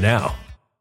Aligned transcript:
now. 0.00 0.34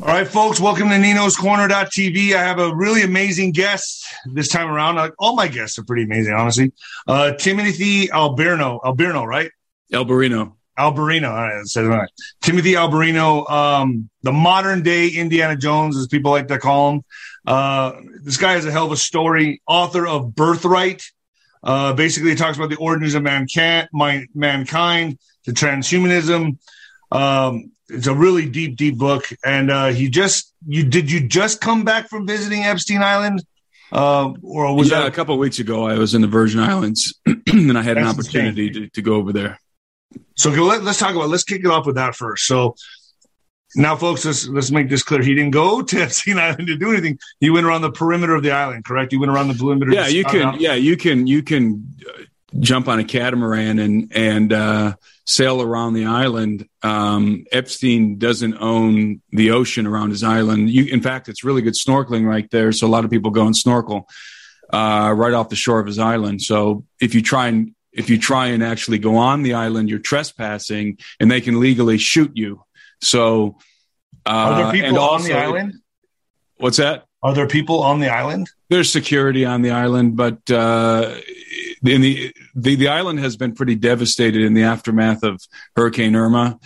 All 0.00 0.06
right, 0.06 0.28
folks, 0.28 0.60
welcome 0.60 0.90
to 0.90 0.94
Nino's 0.94 1.36
Corner.tv. 1.36 2.32
I 2.32 2.40
have 2.40 2.60
a 2.60 2.72
really 2.72 3.02
amazing 3.02 3.50
guest 3.50 4.06
this 4.26 4.46
time 4.46 4.68
around. 4.68 5.12
All 5.18 5.34
my 5.34 5.48
guests 5.48 5.76
are 5.76 5.82
pretty 5.82 6.04
amazing, 6.04 6.34
honestly. 6.34 6.72
Uh, 7.08 7.32
Timothy 7.32 8.06
Alberno, 8.06 8.80
Alberno, 8.80 9.26
right? 9.26 9.50
Alberino. 9.92 10.52
Alberino. 10.78 11.30
All 11.30 11.34
right, 11.34 11.64
it 11.64 11.88
right. 11.88 12.08
Timothy 12.40 12.74
Alberino, 12.74 13.50
um, 13.50 14.08
the 14.22 14.30
modern 14.30 14.84
day 14.84 15.08
Indiana 15.08 15.56
Jones, 15.56 15.96
as 15.96 16.06
people 16.06 16.30
like 16.30 16.46
to 16.46 16.60
call 16.60 16.92
him. 16.92 17.02
Uh, 17.44 17.94
this 18.22 18.36
guy 18.36 18.52
has 18.52 18.66
a 18.66 18.70
hell 18.70 18.86
of 18.86 18.92
a 18.92 18.96
story. 18.96 19.60
Author 19.66 20.06
of 20.06 20.32
Birthright. 20.32 21.02
Uh, 21.60 21.92
basically, 21.94 22.30
it 22.30 22.38
talks 22.38 22.56
about 22.56 22.70
the 22.70 22.76
origins 22.76 23.16
of 23.16 23.24
mankind, 23.24 23.88
mankind, 23.92 25.18
the 25.44 25.50
transhumanism. 25.50 26.58
Um, 27.10 27.72
it's 27.88 28.06
a 28.06 28.14
really 28.14 28.48
deep, 28.48 28.76
deep 28.76 28.96
book. 28.96 29.28
And 29.44 29.70
uh, 29.70 29.88
he 29.88 30.08
just, 30.08 30.52
you 30.66 30.84
did 30.84 31.10
you 31.10 31.26
just 31.26 31.60
come 31.60 31.84
back 31.84 32.08
from 32.08 32.26
visiting 32.26 32.64
Epstein 32.64 33.02
Island? 33.02 33.44
Uh, 33.90 34.34
or 34.42 34.74
was 34.76 34.90
yeah, 34.90 35.00
that 35.00 35.08
a 35.08 35.10
couple 35.10 35.34
of 35.34 35.40
weeks 35.40 35.58
ago? 35.58 35.86
I 35.86 35.96
was 35.96 36.14
in 36.14 36.20
the 36.20 36.28
Virgin 36.28 36.60
Islands, 36.60 37.18
and 37.26 37.78
I 37.78 37.82
had 37.82 37.96
an 37.96 38.06
opportunity 38.06 38.70
to, 38.70 38.88
to 38.90 39.02
go 39.02 39.14
over 39.14 39.32
there. 39.32 39.58
So 40.36 40.50
let, 40.50 40.82
us 40.82 40.98
talk 40.98 41.14
about. 41.14 41.30
Let's 41.30 41.44
kick 41.44 41.60
it 41.60 41.66
off 41.66 41.86
with 41.86 41.96
that 41.96 42.14
first. 42.14 42.46
So 42.46 42.74
now, 43.74 43.96
folks, 43.96 44.24
let's 44.24 44.46
let's 44.48 44.70
make 44.70 44.88
this 44.88 45.02
clear. 45.02 45.22
He 45.22 45.34
didn't 45.34 45.52
go 45.52 45.82
to 45.82 46.02
Epstein 46.02 46.38
Island 46.38 46.66
to 46.68 46.76
do 46.76 46.90
anything. 46.90 47.18
He 47.40 47.50
went 47.50 47.66
around 47.66 47.82
the 47.82 47.90
perimeter 47.90 48.34
of 48.34 48.42
the 48.42 48.50
island. 48.50 48.84
Correct? 48.84 49.12
You 49.12 49.20
went 49.20 49.32
around 49.32 49.48
the 49.48 49.54
perimeter. 49.54 49.92
Yeah, 49.92 50.08
you 50.08 50.24
can. 50.24 50.42
out. 50.42 50.60
Yeah, 50.60 50.74
you 50.74 50.96
can. 50.96 51.26
You 51.26 51.42
can 51.42 51.94
uh, 52.06 52.22
jump 52.60 52.88
on 52.88 52.98
a 52.98 53.04
catamaran 53.04 53.78
and 53.78 54.12
and 54.14 54.52
uh, 54.52 54.94
sail 55.26 55.62
around 55.62 55.94
the 55.94 56.06
island. 56.06 56.68
Um, 56.82 57.44
Epstein 57.52 58.18
doesn't 58.18 58.56
own 58.60 59.20
the 59.30 59.50
ocean 59.50 59.86
around 59.86 60.10
his 60.10 60.22
island. 60.22 60.70
You, 60.70 60.84
in 60.86 61.00
fact, 61.00 61.28
it's 61.28 61.44
really 61.44 61.62
good 61.62 61.74
snorkeling 61.74 62.26
right 62.26 62.50
there. 62.50 62.72
So 62.72 62.86
a 62.86 62.88
lot 62.88 63.04
of 63.04 63.10
people 63.10 63.30
go 63.30 63.46
and 63.46 63.56
snorkel 63.56 64.08
uh, 64.72 65.12
right 65.16 65.34
off 65.34 65.48
the 65.48 65.56
shore 65.56 65.80
of 65.80 65.86
his 65.86 65.98
island. 65.98 66.42
So 66.42 66.84
if 67.00 67.14
you 67.14 67.22
try 67.22 67.48
and 67.48 67.74
if 67.92 68.10
you 68.10 68.18
try 68.18 68.48
and 68.48 68.62
actually 68.62 68.98
go 68.98 69.16
on 69.16 69.42
the 69.42 69.54
island, 69.54 69.88
you're 69.88 69.98
trespassing, 69.98 70.98
and 71.18 71.30
they 71.30 71.40
can 71.40 71.58
legally 71.58 71.98
shoot 71.98 72.30
you. 72.34 72.62
So, 73.00 73.58
uh, 74.24 74.30
Are 74.30 74.62
there 74.62 74.82
people 74.82 75.00
on 75.00 75.22
the 75.24 75.32
island? 75.32 75.74
What's 76.58 76.76
that? 76.76 77.07
Are 77.22 77.34
there 77.34 77.46
people 77.46 77.82
on 77.82 78.00
the 78.00 78.08
island? 78.08 78.48
there's 78.68 78.90
security 78.90 79.44
on 79.44 79.62
the 79.62 79.70
island, 79.70 80.16
but 80.16 80.38
uh, 80.50 81.14
in 81.84 82.00
the, 82.00 82.34
the 82.54 82.74
the 82.76 82.88
island 82.88 83.18
has 83.20 83.36
been 83.36 83.54
pretty 83.54 83.74
devastated 83.74 84.42
in 84.42 84.54
the 84.54 84.62
aftermath 84.62 85.22
of 85.22 85.40
Hurricane 85.76 86.14
Irma. 86.14 86.58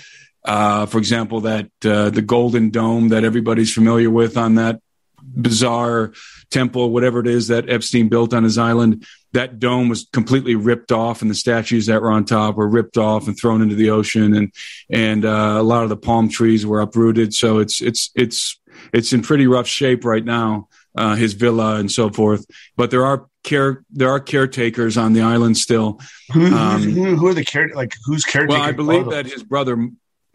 Uh, 0.45 0.87
for 0.87 0.99
example, 0.99 1.43
that 1.43 1.71
uh, 1.85 2.11
the 2.11 2.23
Golden 2.23 2.71
Dome 2.71 3.11
that 3.11 3.23
everybody's 3.23 3.73
familiar 3.73 4.11
with 4.11 4.37
on 4.37 4.57
that 4.57 4.81
bizarre 5.23 6.13
temple, 6.51 6.91
whatever 6.91 7.21
it 7.21 7.29
is 7.29 7.47
that 7.49 7.71
Epstein 7.71 8.09
built 8.09 8.35
on 8.35 8.43
his 8.43 8.59
island, 8.59 9.07
that 9.33 9.61
dome 9.61 9.89
was 9.89 10.09
completely 10.13 10.57
ripped 10.57 10.91
off, 10.91 11.23
and 11.23 11.31
the 11.31 11.35
statues 11.37 11.87
that 11.87 12.03
were 12.03 12.11
on 12.11 12.25
top 12.25 12.57
were 12.57 12.69
ripped 12.69 12.99
off 12.99 13.29
and 13.29 13.39
thrown 13.39 13.63
into 13.63 13.77
the 13.77 13.91
ocean, 13.91 14.35
and 14.35 14.53
and 14.91 15.25
uh, 15.25 15.57
a 15.59 15.63
lot 15.63 15.85
of 15.85 15.89
the 15.89 15.97
palm 15.97 16.29
trees 16.29 16.67
were 16.67 16.81
uprooted. 16.81 17.33
So 17.33 17.59
it's 17.59 17.81
it's 17.81 18.11
it's 18.17 18.61
it's 18.93 19.13
in 19.13 19.23
pretty 19.23 19.47
rough 19.47 19.67
shape 19.67 20.05
right 20.05 20.25
now 20.25 20.69
uh, 20.97 21.15
his 21.15 21.33
villa 21.35 21.77
and 21.77 21.91
so 21.91 22.11
forth. 22.11 22.45
But 22.77 22.91
there 22.91 23.05
are 23.07 23.27
care 23.45 23.83
there 23.91 24.11
are 24.11 24.21
caretakers 24.21 24.97
on 24.97 25.13
the 25.13 25.23
island 25.23 25.57
still. 25.59 26.01
Who, 26.33 26.47
Um, 26.47 26.83
who, 26.83 27.17
who 27.17 27.27
are 27.29 27.35
the 27.35 27.45
care 27.45 27.71
like 27.75 27.95
who's 28.05 28.25
caretaking? 28.25 28.59
Well, 28.61 28.69
I 28.69 28.73
believe 28.73 29.11
that 29.11 29.27
his 29.27 29.43
brother, 29.43 29.89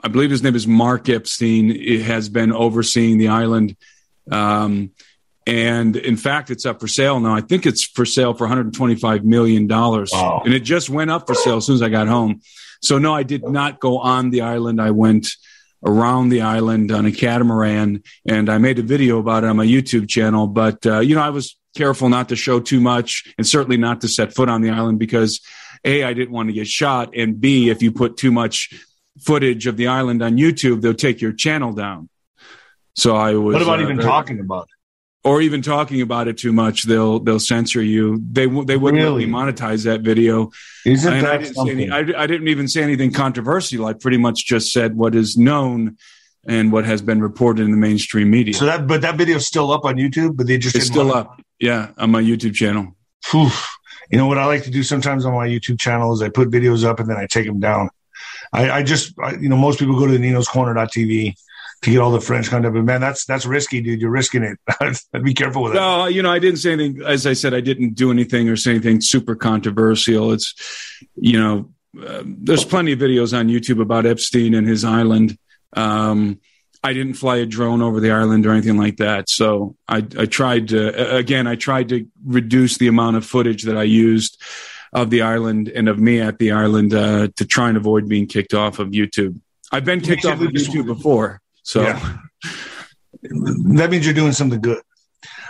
I 0.03 0.07
believe 0.09 0.29
his 0.31 0.43
name 0.43 0.55
is 0.55 0.67
Mark 0.67 1.07
Epstein, 1.09 1.71
it 1.71 2.01
has 2.01 2.29
been 2.29 2.51
overseeing 2.51 3.17
the 3.17 3.29
island. 3.29 3.75
Um, 4.31 4.91
and 5.45 5.95
in 5.95 6.17
fact, 6.17 6.49
it's 6.49 6.65
up 6.65 6.81
for 6.81 6.87
sale 6.89 7.19
now. 7.21 7.33
I 7.33 7.39
think 7.41 7.65
it's 7.65 7.83
for 7.85 8.05
sale 8.05 8.33
for 8.33 8.43
125 8.43 9.23
million 9.23 9.65
dollars, 9.67 10.09
Wow. 10.11 10.41
and 10.43 10.53
it 10.53 10.61
just 10.61 10.89
went 10.89 11.09
up 11.09 11.25
for 11.27 11.35
sale 11.35 11.57
as 11.57 11.65
soon 11.65 11.75
as 11.75 11.81
I 11.81 11.89
got 11.89 12.07
home. 12.07 12.41
So 12.81 12.97
no, 12.99 13.13
I 13.13 13.23
did 13.23 13.43
not 13.47 13.79
go 13.79 13.99
on 13.99 14.29
the 14.29 14.41
island. 14.41 14.81
I 14.81 14.91
went 14.91 15.29
around 15.85 16.29
the 16.29 16.41
island 16.41 16.91
on 16.91 17.05
a 17.05 17.11
catamaran, 17.11 18.03
and 18.27 18.49
I 18.49 18.57
made 18.57 18.79
a 18.79 18.83
video 18.83 19.19
about 19.19 19.43
it 19.43 19.49
on 19.49 19.57
my 19.57 19.65
YouTube 19.65 20.09
channel. 20.09 20.47
But 20.47 20.85
uh, 20.85 20.99
you 20.99 21.15
know, 21.15 21.21
I 21.21 21.29
was 21.29 21.57
careful 21.75 22.09
not 22.09 22.29
to 22.29 22.35
show 22.35 22.59
too 22.59 22.79
much, 22.79 23.33
and 23.37 23.47
certainly 23.47 23.77
not 23.77 24.01
to 24.01 24.07
set 24.07 24.33
foot 24.33 24.49
on 24.49 24.61
the 24.61 24.69
island 24.69 24.99
because 24.99 25.41
a 25.83 26.03
I 26.03 26.13
didn't 26.13 26.31
want 26.31 26.49
to 26.49 26.53
get 26.53 26.67
shot, 26.67 27.15
and 27.15 27.39
b 27.39 27.69
if 27.69 27.81
you 27.81 27.91
put 27.91 28.17
too 28.17 28.31
much 28.31 28.73
footage 29.19 29.67
of 29.67 29.77
the 29.77 29.87
island 29.87 30.21
on 30.21 30.37
YouTube, 30.37 30.81
they'll 30.81 30.93
take 30.93 31.21
your 31.21 31.33
channel 31.33 31.73
down. 31.73 32.09
So 32.95 33.15
I 33.15 33.33
was. 33.33 33.53
What 33.53 33.61
about 33.61 33.79
uh, 33.79 33.83
even 33.83 33.97
talking 33.99 34.39
about? 34.39 34.63
it? 34.63 34.76
Or 35.27 35.41
even 35.41 35.61
talking 35.61 36.01
about 36.01 36.27
it 36.27 36.37
too 36.37 36.53
much, 36.53 36.83
they'll 36.83 37.19
they'll 37.19 37.39
censor 37.39 37.81
you. 37.81 38.21
They 38.31 38.45
they 38.45 38.77
wouldn't 38.77 39.03
Really? 39.03 39.25
me 39.25 39.31
monetize 39.31 39.83
that 39.85 40.01
video. 40.01 40.51
Isn't 40.85 41.13
And 41.13 41.27
I 41.27 41.37
that 41.37 41.43
didn't, 41.43 41.55
say 41.55 41.71
any, 41.71 41.87
something? 41.89 42.15
I, 42.15 42.23
I 42.23 42.27
didn't 42.27 42.47
even 42.47 42.67
say 42.67 42.81
anything 42.83 43.11
controversial. 43.11 43.85
I 43.85 43.93
pretty 43.93 44.17
much 44.17 44.45
just 44.45 44.71
said 44.71 44.95
what 44.95 45.15
is 45.15 45.37
known 45.37 45.97
and 46.47 46.71
what 46.71 46.85
has 46.85 47.01
been 47.01 47.21
reported 47.21 47.63
in 47.65 47.71
the 47.71 47.77
mainstream 47.77 48.29
media. 48.29 48.53
so 48.53 48.65
that, 48.65 48.87
but 48.87 49.01
that 49.01 49.17
video's 49.17 49.45
still 49.45 49.71
up 49.71 49.83
on 49.83 49.95
YouTube. 49.95 50.37
But 50.37 50.47
they 50.47 50.57
just 50.57 50.75
it's 50.75 50.85
still 50.87 51.11
up, 51.13 51.41
yeah, 51.59 51.91
on 51.97 52.11
my 52.11 52.21
YouTube 52.21 52.55
channel. 52.55 52.95
You 53.33 54.17
know 54.17 54.27
what 54.27 54.37
I 54.37 54.45
like 54.45 54.63
to 54.63 54.71
do 54.71 54.83
sometimes 54.83 55.25
on 55.25 55.33
my 55.33 55.47
YouTube 55.47 55.77
channel 55.79 56.13
is 56.13 56.21
I 56.21 56.29
put 56.29 56.49
videos 56.49 56.85
up 56.85 56.99
and 57.01 57.09
then 57.09 57.17
I 57.17 57.27
take 57.27 57.45
them 57.45 57.59
down. 57.59 57.89
I, 58.53 58.69
I 58.71 58.83
just, 58.83 59.13
I, 59.19 59.31
you 59.35 59.49
know, 59.49 59.57
most 59.57 59.79
people 59.79 59.99
go 59.99 60.05
to 60.07 60.13
the 60.13 60.19
Nino's 60.19 60.47
Corner.tv 60.47 61.33
to 61.83 61.91
get 61.91 61.99
all 61.99 62.11
the 62.11 62.21
French 62.21 62.49
content, 62.49 62.73
but 62.73 62.83
man, 62.83 63.01
that's 63.01 63.25
that's 63.25 63.45
risky, 63.45 63.81
dude. 63.81 64.01
You're 64.01 64.09
risking 64.09 64.43
it. 64.43 64.99
Be 65.23 65.33
careful 65.33 65.63
with 65.63 65.73
that. 65.73 65.79
No, 65.79 66.05
you 66.07 66.23
know, 66.23 66.31
I 66.31 66.39
didn't 66.39 66.59
say 66.59 66.73
anything. 66.73 67.03
As 67.03 67.27
I 67.27 67.33
said, 67.33 67.53
I 67.53 67.61
didn't 67.61 67.93
do 67.93 68.09
anything 68.11 68.49
or 68.49 68.55
say 68.55 68.71
anything 68.71 69.01
super 69.01 69.35
controversial. 69.35 70.31
It's, 70.31 70.55
you 71.15 71.39
know, 71.39 71.71
uh, 72.03 72.23
there's 72.25 72.65
plenty 72.65 72.93
of 72.93 72.99
videos 72.99 73.37
on 73.37 73.47
YouTube 73.47 73.81
about 73.81 74.05
Epstein 74.05 74.55
and 74.55 74.67
his 74.67 74.83
island. 74.83 75.37
Um, 75.73 76.39
I 76.83 76.93
didn't 76.93 77.15
fly 77.15 77.37
a 77.37 77.45
drone 77.45 77.81
over 77.81 77.99
the 77.99 78.11
island 78.11 78.45
or 78.45 78.51
anything 78.51 78.77
like 78.77 78.97
that. 78.97 79.29
So 79.29 79.75
I, 79.87 79.97
I 79.97 80.25
tried 80.25 80.69
to, 80.69 81.15
again, 81.15 81.47
I 81.47 81.55
tried 81.55 81.89
to 81.89 82.07
reduce 82.25 82.77
the 82.77 82.87
amount 82.87 83.17
of 83.17 83.25
footage 83.25 83.63
that 83.63 83.77
I 83.77 83.83
used 83.83 84.41
of 84.93 85.09
the 85.09 85.21
island 85.21 85.69
and 85.69 85.89
of 85.89 85.99
me 85.99 86.21
at 86.21 86.39
the 86.39 86.51
island 86.51 86.93
uh, 86.93 87.27
to 87.35 87.45
try 87.45 87.67
and 87.67 87.77
avoid 87.77 88.07
being 88.07 88.25
kicked 88.25 88.53
off 88.53 88.79
of 88.79 88.89
YouTube. 88.89 89.39
I've 89.71 89.85
been 89.85 90.01
kicked 90.01 90.25
off 90.25 90.39
of 90.39 90.49
YouTube 90.49 90.85
before. 90.85 91.41
So. 91.67 91.81
Yeah. 91.81 92.17
That 93.23 93.89
means 93.91 94.05
you're 94.05 94.13
doing 94.13 94.31
something 94.31 94.61
good. 94.61 94.81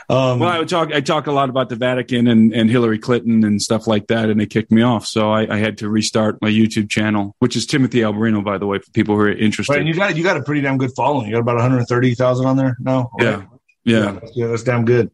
Um, 0.10 0.40
Well, 0.40 0.50
I 0.50 0.58
would 0.58 0.70
talk. 0.70 0.92
I 0.92 1.00
talk 1.02 1.28
a 1.28 1.32
lot 1.32 1.50
about 1.50 1.70
the 1.70 1.76
Vatican 1.76 2.28
and, 2.28 2.54
and 2.54 2.72
Hillary 2.72 2.98
Clinton 2.98 3.44
and 3.44 3.62
stuff 3.62 3.86
like 3.86 4.08
that, 4.08 4.30
and 4.30 4.40
they 4.40 4.48
kicked 4.48 4.72
me 4.72 4.82
off. 4.82 5.06
So 5.06 5.32
I, 5.32 5.54
I 5.54 5.58
had 5.58 5.78
to 5.80 5.90
restart 5.90 6.42
my 6.42 6.50
YouTube 6.50 6.90
channel, 6.90 7.36
which 7.40 7.56
is 7.56 7.68
Timothy 7.68 8.00
Alberino, 8.00 8.44
by 8.44 8.58
the 8.58 8.66
way, 8.66 8.80
for 8.80 8.90
people 8.92 9.16
who 9.16 9.22
are 9.22 9.32
interested. 9.32 9.74
right, 9.74 9.80
and 9.80 9.88
you 9.88 9.94
got 9.94 10.16
you 10.16 10.24
got 10.24 10.38
a 10.38 10.42
pretty 10.42 10.62
damn 10.62 10.78
good 10.78 10.92
following. 10.96 11.28
You 11.28 11.34
got 11.34 11.42
about 11.42 11.58
130,000 11.58 12.46
on 12.46 12.58
there 12.58 12.78
now. 12.80 13.12
yeah, 13.20 13.44
yeah, 13.84 14.12
that's, 14.14 14.32
yeah, 14.36 14.48
that's 14.48 14.64
damn 14.64 14.86
good. 14.86 15.12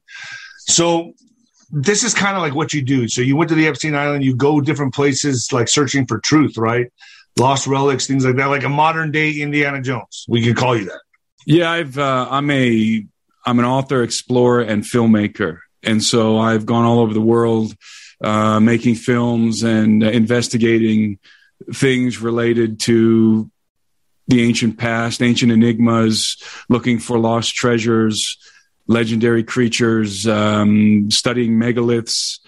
So 0.60 1.14
this 1.72 2.04
is 2.04 2.14
kind 2.14 2.38
of 2.38 2.44
like 2.44 2.54
what 2.56 2.72
you 2.72 2.82
do. 2.82 3.10
So 3.10 3.22
you 3.22 3.36
went 3.36 3.50
to 3.50 3.56
the 3.56 3.68
Epstein 3.68 3.96
Island. 3.96 4.24
You 4.24 4.36
go 4.36 4.62
different 4.62 4.94
places, 4.94 5.52
like 5.52 5.68
searching 5.68 6.06
for 6.06 6.20
truth, 6.20 6.56
right? 6.56 6.88
Lost 7.38 7.66
relics, 7.66 8.06
things 8.06 8.26
like 8.26 8.36
that, 8.36 8.46
like 8.48 8.64
a 8.64 8.70
modern 8.70 9.12
day 9.12 9.42
Indiana 9.42 9.82
Jones. 9.82 10.26
We 10.28 10.44
could 10.44 10.56
call 10.56 10.78
you 10.78 10.86
that. 10.86 11.02
yeah. 11.46 11.72
I've 11.72 11.98
uh, 11.98 12.28
I'm 12.30 12.50
a 12.52 13.06
I'm 13.46 13.60
an 13.60 13.66
author, 13.66 14.04
explorer, 14.04 14.62
and 14.62 14.84
filmmaker, 14.84 15.60
and 15.82 16.04
so 16.04 16.38
I've 16.38 16.66
gone 16.66 16.86
all 16.86 17.00
over 17.00 17.14
the 17.14 17.22
world 17.22 17.76
uh, 18.24 18.60
making 18.60 18.96
films 18.96 19.64
and 19.64 20.04
uh, 20.04 20.08
investigating 20.08 21.20
things 21.74 22.20
related 22.20 22.80
to 22.82 23.50
the 24.28 24.42
ancient 24.44 24.78
past, 24.78 25.22
ancient 25.22 25.52
enigmas, 25.52 26.38
looking 26.70 27.00
for 27.00 27.20
lost 27.20 27.56
treasures, 27.56 28.38
legendary 28.88 29.44
creatures, 29.44 30.26
um, 30.28 31.12
studying 31.12 31.54
megaliths, 31.54 32.40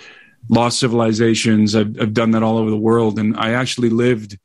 lost 0.50 0.80
civilizations. 0.80 1.76
I've, 1.76 2.00
I've 2.00 2.14
done 2.14 2.32
that 2.32 2.44
all 2.44 2.58
over 2.58 2.70
the 2.70 2.78
world. 2.78 3.20
And 3.20 3.36
I 3.36 3.52
actually 3.52 3.90
lived 3.90 4.38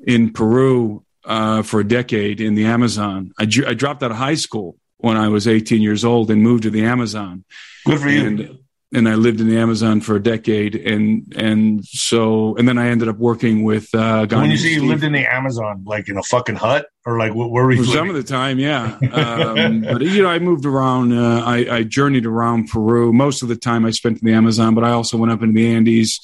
in 0.00 0.32
Peru 0.32 1.04
uh, 1.24 1.62
for 1.62 1.80
a 1.80 1.84
decade 1.84 2.40
in 2.40 2.54
the 2.54 2.64
Amazon. 2.66 3.32
I, 3.38 3.42
I 3.42 3.74
dropped 3.74 4.02
out 4.02 4.10
of 4.10 4.16
high 4.16 4.34
school 4.34 4.76
when 4.98 5.16
I 5.16 5.28
was 5.28 5.46
18 5.46 5.82
years 5.82 6.04
old 6.04 6.30
and 6.30 6.42
moved 6.42 6.64
to 6.64 6.70
the 6.70 6.84
Amazon. 6.84 7.44
Good 7.86 8.00
for 8.00 8.08
you. 8.08 8.26
And, 8.26 8.58
and 8.92 9.08
I 9.08 9.16
lived 9.16 9.40
in 9.40 9.48
the 9.48 9.58
Amazon 9.58 10.00
for 10.00 10.16
a 10.16 10.22
decade, 10.22 10.74
and 10.74 11.30
and 11.36 11.84
so 11.84 12.56
and 12.56 12.66
then 12.66 12.78
I 12.78 12.88
ended 12.88 13.08
up 13.08 13.18
working 13.18 13.62
with. 13.62 13.94
Uh, 13.94 14.26
when 14.30 14.50
you 14.50 14.56
say 14.56 14.68
you 14.68 14.86
lived 14.86 15.04
in 15.04 15.12
the 15.12 15.26
Amazon, 15.26 15.84
like 15.84 16.08
in 16.08 16.16
a 16.16 16.22
fucking 16.22 16.54
hut, 16.54 16.86
or 17.04 17.18
like 17.18 17.34
where 17.34 17.48
were 17.48 17.70
you? 17.70 17.84
Some 17.84 18.08
of 18.08 18.14
the 18.14 18.22
time, 18.22 18.58
yeah. 18.58 18.98
Um, 19.12 19.80
but 19.82 20.00
you 20.00 20.22
know, 20.22 20.30
I 20.30 20.38
moved 20.38 20.64
around. 20.64 21.12
Uh, 21.12 21.42
I, 21.44 21.56
I 21.70 21.82
journeyed 21.82 22.24
around 22.24 22.68
Peru. 22.68 23.12
Most 23.12 23.42
of 23.42 23.48
the 23.48 23.56
time, 23.56 23.84
I 23.84 23.90
spent 23.90 24.22
in 24.22 24.26
the 24.26 24.32
Amazon, 24.32 24.74
but 24.74 24.84
I 24.84 24.92
also 24.92 25.18
went 25.18 25.32
up 25.32 25.42
into 25.42 25.52
the 25.52 25.68
Andes. 25.68 26.20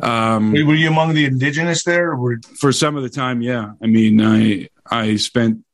Um, 0.00 0.52
were 0.52 0.74
you 0.74 0.88
among 0.88 1.14
the 1.14 1.24
indigenous 1.24 1.84
there? 1.84 2.14
Were- 2.16 2.40
for 2.58 2.72
some 2.72 2.96
of 2.96 3.02
the 3.02 3.08
time, 3.08 3.42
yeah. 3.42 3.72
I 3.82 3.86
mean, 3.86 4.20
I 4.20 4.68
I 4.90 5.16
spent 5.16 5.64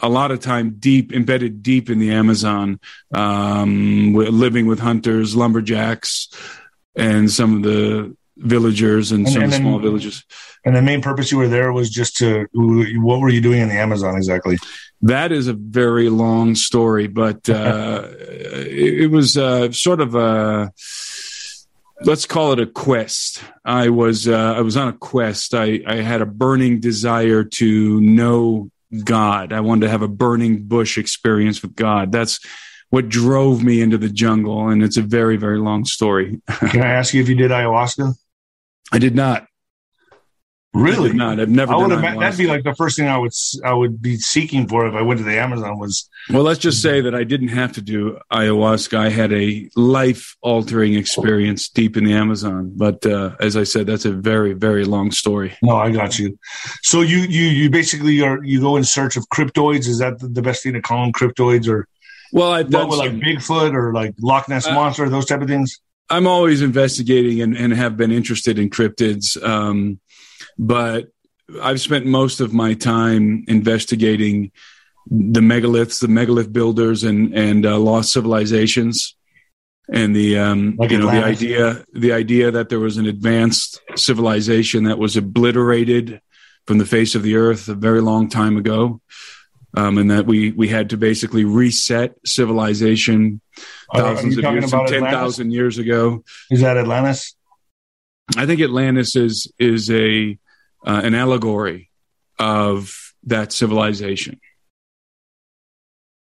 a 0.00 0.08
lot 0.08 0.30
of 0.30 0.40
time 0.40 0.76
deep 0.78 1.12
embedded 1.12 1.62
deep 1.62 1.90
in 1.90 1.98
the 1.98 2.12
Amazon, 2.12 2.80
um, 3.12 4.14
living 4.14 4.66
with 4.66 4.78
hunters, 4.78 5.34
lumberjacks, 5.34 6.28
and 6.96 7.30
some 7.30 7.56
of 7.56 7.62
the 7.62 8.16
villagers 8.36 9.12
and, 9.12 9.26
and 9.26 9.32
some 9.32 9.42
and 9.44 9.54
small 9.54 9.78
villages. 9.78 10.24
And 10.64 10.76
the 10.76 10.82
main 10.82 11.02
purpose 11.02 11.32
you 11.32 11.38
were 11.38 11.48
there 11.48 11.72
was 11.72 11.90
just 11.90 12.16
to 12.18 12.46
what 12.52 13.20
were 13.20 13.28
you 13.28 13.40
doing 13.40 13.60
in 13.60 13.68
the 13.68 13.74
Amazon 13.74 14.16
exactly? 14.16 14.58
That 15.02 15.32
is 15.32 15.48
a 15.48 15.52
very 15.52 16.08
long 16.08 16.54
story, 16.54 17.08
but 17.08 17.48
uh, 17.48 18.08
it, 18.20 19.02
it, 19.02 19.10
was 19.10 19.36
uh, 19.36 19.72
sort 19.72 20.00
of 20.00 20.14
a 20.14 20.72
let's 22.04 22.26
call 22.26 22.52
it 22.52 22.60
a 22.60 22.66
quest. 22.66 23.42
I 23.64 23.88
was 23.88 24.28
uh, 24.28 24.54
I 24.56 24.60
was 24.60 24.76
on 24.76 24.88
a 24.88 24.92
quest. 24.92 25.54
I, 25.54 25.80
I 25.86 25.96
had 25.96 26.22
a 26.22 26.26
burning 26.26 26.80
desire 26.80 27.44
to 27.44 28.00
know 28.00 28.70
God. 29.04 29.52
I 29.52 29.60
wanted 29.60 29.86
to 29.86 29.90
have 29.90 30.02
a 30.02 30.08
burning 30.08 30.64
bush 30.64 30.98
experience 30.98 31.62
with 31.62 31.74
God. 31.74 32.12
That's 32.12 32.40
what 32.90 33.08
drove 33.08 33.62
me 33.62 33.80
into 33.80 33.96
the 33.96 34.10
jungle. 34.10 34.68
And 34.68 34.82
it's 34.82 34.98
a 34.98 35.02
very, 35.02 35.36
very 35.36 35.58
long 35.58 35.84
story. 35.84 36.40
Can 36.48 36.82
I 36.82 36.90
ask 36.90 37.14
you 37.14 37.22
if 37.22 37.28
you 37.28 37.34
did 37.34 37.50
ayahuasca? 37.50 38.14
I 38.92 38.98
did 38.98 39.14
not. 39.14 39.46
Really? 40.74 41.12
not. 41.12 41.38
I've 41.38 41.50
never. 41.50 41.74
I 41.74 41.76
would 41.76 41.90
have. 41.90 42.00
That'd 42.00 42.38
be 42.38 42.46
like 42.46 42.64
the 42.64 42.74
first 42.74 42.96
thing 42.96 43.06
I 43.06 43.18
would 43.18 43.32
I 43.62 43.74
would 43.74 44.00
be 44.00 44.16
seeking 44.16 44.66
for 44.66 44.86
if 44.86 44.94
I 44.94 45.02
went 45.02 45.18
to 45.18 45.24
the 45.24 45.38
Amazon 45.38 45.78
was. 45.78 46.08
Well, 46.30 46.42
let's 46.44 46.60
just 46.60 46.80
say 46.80 47.02
that 47.02 47.14
I 47.14 47.24
didn't 47.24 47.48
have 47.48 47.72
to 47.72 47.82
do 47.82 48.18
ayahuasca. 48.32 48.96
I 48.96 49.10
had 49.10 49.32
a 49.34 49.68
life 49.76 50.34
altering 50.40 50.94
experience 50.94 51.68
deep 51.68 51.98
in 51.98 52.04
the 52.04 52.14
Amazon. 52.14 52.72
But 52.74 53.04
uh, 53.04 53.36
as 53.38 53.56
I 53.56 53.64
said, 53.64 53.86
that's 53.86 54.06
a 54.06 54.12
very 54.12 54.54
very 54.54 54.84
long 54.84 55.10
story. 55.10 55.54
No, 55.62 55.76
I 55.76 55.90
got 55.90 56.18
you. 56.18 56.38
So 56.82 57.02
you 57.02 57.18
you 57.18 57.44
you 57.44 57.68
basically 57.68 58.22
are 58.22 58.42
you 58.42 58.60
go 58.60 58.76
in 58.76 58.84
search 58.84 59.16
of 59.16 59.28
cryptoids. 59.28 59.86
Is 59.86 59.98
that 59.98 60.14
the 60.20 60.42
best 60.42 60.62
thing 60.62 60.72
to 60.72 60.80
call 60.80 61.02
them 61.02 61.12
cryptoids 61.12 61.68
or? 61.68 61.86
Well, 62.32 62.50
I've 62.50 62.70
done 62.70 62.88
like 62.88 63.12
Bigfoot 63.12 63.74
or 63.74 63.92
like 63.92 64.14
Loch 64.18 64.48
Ness 64.48 64.66
uh, 64.66 64.72
monster, 64.72 65.06
those 65.10 65.26
type 65.26 65.42
of 65.42 65.48
things. 65.48 65.78
I'm 66.12 66.26
always 66.26 66.60
investigating 66.60 67.40
and, 67.40 67.56
and 67.56 67.72
have 67.72 67.96
been 67.96 68.12
interested 68.12 68.58
in 68.58 68.68
cryptids. 68.68 69.42
Um, 69.42 69.98
but 70.58 71.08
I've 71.60 71.80
spent 71.80 72.06
most 72.06 72.40
of 72.40 72.52
my 72.52 72.74
time 72.74 73.44
investigating 73.48 74.52
the 75.06 75.40
megaliths, 75.40 76.00
the 76.00 76.08
megalith 76.08 76.52
builders, 76.52 77.04
and 77.04 77.34
and 77.34 77.66
uh, 77.66 77.78
lost 77.78 78.12
civilizations, 78.12 79.16
and 79.92 80.14
the 80.14 80.38
um, 80.38 80.76
like 80.78 80.90
you 80.90 80.98
know 80.98 81.08
Atlantis. 81.08 81.40
the 81.40 81.46
idea 81.46 81.84
the 81.92 82.12
idea 82.12 82.50
that 82.50 82.68
there 82.68 82.78
was 82.78 82.96
an 82.96 83.06
advanced 83.06 83.80
civilization 83.96 84.84
that 84.84 84.98
was 84.98 85.16
obliterated 85.16 86.20
from 86.66 86.78
the 86.78 86.86
face 86.86 87.14
of 87.14 87.22
the 87.22 87.36
earth 87.36 87.68
a 87.68 87.74
very 87.74 88.00
long 88.00 88.28
time 88.28 88.56
ago, 88.56 89.00
um, 89.76 89.98
and 89.98 90.10
that 90.10 90.26
we 90.26 90.52
we 90.52 90.68
had 90.68 90.90
to 90.90 90.96
basically 90.96 91.44
reset 91.44 92.14
civilization 92.24 93.40
thousands 93.94 94.38
of 94.38 94.44
years, 94.44 94.70
ten 94.70 95.02
thousand 95.02 95.50
years 95.50 95.78
ago. 95.78 96.22
Is 96.50 96.60
that 96.60 96.76
Atlantis? 96.76 97.34
I 98.36 98.46
think 98.46 98.60
Atlantis 98.60 99.16
is 99.16 99.52
is 99.58 99.90
a 99.90 100.38
uh, 100.86 101.00
an 101.04 101.14
allegory 101.14 101.90
of 102.38 102.92
that 103.24 103.52
civilization. 103.52 104.40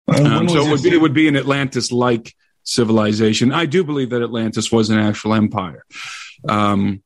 Um, 0.07 0.47
so 0.47 0.65
it 0.65 0.69
would, 0.71 0.83
be, 0.83 0.89
it 0.89 1.01
would 1.01 1.13
be 1.13 1.27
an 1.27 1.35
Atlantis 1.35 1.91
like 1.91 2.33
civilization. 2.63 3.51
I 3.51 3.65
do 3.65 3.83
believe 3.83 4.11
that 4.11 4.21
Atlantis 4.21 4.71
was 4.71 4.89
an 4.89 4.97
actual 4.97 5.33
empire. 5.33 5.83
Um, 6.47 7.03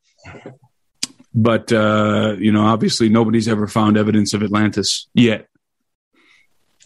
but, 1.34 1.72
uh, 1.72 2.36
you 2.38 2.52
know, 2.52 2.66
obviously 2.66 3.10
nobody's 3.10 3.48
ever 3.48 3.68
found 3.68 3.98
evidence 3.98 4.34
of 4.34 4.44
Atlantis 4.44 5.08
yet. 5.14 5.48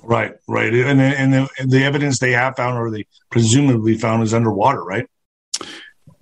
Right, 0.02 0.36
right. 0.48 0.74
And, 0.74 1.02
and 1.02 1.34
the, 1.34 1.50
the 1.66 1.84
evidence 1.84 2.20
they 2.20 2.32
have 2.32 2.56
found 2.56 2.78
or 2.78 2.92
they 2.92 3.08
presumably 3.30 3.98
found 3.98 4.24
is 4.24 4.34
underwater, 4.34 4.84
right? 4.84 5.08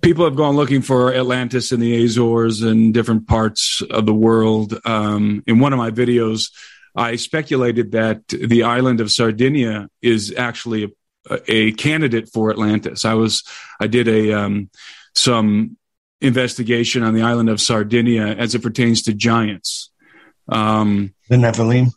People 0.04 0.26
have 0.26 0.36
gone 0.36 0.54
looking 0.54 0.82
for 0.82 1.14
Atlantis 1.14 1.72
in 1.72 1.80
the 1.80 2.04
Azores 2.04 2.60
and 2.60 2.92
different 2.92 3.26
parts 3.26 3.82
of 3.90 4.04
the 4.04 4.14
world. 4.14 4.78
Um, 4.84 5.42
in 5.46 5.60
one 5.60 5.72
of 5.72 5.78
my 5.78 5.90
videos, 5.90 6.52
I 6.94 7.16
speculated 7.16 7.92
that 7.92 8.28
the 8.28 8.64
island 8.64 9.00
of 9.00 9.10
Sardinia 9.10 9.88
is 10.02 10.34
actually 10.36 10.94
a, 11.30 11.40
a 11.50 11.72
candidate 11.72 12.28
for 12.28 12.50
Atlantis. 12.50 13.06
I 13.06 13.14
was, 13.14 13.44
I 13.80 13.86
did 13.86 14.06
a 14.06 14.32
um, 14.32 14.70
some 15.14 15.78
investigation 16.20 17.02
on 17.02 17.14
the 17.14 17.22
island 17.22 17.48
of 17.48 17.60
Sardinia 17.60 18.26
as 18.26 18.54
it 18.54 18.62
pertains 18.62 19.02
to 19.02 19.14
giants. 19.14 19.90
Um, 20.48 21.14
the 21.30 21.36
Nephilim. 21.36 21.92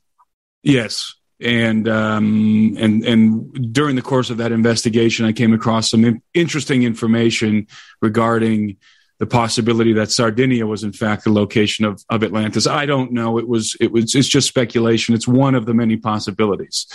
Yes, 0.64 1.14
and 1.40 1.88
um, 1.88 2.76
and 2.80 3.06
and 3.06 3.74
during 3.74 3.96
the 3.96 4.02
course 4.02 4.30
of 4.30 4.38
that 4.38 4.52
investigation, 4.52 5.26
I 5.26 5.32
came 5.32 5.54
across 5.54 5.90
some 5.92 6.04
in- 6.04 6.22
interesting 6.34 6.84
information 6.84 7.68
regarding 8.02 8.78
the 9.20 9.28
possibility 9.28 9.94
that 9.94 10.12
Sardinia 10.12 10.66
was 10.66 10.84
in 10.84 10.94
fact 10.94 11.24
the 11.24 11.32
location 11.32 11.86
of, 11.86 12.04
of 12.10 12.24
Atlantis. 12.24 12.68
I 12.68 12.86
don't 12.86 13.12
know. 13.12 13.38
It 13.38 13.48
was 13.48 13.76
it 13.80 13.92
was 13.92 14.16
it's 14.16 14.28
just 14.28 14.48
speculation. 14.48 15.14
It's 15.14 15.28
one 15.28 15.54
of 15.54 15.66
the 15.66 15.74
many 15.74 15.98
possibilities, 15.98 16.88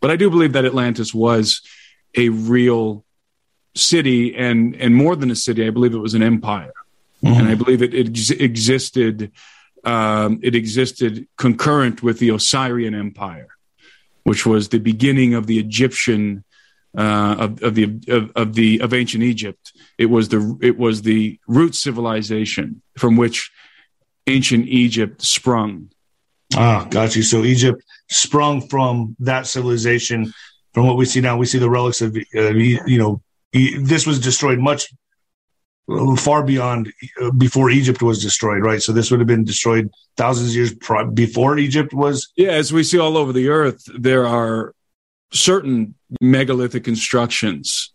but 0.00 0.10
I 0.10 0.16
do 0.16 0.28
believe 0.28 0.52
that 0.52 0.64
Atlantis 0.66 1.14
was 1.14 1.62
a 2.14 2.28
real 2.28 3.04
city 3.74 4.36
and 4.36 4.76
and 4.76 4.94
more 4.94 5.16
than 5.16 5.30
a 5.30 5.36
city. 5.36 5.66
I 5.66 5.70
believe 5.70 5.94
it 5.94 5.98
was 5.98 6.14
an 6.14 6.22
empire, 6.22 6.72
mm-hmm. 7.24 7.40
and 7.40 7.48
I 7.48 7.54
believe 7.54 7.80
it, 7.82 7.94
it 7.94 8.08
ex- 8.10 8.30
existed. 8.30 9.32
Um, 9.82 10.40
it 10.42 10.54
existed 10.54 11.26
concurrent 11.38 12.02
with 12.02 12.18
the 12.18 12.32
Osirian 12.32 12.94
Empire 12.94 13.48
which 14.24 14.46
was 14.46 14.68
the 14.68 14.78
beginning 14.78 15.34
of 15.34 15.46
the 15.46 15.58
Egyptian 15.58 16.44
uh, 16.96 17.36
of, 17.38 17.62
of, 17.62 17.74
the 17.74 17.84
of, 18.08 18.32
of, 18.34 18.54
the 18.54 18.80
of 18.80 18.92
ancient 18.92 19.22
Egypt. 19.22 19.72
It 19.98 20.06
was 20.06 20.28
the 20.28 20.58
it 20.60 20.76
was 20.78 21.02
the 21.02 21.38
root 21.46 21.74
civilization 21.74 22.82
from 22.98 23.16
which 23.16 23.50
ancient 24.26 24.66
Egypt 24.66 25.22
sprung. 25.22 25.90
Ah, 26.56 26.86
got 26.90 27.14
you. 27.14 27.22
So 27.22 27.44
Egypt 27.44 27.82
sprung 28.08 28.66
from 28.68 29.16
that 29.20 29.46
civilization. 29.46 30.32
From 30.74 30.86
what 30.86 30.96
we 30.96 31.04
see 31.04 31.20
now, 31.20 31.36
we 31.36 31.46
see 31.46 31.58
the 31.58 31.70
relics 31.70 32.00
of 32.00 32.16
uh, 32.16 32.50
you 32.50 32.98
know 32.98 33.22
this 33.52 34.06
was 34.06 34.20
destroyed 34.20 34.58
much 34.58 34.92
far 36.16 36.42
beyond 36.42 36.92
uh, 37.20 37.30
before 37.32 37.70
Egypt 37.70 38.02
was 38.02 38.22
destroyed, 38.22 38.62
right? 38.62 38.82
So 38.82 38.92
this 38.92 39.10
would 39.10 39.20
have 39.20 39.26
been 39.26 39.44
destroyed 39.44 39.90
thousands 40.16 40.50
of 40.50 40.56
years 40.56 40.74
before 41.14 41.58
Egypt 41.58 41.92
was. 41.92 42.30
Yeah, 42.36 42.50
as 42.50 42.72
we 42.72 42.82
see 42.84 42.98
all 42.98 43.16
over 43.16 43.32
the 43.32 43.48
earth, 43.48 43.82
there 43.98 44.26
are 44.26 44.74
certain 45.32 45.94
megalithic 46.20 46.84
constructions, 46.84 47.92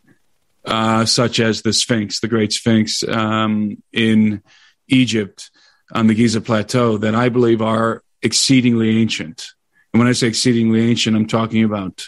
uh, 0.65 1.05
such 1.05 1.39
as 1.39 1.61
the 1.61 1.73
Sphinx, 1.73 2.19
the 2.19 2.27
Great 2.27 2.53
Sphinx 2.53 3.03
um, 3.03 3.81
in 3.93 4.41
Egypt 4.87 5.51
on 5.93 6.07
the 6.07 6.15
Giza 6.15 6.41
Plateau, 6.41 6.97
that 6.97 7.15
I 7.15 7.29
believe 7.29 7.61
are 7.61 8.03
exceedingly 8.21 9.01
ancient. 9.01 9.47
And 9.93 9.99
when 9.99 10.07
I 10.07 10.13
say 10.13 10.27
exceedingly 10.27 10.89
ancient, 10.89 11.15
I'm 11.15 11.27
talking 11.27 11.63
about 11.63 12.07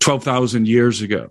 12,000 0.00 0.68
years 0.68 1.02
ago. 1.02 1.30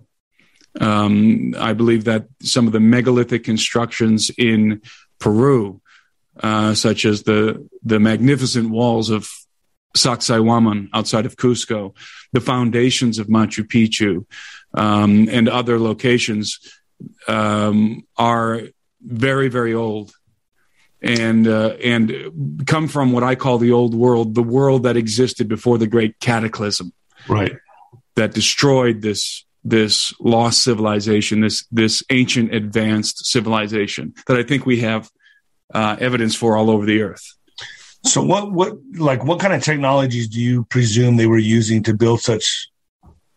Um, 0.80 1.56
I 1.58 1.74
believe 1.74 2.04
that 2.06 2.28
some 2.42 2.68
of 2.68 2.74
the 2.74 2.80
megalithic 2.80 3.44
constructions 3.44 4.30
in 4.38 4.82
Peru, 5.20 5.82
uh, 6.42 6.74
such 6.74 7.06
as 7.06 7.24
the 7.24 7.68
the 7.84 8.00
magnificent 8.00 8.70
walls 8.70 9.10
of 9.10 9.30
Sacsayhuaman 9.96 10.90
outside 10.94 11.26
of 11.26 11.38
Cusco, 11.38 11.96
the 12.34 12.42
foundations 12.42 13.20
of 13.20 13.28
Machu 13.28 13.64
Picchu, 13.64 14.26
um, 14.74 15.30
and 15.30 15.48
other 15.48 15.80
locations 15.80 16.60
um, 17.28 18.06
are 18.18 18.62
very 19.02 19.48
very 19.48 19.74
old 19.74 20.14
and 21.06 21.48
uh, 21.48 21.76
and 21.84 22.64
come 22.66 22.88
from 22.88 23.12
what 23.12 23.24
I 23.24 23.36
call 23.36 23.60
the 23.60 23.72
old 23.72 23.94
world, 23.94 24.34
the 24.34 24.44
world 24.44 24.84
that 24.84 24.98
existed 24.98 25.48
before 25.48 25.78
the 25.78 25.88
great 25.88 26.20
cataclysm, 26.20 26.94
right? 27.28 27.56
That 28.16 28.34
destroyed 28.34 29.02
this 29.02 29.45
this 29.66 30.14
lost 30.20 30.64
civilization, 30.64 31.42
this 31.42 31.66
this 31.72 32.04
ancient 32.12 32.54
advanced 32.54 33.26
civilization 33.26 34.14
that 34.28 34.38
I 34.38 34.44
think 34.44 34.66
we 34.66 34.80
have 34.82 35.10
uh, 35.74 35.98
evidence 36.00 36.36
for 36.36 36.56
all 36.56 36.70
over 36.70 36.86
the 36.86 37.02
earth. 37.02 37.26
So 38.04 38.22
what 38.22 38.52
what 38.52 38.74
like 38.94 39.26
what 39.26 39.40
kind 39.40 39.54
of 39.54 39.64
technologies 39.64 40.28
do 40.28 40.40
you 40.40 40.66
presume 40.66 41.18
they 41.18 41.26
were 41.26 41.40
using 41.40 41.82
to 41.84 41.96
build 41.96 42.22
such, 42.22 42.70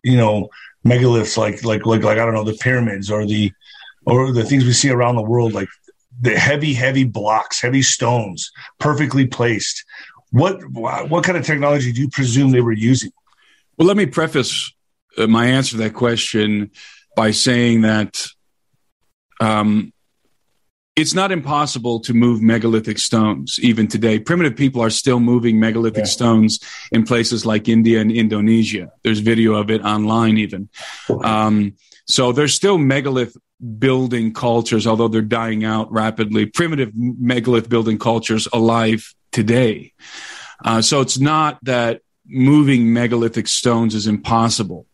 you 0.02 0.18
know, 0.18 0.50
megaliths 0.86 1.38
like 1.38 1.64
like 1.64 1.86
like 1.86 2.02
like 2.02 2.18
I 2.18 2.24
don't 2.26 2.34
know 2.34 2.44
the 2.44 2.58
pyramids 2.60 3.10
or 3.10 3.24
the 3.24 3.50
or 4.04 4.30
the 4.30 4.44
things 4.44 4.64
we 4.64 4.74
see 4.74 4.90
around 4.90 5.16
the 5.16 5.22
world 5.22 5.54
like 5.54 5.68
the 6.20 6.38
heavy 6.38 6.74
heavy 6.74 7.04
blocks, 7.04 7.62
heavy 7.62 7.82
stones, 7.82 8.50
perfectly 8.78 9.26
placed. 9.26 9.82
What 10.30 10.60
what 10.72 11.24
kind 11.24 11.38
of 11.38 11.46
technology 11.46 11.90
do 11.90 12.02
you 12.02 12.10
presume 12.10 12.50
they 12.50 12.60
were 12.60 12.72
using? 12.72 13.12
Well, 13.78 13.88
let 13.88 13.96
me 13.96 14.04
preface 14.04 14.70
my 15.26 15.46
answer 15.46 15.72
to 15.72 15.76
that 15.78 15.94
question 15.94 16.70
by 17.16 17.32
saying 17.32 17.82
that 17.82 18.26
um, 19.40 19.92
it's 20.98 21.14
not 21.14 21.30
impossible 21.30 22.00
to 22.00 22.12
move 22.12 22.42
megalithic 22.42 22.98
stones 22.98 23.58
even 23.62 23.86
today. 23.86 24.18
Primitive 24.18 24.56
people 24.56 24.82
are 24.82 24.90
still 24.90 25.20
moving 25.20 25.60
megalithic 25.60 25.98
yeah. 25.98 26.04
stones 26.04 26.58
in 26.90 27.04
places 27.04 27.46
like 27.46 27.68
India 27.68 28.00
and 28.00 28.10
Indonesia. 28.10 28.90
There's 29.04 29.20
video 29.20 29.54
of 29.54 29.70
it 29.70 29.82
online, 29.82 30.38
even. 30.38 30.68
Um, 31.22 31.74
so 32.06 32.32
there's 32.32 32.52
still 32.52 32.78
megalith 32.78 33.36
building 33.78 34.32
cultures, 34.32 34.86
although 34.86 35.08
they're 35.08 35.22
dying 35.22 35.64
out 35.64 35.90
rapidly. 35.92 36.46
Primitive 36.46 36.90
megalith 36.94 37.68
building 37.68 37.98
cultures 37.98 38.48
alive 38.52 39.14
today. 39.30 39.92
Uh, 40.64 40.82
so 40.82 41.00
it's 41.00 41.18
not 41.18 41.58
that 41.62 42.02
moving 42.26 42.92
megalithic 42.92 43.46
stones 43.46 43.94
is 43.94 44.06
impossible. 44.08 44.86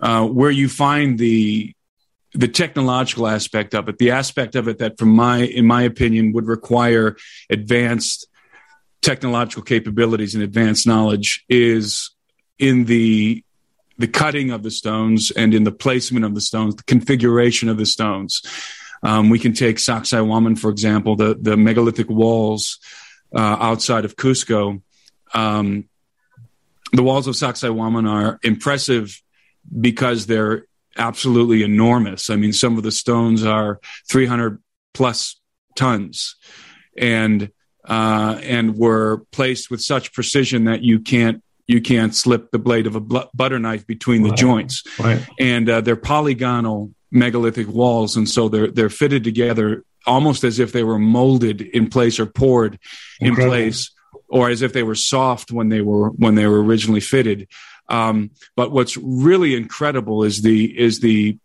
Uh, 0.00 0.26
where 0.26 0.50
you 0.50 0.68
find 0.68 1.18
the 1.18 1.74
the 2.32 2.48
technological 2.48 3.26
aspect 3.26 3.74
of 3.74 3.88
it, 3.88 3.98
the 3.98 4.12
aspect 4.12 4.54
of 4.54 4.68
it 4.68 4.78
that, 4.78 4.98
from 4.98 5.08
my, 5.08 5.38
in 5.38 5.66
my 5.66 5.82
opinion, 5.82 6.32
would 6.32 6.46
require 6.46 7.16
advanced 7.50 8.28
technological 9.02 9.62
capabilities 9.62 10.34
and 10.34 10.44
advanced 10.44 10.86
knowledge 10.86 11.44
is 11.48 12.10
in 12.58 12.84
the 12.84 13.42
the 13.98 14.08
cutting 14.08 14.50
of 14.50 14.62
the 14.62 14.70
stones 14.70 15.30
and 15.30 15.52
in 15.52 15.64
the 15.64 15.72
placement 15.72 16.24
of 16.24 16.34
the 16.34 16.40
stones, 16.40 16.74
the 16.74 16.82
configuration 16.84 17.68
of 17.68 17.76
the 17.76 17.84
stones. 17.84 18.40
Um, 19.02 19.28
we 19.28 19.38
can 19.38 19.52
take 19.52 19.76
Sacsayhuaman, 19.76 20.58
for 20.58 20.70
example, 20.70 21.16
the, 21.16 21.36
the 21.38 21.56
megalithic 21.56 22.08
walls 22.08 22.78
uh, 23.34 23.38
outside 23.60 24.06
of 24.06 24.16
Cusco. 24.16 24.80
Um, 25.34 25.88
the 26.92 27.02
walls 27.02 27.26
of 27.26 27.34
Sacsayhuaman 27.34 28.08
are 28.08 28.38
impressive 28.42 29.20
because 29.80 30.26
they're 30.26 30.66
absolutely 30.96 31.62
enormous. 31.62 32.30
I 32.30 32.36
mean, 32.36 32.52
some 32.52 32.76
of 32.76 32.82
the 32.82 32.92
stones 32.92 33.44
are 33.44 33.80
300 34.10 34.62
plus 34.94 35.40
tons, 35.76 36.36
and 36.96 37.50
uh, 37.84 38.38
and 38.42 38.76
were 38.76 39.24
placed 39.32 39.70
with 39.70 39.80
such 39.80 40.12
precision 40.12 40.64
that 40.64 40.82
you 40.82 41.00
can't 41.00 41.42
you 41.66 41.80
can't 41.80 42.14
slip 42.14 42.50
the 42.50 42.58
blade 42.58 42.86
of 42.86 42.96
a 42.96 43.00
bl- 43.00 43.18
butter 43.32 43.58
knife 43.58 43.86
between 43.86 44.24
the 44.24 44.32
joints. 44.32 44.82
Right. 44.98 45.24
And 45.38 45.68
uh, 45.68 45.80
they're 45.80 45.94
polygonal 45.94 46.92
megalithic 47.12 47.68
walls, 47.68 48.16
and 48.16 48.28
so 48.28 48.48
they're 48.48 48.70
they're 48.70 48.90
fitted 48.90 49.24
together 49.24 49.84
almost 50.06 50.44
as 50.44 50.58
if 50.58 50.72
they 50.72 50.82
were 50.82 50.98
molded 50.98 51.60
in 51.60 51.88
place 51.88 52.18
or 52.18 52.26
poured 52.26 52.78
Incredible. 53.20 53.54
in 53.54 53.60
place, 53.60 53.90
or 54.28 54.48
as 54.48 54.62
if 54.62 54.72
they 54.72 54.82
were 54.82 54.94
soft 54.94 55.52
when 55.52 55.68
they 55.68 55.80
were 55.80 56.10
when 56.10 56.34
they 56.34 56.46
were 56.46 56.62
originally 56.62 57.00
fitted. 57.00 57.48
Um, 57.90 58.30
but 58.56 58.70
what's 58.70 58.96
really 58.96 59.54
incredible 59.54 60.22
is 60.22 60.42
the 60.42 60.78
is 60.78 61.00
the 61.00 61.38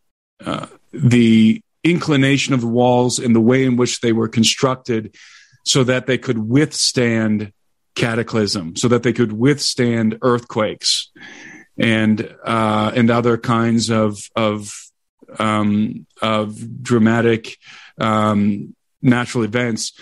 uh, 0.45 0.67
the 0.91 1.61
inclination 1.83 2.53
of 2.53 2.61
the 2.61 2.67
walls 2.67 3.19
and 3.19 3.35
the 3.35 3.41
way 3.41 3.65
in 3.65 3.75
which 3.75 4.01
they 4.01 4.13
were 4.13 4.27
constructed, 4.27 5.15
so 5.63 5.83
that 5.83 6.05
they 6.05 6.17
could 6.17 6.37
withstand 6.37 7.51
cataclysm, 7.95 8.75
so 8.75 8.87
that 8.87 9.03
they 9.03 9.13
could 9.13 9.33
withstand 9.33 10.17
earthquakes 10.21 11.11
and 11.77 12.35
uh, 12.43 12.91
and 12.95 13.09
other 13.09 13.37
kinds 13.37 13.89
of 13.89 14.29
of 14.35 14.71
um, 15.39 16.05
of 16.21 16.83
dramatic 16.83 17.57
um, 17.99 18.75
natural 19.01 19.43
events, 19.43 19.93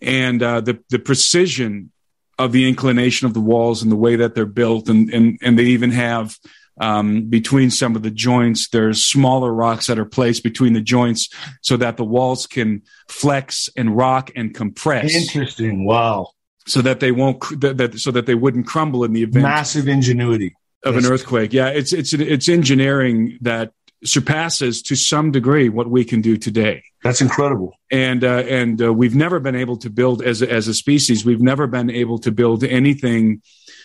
and 0.00 0.42
uh, 0.42 0.60
the 0.60 0.82
the 0.90 0.98
precision 0.98 1.92
of 2.38 2.52
the 2.52 2.68
inclination 2.68 3.26
of 3.26 3.34
the 3.34 3.40
walls 3.40 3.82
and 3.82 3.90
the 3.90 3.96
way 3.96 4.16
that 4.16 4.34
they're 4.34 4.46
built, 4.46 4.88
and 4.88 5.12
and 5.12 5.38
and 5.42 5.58
they 5.58 5.64
even 5.64 5.90
have 5.90 6.38
um, 6.80 7.28
between 7.28 7.70
some 7.70 7.96
of 7.96 8.02
the 8.02 8.10
joints. 8.10 8.68
There's 8.68 9.04
smaller 9.04 9.52
rocks 9.52 9.86
that 9.86 9.98
are 9.98 10.04
placed 10.04 10.42
between 10.42 10.72
the 10.72 10.80
joints 10.80 11.28
so 11.62 11.76
that 11.76 11.96
the 11.96 12.04
walls 12.04 12.46
can 12.46 12.82
flex 13.08 13.68
and 13.76 13.96
rock 13.96 14.30
and 14.36 14.54
compress. 14.54 15.14
Interesting. 15.14 15.84
Wow. 15.84 16.32
So 16.66 16.82
that 16.82 17.00
they 17.00 17.12
won't 17.12 17.40
that, 17.60 17.78
that 17.78 17.98
so 17.98 18.10
that 18.10 18.26
they 18.26 18.34
wouldn't 18.34 18.66
crumble 18.66 19.04
in 19.04 19.12
the 19.12 19.22
event. 19.22 19.42
Massive 19.42 19.88
ingenuity 19.88 20.54
of 20.84 20.96
an 20.96 21.06
earthquake. 21.06 21.52
Yeah, 21.52 21.68
it's 21.68 21.92
it's 21.92 22.12
it's 22.12 22.48
engineering 22.48 23.38
that 23.40 23.72
surpasses 24.04 24.82
to 24.82 24.96
some 24.96 25.30
degree 25.30 25.68
what 25.68 25.88
we 25.90 26.04
can 26.04 26.20
do 26.20 26.36
today. 26.36 26.82
That's 27.02 27.20
incredible. 27.20 27.74
And 27.90 28.24
uh, 28.24 28.44
and 28.48 28.80
uh, 28.80 28.92
we've 28.92 29.14
never 29.14 29.40
been 29.40 29.56
able 29.56 29.76
to 29.78 29.90
build 29.90 30.22
as 30.22 30.42
a, 30.42 30.50
as 30.50 30.68
a 30.68 30.74
species. 30.74 31.24
We've 31.24 31.40
never 31.40 31.66
been 31.66 31.90
able 31.90 32.18
to 32.20 32.32
build 32.32 32.64
anything 32.64 33.42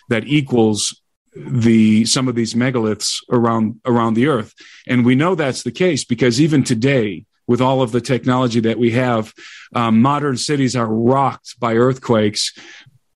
that 0.08 0.24
equals 0.26 1.00
the 1.36 2.04
some 2.04 2.28
of 2.28 2.34
these 2.34 2.54
megaliths 2.54 3.16
around 3.30 3.80
around 3.84 4.14
the 4.14 4.28
earth. 4.28 4.54
And 4.86 5.04
we 5.04 5.14
know 5.14 5.34
that's 5.34 5.62
the 5.62 5.72
case 5.72 6.04
because 6.04 6.40
even 6.40 6.62
today, 6.64 7.24
with 7.46 7.60
all 7.60 7.82
of 7.82 7.92
the 7.92 8.00
technology 8.00 8.60
that 8.60 8.78
we 8.78 8.92
have, 8.92 9.32
um, 9.74 10.00
modern 10.00 10.36
cities 10.36 10.76
are 10.76 10.86
rocked 10.86 11.58
by 11.58 11.74
earthquakes, 11.74 12.52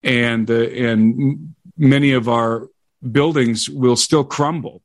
and 0.02 0.50
uh, 0.50 0.54
and 0.54 1.54
many 1.76 2.12
of 2.12 2.28
our 2.28 2.68
buildings 3.12 3.68
will 3.70 3.96
still 3.96 4.24
crumble 4.24 4.82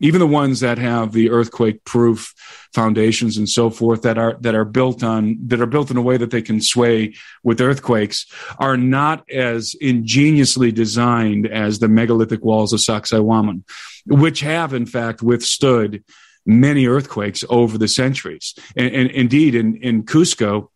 even 0.00 0.20
the 0.20 0.26
ones 0.26 0.60
that 0.60 0.78
have 0.78 1.12
the 1.12 1.30
earthquake 1.30 1.84
proof 1.84 2.34
foundations 2.72 3.36
and 3.36 3.48
so 3.48 3.70
forth 3.70 4.02
that 4.02 4.18
are 4.18 4.36
that 4.40 4.54
are 4.54 4.64
built 4.64 5.02
on 5.02 5.38
that 5.46 5.60
are 5.60 5.66
built 5.66 5.90
in 5.90 5.96
a 5.96 6.02
way 6.02 6.16
that 6.16 6.30
they 6.30 6.42
can 6.42 6.60
sway 6.60 7.14
with 7.42 7.60
earthquakes 7.60 8.26
are 8.58 8.76
not 8.76 9.28
as 9.30 9.74
ingeniously 9.80 10.70
designed 10.70 11.46
as 11.46 11.78
the 11.78 11.88
megalithic 11.88 12.44
walls 12.44 12.72
of 12.72 12.80
Sacsayhuaman, 12.80 13.64
which 14.06 14.40
have 14.40 14.74
in 14.74 14.86
fact 14.86 15.22
withstood 15.22 16.04
many 16.46 16.86
earthquakes 16.86 17.44
over 17.50 17.76
the 17.76 17.88
centuries. 17.88 18.54
And, 18.76 18.94
and 18.94 19.10
indeed, 19.10 19.54
in 19.54 19.76
in 19.76 20.04
Cusco, 20.04 20.68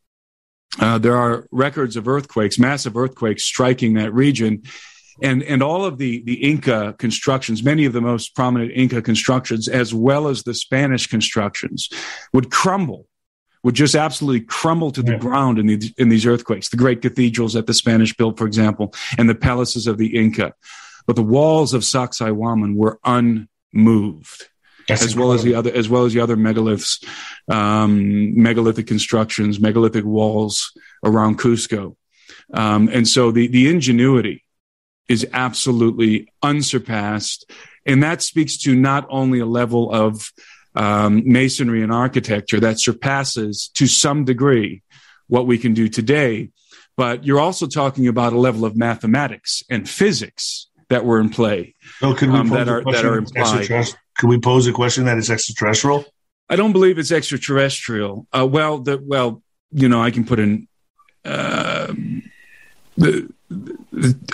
uh, 0.81 0.99
there 0.99 1.17
are 1.17 1.47
records 1.51 1.97
of 1.97 2.09
earthquakes, 2.09 2.59
massive 2.59 2.97
earthquakes 2.97 3.45
striking 3.45 3.95
that 3.95 4.13
region 4.13 4.63
and 5.21 5.43
and 5.43 5.63
all 5.63 5.85
of 5.85 5.99
the 5.99 6.23
the 6.25 6.43
Inca 6.43 6.95
constructions, 6.99 7.63
many 7.63 7.85
of 7.85 7.93
the 7.93 8.01
most 8.01 8.35
prominent 8.35 8.73
Inca 8.75 9.03
constructions, 9.03 9.69
as 9.69 9.93
well 9.93 10.29
as 10.29 10.45
the 10.45 10.55
Spanish 10.55 11.07
constructions, 11.07 11.89
would 12.33 12.51
crumble, 12.51 13.07
would 13.63 13.75
just 13.75 13.95
absolutely 13.95 14.41
crumble 14.41 14.91
to 14.93 15.03
the 15.03 15.13
yeah. 15.13 15.19
ground 15.19 15.59
in 15.59 15.67
these 15.67 15.93
in 15.99 16.09
these 16.09 16.27
earthquakes. 16.27 16.69
The 16.69 16.77
great 16.77 17.03
cathedrals 17.03 17.53
that 17.55 17.67
the 17.67 17.75
Spanish 17.75 18.15
built, 18.17 18.39
for 18.39 18.47
example, 18.47 18.95
and 19.19 19.29
the 19.29 19.35
palaces 19.35 19.87
of 19.87 19.99
the 19.99 20.17
Inca, 20.17 20.55
but 21.07 21.17
the 21.17 21.23
walls 21.23 21.75
of 21.75 21.83
Sacsayhuaman 21.83 22.77
were 22.77 22.99
unmoved. 23.05 24.49
That's 24.89 25.03
as 25.03 25.13
incredible. 25.13 25.29
well 25.29 25.35
as 25.35 25.43
the 25.45 25.55
other, 25.55 25.73
as 25.73 25.89
well 25.89 26.05
as 26.05 26.13
the 26.13 26.21
other 26.21 26.37
megaliths, 26.37 27.05
um, 27.49 28.41
megalithic 28.41 28.87
constructions, 28.87 29.61
megalithic 29.61 30.05
walls 30.05 30.73
around 31.05 31.39
Cusco, 31.39 31.97
um, 32.53 32.89
and 32.89 33.07
so 33.07 33.31
the 33.31 33.47
the 33.47 33.69
ingenuity 33.69 34.45
is 35.09 35.27
absolutely 35.33 36.33
unsurpassed. 36.43 37.51
And 37.85 38.03
that 38.03 38.23
speaks 38.23 38.57
to 38.59 38.75
not 38.75 39.07
only 39.11 39.41
a 39.41 39.47
level 39.47 39.93
of 39.93 40.33
um, 40.75 41.23
masonry 41.27 41.83
and 41.83 41.93
architecture 41.93 42.61
that 42.61 42.81
surpasses 42.81 43.71
to 43.75 43.87
some 43.87 44.25
degree 44.25 44.83
what 45.29 45.47
we 45.47 45.59
can 45.59 45.75
do 45.75 45.89
today, 45.89 46.51
but 46.97 47.25
you're 47.25 47.41
also 47.41 47.67
talking 47.67 48.07
about 48.07 48.33
a 48.33 48.39
level 48.39 48.65
of 48.65 48.77
mathematics 48.77 49.63
and 49.71 49.89
physics 49.89 50.69
that 50.89 51.05
were 51.05 51.19
in 51.21 51.31
play 51.31 51.75
so 52.01 52.15
could 52.15 52.31
we 52.31 52.39
um, 52.39 52.51
that 52.51 52.69
are 52.69 52.83
that 52.85 53.05
are 53.05 53.17
implied. 53.17 53.67
Could 54.19 54.29
we 54.29 54.39
pose 54.39 54.67
a 54.67 54.73
question 54.73 55.07
that 55.07 55.17
is 55.17 55.31
extraterrestrial? 55.31 56.05
I 56.51 56.57
don't 56.57 56.73
believe 56.73 56.99
it's 56.99 57.11
extraterrestrial. 57.11 58.27
Uh, 58.31 58.47
well, 58.47 58.79
the, 58.79 59.03
well, 59.03 59.43
you 59.71 59.89
know, 59.89 60.03
I 60.03 60.11
can 60.11 60.25
put 60.25 60.39
in 60.39 60.69
uh, 61.25 61.95
the 62.99 63.33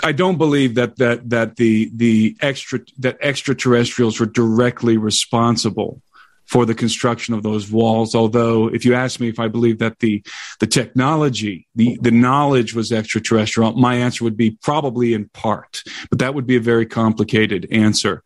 I 0.04 0.12
don't 0.12 0.38
believe 0.38 0.76
that 0.76 0.96
that 0.96 1.30
that 1.30 1.56
the 1.56 1.90
the 1.94 2.36
extra 2.40 2.80
that 2.98 3.18
extraterrestrials 3.20 4.20
were 4.20 4.26
directly 4.26 4.96
responsible 4.96 6.00
for 6.46 6.64
the 6.64 6.74
construction 6.74 7.34
of 7.34 7.42
those 7.42 7.70
walls. 7.70 8.14
Although, 8.14 8.68
if 8.68 8.84
you 8.84 8.94
ask 8.94 9.20
me 9.20 9.28
if 9.28 9.38
I 9.38 9.48
believe 9.48 9.78
that 9.78 9.98
the 9.98 10.22
the 10.60 10.66
technology, 10.66 11.66
the 11.74 11.98
the 12.00 12.10
knowledge 12.10 12.74
was 12.74 12.92
extraterrestrial, 12.92 13.72
my 13.72 13.96
answer 13.96 14.24
would 14.24 14.36
be 14.36 14.52
probably 14.62 15.12
in 15.12 15.28
part, 15.28 15.82
but 16.08 16.20
that 16.20 16.34
would 16.34 16.46
be 16.46 16.56
a 16.56 16.60
very 16.60 16.86
complicated 16.86 17.66
answer 17.72 18.22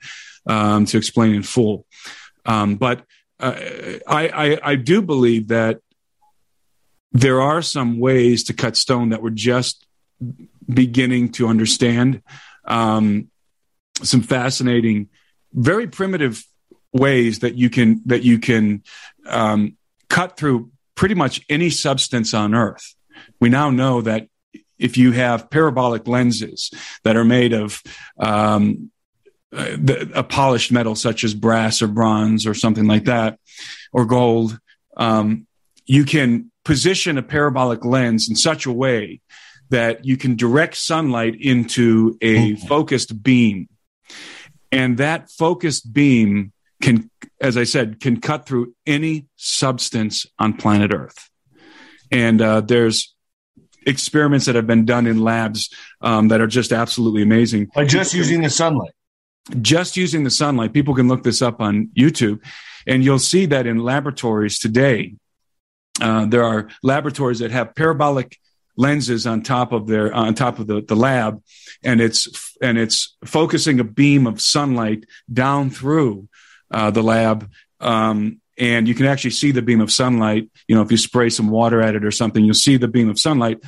um, 0.46 0.84
to 0.86 0.98
explain 0.98 1.34
in 1.34 1.42
full. 1.42 1.86
Um, 2.44 2.76
but 2.76 3.04
uh, 3.40 3.54
I, 4.06 4.28
I 4.28 4.58
I 4.62 4.74
do 4.74 5.00
believe 5.00 5.48
that 5.48 5.80
there 7.12 7.40
are 7.40 7.62
some 7.62 7.98
ways 7.98 8.44
to 8.44 8.52
cut 8.52 8.76
stone 8.76 9.10
that 9.10 9.22
were 9.22 9.30
just 9.30 9.86
beginning 10.68 11.32
to 11.32 11.48
understand. 11.48 12.22
Um, 12.64 13.28
some 14.02 14.22
fascinating, 14.22 15.08
very 15.52 15.86
primitive 15.86 16.44
ways 16.92 17.40
that 17.40 17.54
you 17.54 17.70
can 17.70 18.02
that 18.06 18.22
you 18.22 18.38
can 18.38 18.82
um, 19.26 19.76
cut 20.08 20.36
through 20.36 20.70
pretty 20.94 21.14
much 21.14 21.44
any 21.48 21.70
substance 21.70 22.34
on 22.34 22.54
Earth. 22.54 22.94
We 23.40 23.48
now 23.48 23.70
know 23.70 24.02
that 24.02 24.28
if 24.78 24.96
you 24.96 25.12
have 25.12 25.50
parabolic 25.50 26.06
lenses 26.08 26.70
that 27.04 27.16
are 27.16 27.24
made 27.24 27.52
of 27.52 27.82
um, 28.18 28.90
a 29.52 30.24
polished 30.24 30.72
metal 30.72 30.94
such 30.94 31.24
as 31.24 31.34
brass 31.34 31.82
or 31.82 31.86
bronze 31.86 32.46
or 32.46 32.54
something 32.54 32.86
like 32.86 33.04
that, 33.04 33.38
or 33.92 34.06
gold, 34.06 34.58
um, 34.96 35.46
you 35.86 36.04
can 36.04 36.50
position 36.64 37.18
a 37.18 37.22
parabolic 37.22 37.84
lens 37.84 38.28
in 38.28 38.36
such 38.36 38.66
a 38.66 38.72
way 38.72 39.20
that 39.72 40.04
you 40.04 40.18
can 40.18 40.36
direct 40.36 40.76
sunlight 40.76 41.34
into 41.40 42.16
a 42.20 42.56
focused 42.56 43.22
beam. 43.22 43.68
And 44.70 44.98
that 44.98 45.30
focused 45.30 45.92
beam 45.92 46.52
can, 46.82 47.10
as 47.40 47.56
I 47.56 47.64
said, 47.64 47.98
can 47.98 48.20
cut 48.20 48.46
through 48.46 48.74
any 48.86 49.26
substance 49.36 50.26
on 50.38 50.54
planet 50.58 50.92
Earth. 50.92 51.30
And 52.10 52.42
uh, 52.42 52.60
there's 52.60 53.14
experiments 53.86 54.44
that 54.44 54.56
have 54.56 54.66
been 54.66 54.84
done 54.84 55.06
in 55.06 55.22
labs 55.22 55.70
um, 56.02 56.28
that 56.28 56.42
are 56.42 56.46
just 56.46 56.70
absolutely 56.70 57.22
amazing. 57.22 57.70
By 57.74 57.86
just 57.86 58.12
using 58.12 58.42
the 58.42 58.50
sunlight. 58.50 58.92
Just 59.62 59.96
using 59.96 60.22
the 60.22 60.30
sunlight. 60.30 60.74
People 60.74 60.94
can 60.94 61.08
look 61.08 61.22
this 61.22 61.40
up 61.40 61.62
on 61.62 61.88
YouTube, 61.96 62.40
and 62.86 63.02
you'll 63.02 63.18
see 63.18 63.46
that 63.46 63.66
in 63.66 63.78
laboratories 63.78 64.58
today. 64.58 65.14
Uh, 65.98 66.26
there 66.26 66.44
are 66.44 66.68
laboratories 66.82 67.38
that 67.38 67.50
have 67.50 67.74
parabolic 67.74 68.38
lenses 68.76 69.26
on 69.26 69.42
top 69.42 69.72
of 69.72 69.86
their 69.86 70.12
on 70.12 70.34
top 70.34 70.58
of 70.58 70.66
the, 70.66 70.80
the 70.80 70.96
lab 70.96 71.42
and 71.82 72.00
it's 72.00 72.56
and 72.62 72.78
it's 72.78 73.16
focusing 73.24 73.80
a 73.80 73.84
beam 73.84 74.26
of 74.26 74.40
sunlight 74.40 75.04
down 75.32 75.70
through 75.70 76.28
uh, 76.70 76.90
the 76.90 77.02
lab 77.02 77.50
um, 77.80 78.40
and 78.58 78.86
you 78.86 78.94
can 78.94 79.06
actually 79.06 79.30
see 79.30 79.50
the 79.50 79.62
beam 79.62 79.80
of 79.80 79.90
sunlight. 79.90 80.48
You 80.68 80.76
know, 80.76 80.82
if 80.82 80.90
you 80.90 80.96
spray 80.96 81.30
some 81.30 81.48
water 81.48 81.80
at 81.80 81.94
it 81.94 82.04
or 82.04 82.10
something, 82.10 82.44
you'll 82.44 82.54
see 82.54 82.76
the 82.76 82.88
beam 82.88 83.08
of 83.08 83.18
sunlight. 83.18 83.62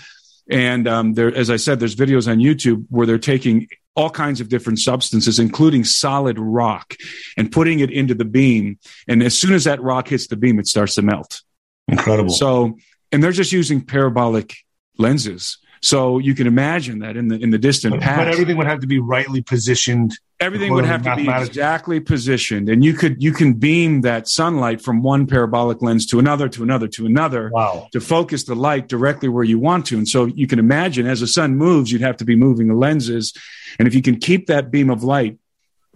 And 0.48 0.86
um, 0.86 1.14
there, 1.14 1.34
as 1.34 1.50
I 1.50 1.56
said, 1.56 1.80
there's 1.80 1.96
videos 1.96 2.30
on 2.30 2.38
YouTube 2.38 2.86
where 2.90 3.06
they're 3.06 3.18
taking 3.18 3.68
all 3.96 4.10
kinds 4.10 4.40
of 4.40 4.48
different 4.48 4.78
substances, 4.78 5.38
including 5.38 5.84
solid 5.84 6.38
rock, 6.38 6.94
and 7.36 7.50
putting 7.50 7.80
it 7.80 7.90
into 7.90 8.14
the 8.14 8.24
beam. 8.24 8.78
And 9.08 9.22
as 9.22 9.36
soon 9.38 9.54
as 9.54 9.64
that 9.64 9.82
rock 9.82 10.08
hits 10.08 10.26
the 10.26 10.36
beam, 10.36 10.58
it 10.58 10.66
starts 10.66 10.96
to 10.96 11.02
melt. 11.02 11.42
Incredible. 11.88 12.30
So, 12.30 12.76
and 13.10 13.22
they're 13.22 13.32
just 13.32 13.52
using 13.52 13.80
parabolic 13.80 14.54
lenses. 14.98 15.58
So 15.84 16.18
you 16.18 16.34
can 16.34 16.46
imagine 16.46 17.00
that 17.00 17.14
in 17.14 17.28
the 17.28 17.36
in 17.36 17.50
the 17.50 17.58
distant 17.58 17.96
but, 17.96 18.00
past, 18.00 18.18
but 18.18 18.28
everything 18.28 18.56
would 18.56 18.66
have 18.66 18.80
to 18.80 18.86
be 18.86 19.00
rightly 19.00 19.42
positioned. 19.42 20.14
Everything 20.40 20.72
would 20.72 20.86
have 20.86 21.02
to 21.02 21.14
be 21.14 21.28
exactly 21.28 22.00
positioned, 22.00 22.70
and 22.70 22.82
you 22.82 22.94
could 22.94 23.22
you 23.22 23.32
can 23.32 23.52
beam 23.52 24.00
that 24.00 24.26
sunlight 24.26 24.80
from 24.80 25.02
one 25.02 25.26
parabolic 25.26 25.82
lens 25.82 26.06
to 26.06 26.18
another, 26.18 26.48
to 26.48 26.62
another, 26.62 26.88
to 26.88 27.04
another, 27.04 27.50
wow. 27.52 27.86
to 27.92 28.00
focus 28.00 28.44
the 28.44 28.54
light 28.54 28.88
directly 28.88 29.28
where 29.28 29.44
you 29.44 29.58
want 29.58 29.84
to. 29.86 29.98
And 29.98 30.08
so 30.08 30.24
you 30.24 30.46
can 30.46 30.58
imagine 30.58 31.06
as 31.06 31.20
the 31.20 31.26
sun 31.26 31.56
moves, 31.56 31.92
you'd 31.92 32.00
have 32.00 32.16
to 32.16 32.24
be 32.24 32.34
moving 32.34 32.68
the 32.68 32.74
lenses, 32.74 33.34
and 33.78 33.86
if 33.86 33.94
you 33.94 34.00
can 34.00 34.18
keep 34.18 34.46
that 34.46 34.70
beam 34.70 34.88
of 34.88 35.04
light 35.04 35.38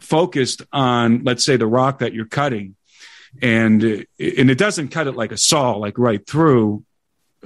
focused 0.00 0.60
on, 0.70 1.24
let's 1.24 1.46
say, 1.46 1.56
the 1.56 1.66
rock 1.66 2.00
that 2.00 2.12
you're 2.12 2.26
cutting, 2.26 2.76
and 3.40 3.82
and 3.82 4.06
it 4.18 4.58
doesn't 4.58 4.88
cut 4.88 5.06
it 5.06 5.16
like 5.16 5.32
a 5.32 5.38
saw, 5.38 5.76
like 5.76 5.96
right 5.96 6.26
through 6.26 6.84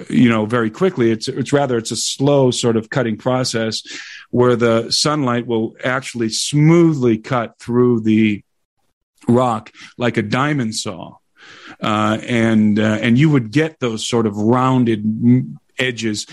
you 0.09 0.29
know 0.29 0.47
very 0.47 0.71
quickly 0.71 1.11
it's 1.11 1.29
it's 1.29 1.53
rather 1.53 1.77
it's 1.77 1.91
a 1.91 1.97
slow 1.97 2.51
sort 2.51 2.77
of 2.77 2.89
cutting 2.89 3.17
process 3.17 3.83
where 4.31 4.57
the 4.57 4.91
sunlight 4.91 5.47
will 5.47 5.77
actually 5.85 6.31
smoothly 6.31 7.19
cut 7.19 7.59
through 7.59 8.01
the 8.01 8.43
rock 9.29 9.71
like 9.99 10.17
a 10.17 10.23
diamond 10.23 10.75
saw 10.75 11.15
uh, 11.81 12.19
and 12.27 12.79
uh, 12.79 12.99
and 13.01 13.19
you 13.19 13.29
would 13.29 13.51
get 13.51 13.81
those 13.81 14.09
sort 14.09 14.27
of 14.27 14.37
rounded 14.37 15.05
edges 15.79 16.27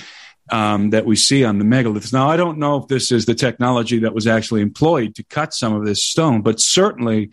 um, 0.51 0.91
that 0.91 1.05
we 1.05 1.15
see 1.15 1.43
on 1.43 1.59
the 1.59 1.65
megaliths. 1.65 2.11
Now, 2.11 2.29
I 2.29 2.37
don't 2.37 2.57
know 2.57 2.77
if 2.77 2.87
this 2.87 3.11
is 3.11 3.25
the 3.25 3.35
technology 3.35 3.99
that 3.99 4.13
was 4.13 4.27
actually 4.27 4.61
employed 4.61 5.15
to 5.15 5.23
cut 5.23 5.53
some 5.53 5.73
of 5.73 5.85
this 5.85 6.03
stone, 6.03 6.41
but 6.41 6.59
certainly 6.59 7.31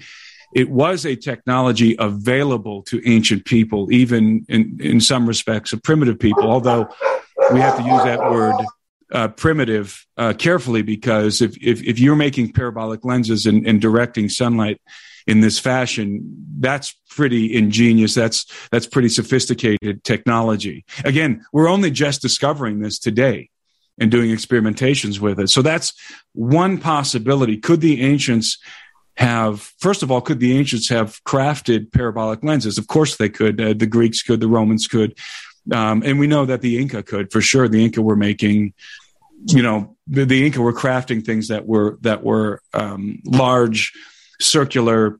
it 0.56 0.70
was 0.70 1.04
a 1.04 1.14
technology 1.14 1.94
available 1.98 2.82
to 2.84 3.06
ancient 3.06 3.44
people, 3.44 3.92
even 3.92 4.46
in, 4.48 4.78
in 4.80 5.02
some 5.02 5.26
respects, 5.28 5.74
of 5.74 5.82
primitive 5.82 6.18
people, 6.18 6.50
although 6.50 6.88
we 7.52 7.60
have 7.60 7.76
to 7.76 7.82
use 7.82 8.02
that 8.04 8.18
word 8.18 8.54
uh, 9.12 9.28
primitive 9.28 10.06
uh, 10.16 10.32
carefully 10.32 10.80
because 10.80 11.42
if, 11.42 11.58
if, 11.58 11.82
if, 11.82 11.98
you're 11.98 12.16
making 12.16 12.54
parabolic 12.54 13.04
lenses 13.04 13.44
and, 13.44 13.66
and, 13.66 13.82
directing 13.82 14.30
sunlight 14.30 14.80
in 15.26 15.42
this 15.42 15.58
fashion, 15.58 16.46
that's 16.58 16.94
pretty 17.10 17.54
ingenious. 17.54 18.14
That's, 18.14 18.46
that's 18.72 18.86
pretty 18.86 19.10
sophisticated 19.10 20.04
technology. 20.04 20.86
Again, 21.04 21.44
we're 21.52 21.68
only 21.68 21.90
just 21.90 22.22
discovering 22.22 22.80
this 22.80 22.98
today 22.98 23.50
and 23.98 24.10
doing 24.10 24.30
experimentations 24.30 25.20
with 25.20 25.38
it. 25.38 25.50
So 25.50 25.60
that's 25.60 25.92
one 26.32 26.78
possibility. 26.78 27.58
Could 27.58 27.82
the 27.82 28.00
ancients 28.00 28.58
have, 29.16 29.60
first 29.78 30.02
of 30.02 30.10
all, 30.10 30.20
could 30.20 30.40
the 30.40 30.56
ancients 30.56 30.88
have 30.90 31.22
crafted 31.24 31.90
parabolic 31.90 32.44
lenses? 32.44 32.78
Of 32.78 32.86
course 32.86 33.16
they 33.16 33.28
could. 33.28 33.60
Uh, 33.60 33.72
the 33.72 33.86
Greeks 33.86 34.22
could, 34.22 34.40
the 34.40 34.48
Romans 34.48 34.86
could. 34.86 35.18
Um, 35.72 36.02
and 36.04 36.18
we 36.18 36.26
know 36.26 36.44
that 36.44 36.60
the 36.60 36.78
Inca 36.78 37.02
could 37.02 37.32
for 37.32 37.40
sure. 37.40 37.66
The 37.66 37.82
Inca 37.82 38.02
were 38.02 38.16
making, 38.16 38.74
you 39.46 39.62
know, 39.62 39.96
the, 40.06 40.26
the 40.26 40.46
Inca 40.46 40.60
were 40.60 40.74
crafting 40.74 41.24
things 41.24 41.48
that 41.48 41.66
were, 41.66 41.98
that 42.02 42.22
were, 42.22 42.60
um, 42.74 43.20
large 43.24 43.92
circular 44.38 45.18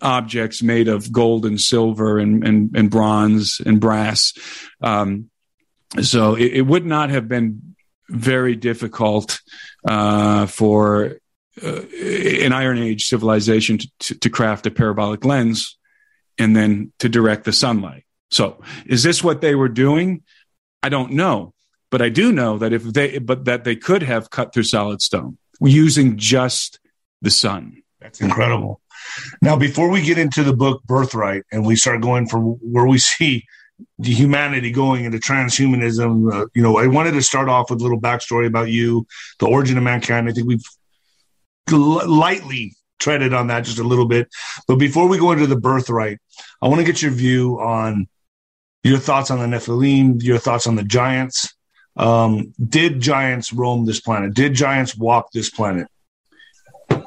objects 0.00 0.62
made 0.62 0.88
of 0.88 1.12
gold 1.12 1.44
and 1.44 1.60
silver 1.60 2.18
and, 2.18 2.46
and, 2.46 2.76
and 2.76 2.90
bronze 2.90 3.60
and 3.64 3.78
brass. 3.78 4.32
Um, 4.80 5.30
so 6.00 6.34
it, 6.34 6.52
it, 6.54 6.62
would 6.62 6.86
not 6.86 7.10
have 7.10 7.28
been 7.28 7.74
very 8.08 8.56
difficult, 8.56 9.40
uh, 9.86 10.46
for 10.46 11.18
uh, 11.62 12.44
an 12.44 12.52
Iron 12.52 12.78
Age 12.78 13.06
civilization 13.06 13.78
to, 13.78 13.90
to, 14.00 14.14
to 14.16 14.30
craft 14.30 14.66
a 14.66 14.70
parabolic 14.70 15.24
lens 15.24 15.76
and 16.38 16.54
then 16.54 16.92
to 16.98 17.08
direct 17.08 17.44
the 17.44 17.52
sunlight. 17.52 18.04
So, 18.30 18.60
is 18.86 19.02
this 19.02 19.24
what 19.24 19.40
they 19.40 19.54
were 19.54 19.68
doing? 19.68 20.22
I 20.82 20.88
don't 20.88 21.12
know, 21.12 21.54
but 21.90 22.02
I 22.02 22.08
do 22.08 22.32
know 22.32 22.58
that 22.58 22.72
if 22.72 22.84
they, 22.84 23.18
but 23.18 23.46
that 23.46 23.64
they 23.64 23.76
could 23.76 24.02
have 24.02 24.30
cut 24.30 24.52
through 24.52 24.64
solid 24.64 25.02
stone 25.02 25.38
using 25.60 26.16
just 26.16 26.78
the 27.22 27.30
sun. 27.30 27.82
That's 28.00 28.20
incredible. 28.20 28.80
Now, 29.42 29.56
before 29.56 29.88
we 29.88 30.02
get 30.02 30.18
into 30.18 30.42
the 30.42 30.52
book 30.52 30.82
Birthright 30.84 31.44
and 31.50 31.66
we 31.66 31.76
start 31.76 32.00
going 32.00 32.28
from 32.28 32.58
where 32.60 32.86
we 32.86 32.98
see 32.98 33.44
the 33.98 34.12
humanity 34.12 34.70
going 34.70 35.04
into 35.04 35.18
transhumanism, 35.18 36.32
uh, 36.32 36.46
you 36.54 36.62
know, 36.62 36.78
I 36.78 36.86
wanted 36.86 37.12
to 37.12 37.22
start 37.22 37.48
off 37.48 37.70
with 37.70 37.80
a 37.80 37.82
little 37.82 38.00
backstory 38.00 38.46
about 38.46 38.68
you, 38.68 39.06
the 39.38 39.46
origin 39.46 39.76
of 39.76 39.84
mankind. 39.84 40.28
I 40.28 40.32
think 40.32 40.46
we've 40.46 40.64
lightly 41.72 42.74
treaded 42.98 43.32
on 43.32 43.46
that 43.48 43.64
just 43.64 43.78
a 43.78 43.84
little 43.84 44.06
bit. 44.06 44.28
But 44.66 44.76
before 44.76 45.08
we 45.08 45.18
go 45.18 45.32
into 45.32 45.46
the 45.46 45.58
birthright, 45.58 46.18
I 46.60 46.68
want 46.68 46.80
to 46.80 46.84
get 46.84 47.02
your 47.02 47.12
view 47.12 47.60
on 47.60 48.08
your 48.82 48.98
thoughts 48.98 49.30
on 49.30 49.38
the 49.38 49.56
Nephilim, 49.56 50.22
your 50.22 50.38
thoughts 50.38 50.66
on 50.66 50.76
the 50.76 50.84
giants. 50.84 51.54
Um, 51.96 52.54
did 52.64 53.00
giants 53.00 53.52
roam 53.52 53.84
this 53.84 54.00
planet? 54.00 54.34
Did 54.34 54.54
giants 54.54 54.96
walk 54.96 55.32
this 55.32 55.50
planet? 55.50 55.88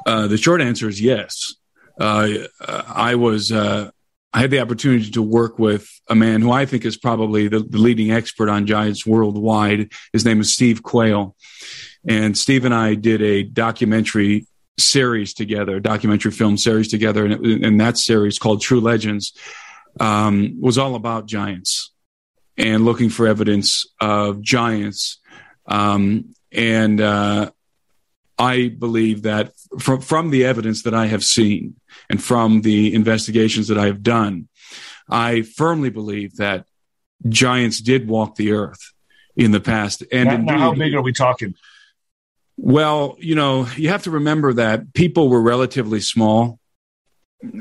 Uh, 0.06 0.26
the 0.26 0.36
short 0.36 0.60
answer 0.60 0.88
is 0.88 1.00
yes. 1.00 1.54
Uh, 1.98 2.28
I 2.60 3.14
was 3.14 3.52
uh, 3.52 3.90
I 4.32 4.40
had 4.40 4.50
the 4.50 4.60
opportunity 4.60 5.10
to 5.10 5.22
work 5.22 5.58
with 5.58 5.88
a 6.08 6.14
man 6.14 6.40
who 6.40 6.50
I 6.50 6.64
think 6.66 6.84
is 6.84 6.96
probably 6.96 7.48
the, 7.48 7.60
the 7.60 7.78
leading 7.78 8.10
expert 8.10 8.48
on 8.48 8.66
giants 8.66 9.06
worldwide. 9.06 9.92
His 10.12 10.24
name 10.24 10.40
is 10.40 10.52
Steve 10.52 10.82
Quayle, 10.82 11.36
and 12.08 12.36
Steve 12.36 12.64
and 12.64 12.74
I 12.74 12.94
did 12.94 13.22
a 13.22 13.42
documentary 13.42 14.46
series 14.78 15.34
together, 15.34 15.80
documentary 15.80 16.32
film 16.32 16.56
series 16.56 16.88
together, 16.88 17.24
and, 17.24 17.44
it, 17.44 17.64
and 17.64 17.80
that 17.80 17.98
series 17.98 18.38
called 18.38 18.60
True 18.60 18.80
Legends 18.80 19.36
um, 20.00 20.60
was 20.60 20.78
all 20.78 20.94
about 20.94 21.26
giants 21.26 21.92
and 22.56 22.84
looking 22.84 23.10
for 23.10 23.26
evidence 23.26 23.86
of 24.00 24.40
giants. 24.40 25.20
Um, 25.66 26.34
and 26.50 27.00
uh, 27.00 27.50
I 28.38 28.68
believe 28.68 29.22
that 29.22 29.52
from 29.78 30.00
from 30.00 30.30
the 30.30 30.44
evidence 30.44 30.82
that 30.82 30.94
I 30.94 31.06
have 31.06 31.24
seen 31.24 31.76
and 32.10 32.22
from 32.22 32.62
the 32.62 32.94
investigations 32.94 33.68
that 33.68 33.78
I 33.78 33.86
have 33.86 34.02
done, 34.02 34.48
I 35.08 35.42
firmly 35.42 35.90
believe 35.90 36.36
that 36.36 36.66
giants 37.28 37.80
did 37.80 38.08
walk 38.08 38.36
the 38.36 38.52
earth 38.52 38.92
in 39.36 39.50
the 39.52 39.60
past. 39.60 40.02
And 40.12 40.26
now, 40.26 40.34
indeed, 40.34 40.46
now 40.46 40.58
how 40.58 40.74
big 40.74 40.94
are 40.94 41.02
we 41.02 41.12
talking? 41.12 41.54
Well, 42.64 43.16
you 43.18 43.34
know, 43.34 43.66
you 43.76 43.88
have 43.88 44.04
to 44.04 44.12
remember 44.12 44.52
that 44.52 44.92
people 44.92 45.28
were 45.28 45.42
relatively 45.42 46.00
small 46.00 46.60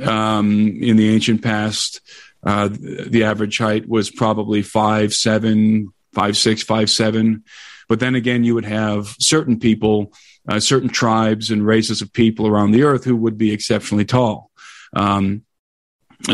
um, 0.04 0.78
in 0.80 0.96
the 0.96 1.10
ancient 1.10 1.42
past. 1.42 2.02
Uh, 2.44 2.70
the 2.70 3.24
average 3.24 3.58
height 3.58 3.90
was 3.90 4.12
probably 4.12 4.62
five 4.62 5.16
seven, 5.16 5.92
five 6.14 6.38
six, 6.38 6.62
five 6.62 6.92
seven. 6.92 7.46
But 7.90 8.00
then 8.00 8.14
again, 8.14 8.44
you 8.44 8.54
would 8.54 8.66
have 8.66 9.16
certain 9.20 9.58
people, 9.60 10.14
uh, 10.48 10.60
certain 10.60 10.90
tribes 10.90 11.50
and 11.50 11.66
races 11.66 12.04
of 12.04 12.14
people 12.14 12.46
around 12.46 12.70
the 12.70 12.84
earth 12.84 13.04
who 13.04 13.16
would 13.16 13.40
be 13.40 13.52
exceptionally 13.52 14.06
tall. 14.06 14.52
Um, 14.94 15.42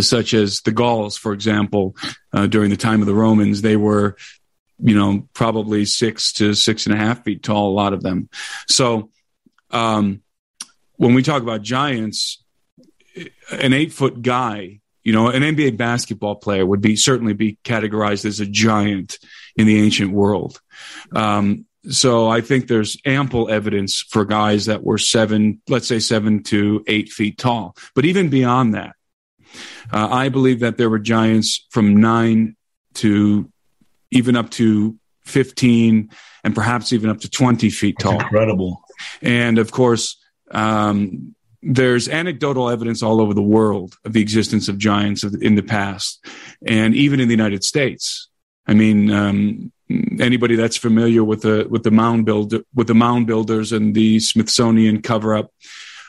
such 0.02 0.34
as 0.34 0.60
the 0.64 0.74
Gauls, 0.74 1.16
for 1.16 1.32
example, 1.32 1.96
uh, 2.34 2.48
during 2.48 2.70
the 2.70 2.76
time 2.76 3.00
of 3.00 3.08
the 3.08 3.16
Romans, 3.16 3.62
they 3.62 3.78
were, 3.78 4.18
you 4.80 4.96
know, 4.96 5.28
probably 5.34 5.86
six 5.86 6.34
to 6.34 6.54
six 6.54 6.86
and 6.86 6.96
a 6.96 6.98
half 6.98 7.24
feet 7.24 7.44
tall, 7.44 7.70
a 7.70 7.74
lot 7.74 7.94
of 7.94 8.04
them. 8.04 8.30
So, 8.68 9.10
um, 9.72 10.22
when 10.96 11.14
we 11.14 11.24
talk 11.24 11.42
about 11.42 11.62
giants, 11.62 12.44
an 13.52 13.74
eight 13.74 13.94
foot 13.94 14.22
guy, 14.22 14.80
you 15.04 15.14
know, 15.14 15.30
an 15.30 15.42
NBA 15.42 15.78
basketball 15.78 16.36
player 16.36 16.66
would 16.66 16.82
be 16.82 16.96
certainly 16.96 17.34
be 17.34 17.58
categorized 17.64 18.26
as 18.26 18.40
a 18.40 18.46
giant 18.46 19.20
in 19.56 19.68
the 19.68 19.82
ancient 19.82 20.12
world. 20.12 20.60
Um, 21.16 21.66
so 21.90 22.28
I 22.28 22.42
think 22.42 22.68
there's 22.68 22.98
ample 23.06 23.50
evidence 23.50 24.02
for 24.02 24.26
guys 24.26 24.66
that 24.66 24.84
were 24.84 24.98
seven, 24.98 25.62
let's 25.70 25.88
say 25.88 26.00
seven 26.00 26.44
to 26.44 26.84
eight 26.88 27.10
feet 27.10 27.38
tall. 27.38 27.76
But 27.96 28.06
even 28.06 28.30
beyond 28.30 28.74
that, 28.74 28.96
uh, 29.92 30.10
I 30.12 30.30
believe 30.30 30.60
that 30.60 30.78
there 30.78 30.90
were 30.90 31.00
giants 31.00 31.66
from 31.70 31.98
nine 31.98 32.58
to 32.96 33.50
even 34.12 34.36
up 34.36 34.50
to 34.52 34.98
15 35.26 36.10
and 36.44 36.56
perhaps 36.56 36.94
even 36.94 37.10
up 37.10 37.20
to 37.20 37.30
20 37.30 37.70
feet 37.70 37.98
tall. 38.00 38.14
That's 38.14 38.24
incredible. 38.24 38.82
And 39.22 39.58
of 39.58 39.72
course, 39.72 40.18
um, 40.52 41.36
there's 41.62 42.08
anecdotal 42.08 42.70
evidence 42.70 43.04
all 43.04 43.20
over 43.20 43.34
the 43.34 43.42
world 43.42 43.96
of 44.06 44.14
the 44.14 44.22
existence 44.22 44.70
of 44.70 44.78
giants 44.78 45.24
in 45.24 45.56
the 45.56 45.64
past, 45.64 46.26
and 46.66 46.96
even 46.96 47.20
in 47.20 47.28
the 47.28 47.34
United 47.34 47.64
States. 47.64 48.30
I 48.68 48.74
mean, 48.74 49.12
um, 49.12 49.72
anybody 50.20 50.56
that's 50.56 50.78
familiar 50.78 51.24
with 51.24 51.42
the 51.42 51.68
with 51.70 51.84
the 51.84 51.92
mound 51.92 52.26
build 52.26 52.54
with 52.74 52.88
the 52.88 52.96
mound 52.96 53.28
builders 53.28 53.72
and 53.72 53.96
the 53.96 54.20
Smithsonian 54.20 55.02
cover 55.02 55.36
up 55.36 55.52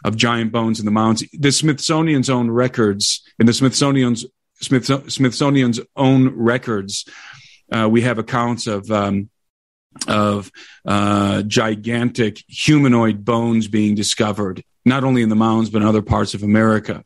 of 0.04 0.16
giant 0.16 0.52
bones 0.52 0.78
in 0.78 0.84
the 0.84 0.92
mounds, 0.92 1.24
the 1.32 1.50
Smithsonian's 1.50 2.30
own 2.30 2.50
records 2.50 3.22
in 3.38 3.46
the 3.46 3.52
Smithsonian's 3.52 4.26
Smith, 4.60 4.86
Smithsonian's 5.10 5.80
own 5.96 6.28
records, 6.36 7.04
uh, 7.74 7.88
we 7.90 8.02
have 8.02 8.18
accounts 8.18 8.66
of 8.66 8.90
um, 8.90 9.30
of 10.06 10.50
uh, 10.86 11.42
gigantic 11.42 12.42
humanoid 12.46 13.24
bones 13.24 13.68
being 13.68 13.94
discovered, 13.94 14.62
not 14.84 15.04
only 15.04 15.22
in 15.22 15.28
the 15.28 15.36
mounds 15.36 15.70
but 15.70 15.82
in 15.82 15.88
other 15.88 16.02
parts 16.02 16.34
of 16.34 16.42
America, 16.42 17.04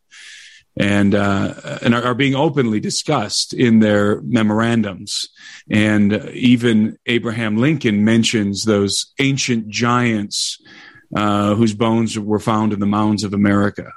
and 0.79 1.15
uh, 1.15 1.79
and 1.83 1.95
are, 1.95 2.03
are, 2.03 2.15
being 2.15 2.35
openly 2.35 2.81
discussed 2.81 3.53
in 3.53 3.81
their 3.81 4.21
memorandums. 4.23 5.29
And 5.71 6.13
even 6.31 6.99
Abraham 7.07 7.57
Lincoln 7.57 8.05
mentions 8.05 8.65
those 8.65 9.13
ancient 9.19 9.69
giants 9.69 10.61
uh, 11.15 11.55
whose 11.55 11.75
bones 11.75 12.19
were 12.19 12.39
found 12.39 12.73
in 12.73 12.81
the 12.81 12.87
mounds 12.87 13.25
of 13.25 13.35
America. 13.35 13.93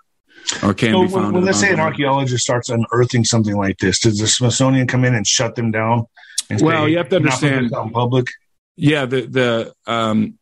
Or 0.61 0.73
can 0.73 0.91
so 0.91 1.03
be 1.03 1.09
found. 1.09 1.25
When, 1.25 1.33
when 1.33 1.45
let's 1.45 1.59
say 1.59 1.71
an 1.71 1.79
archaeologist 1.79 2.43
starts 2.43 2.69
unearthing 2.69 3.23
something 3.23 3.55
like 3.55 3.79
this, 3.79 3.99
does 3.99 4.19
the 4.19 4.27
Smithsonian 4.27 4.85
come 4.85 5.03
in 5.03 5.15
and 5.15 5.25
shut 5.25 5.55
them 5.55 5.71
down? 5.71 6.07
Well, 6.59 6.87
you 6.87 6.97
have 6.97 7.09
to 7.09 7.17
understand. 7.17 7.71
public 7.71 8.27
yeah, 8.75 9.05
the 9.05 9.21
the 9.21 9.73
um, 9.91 10.37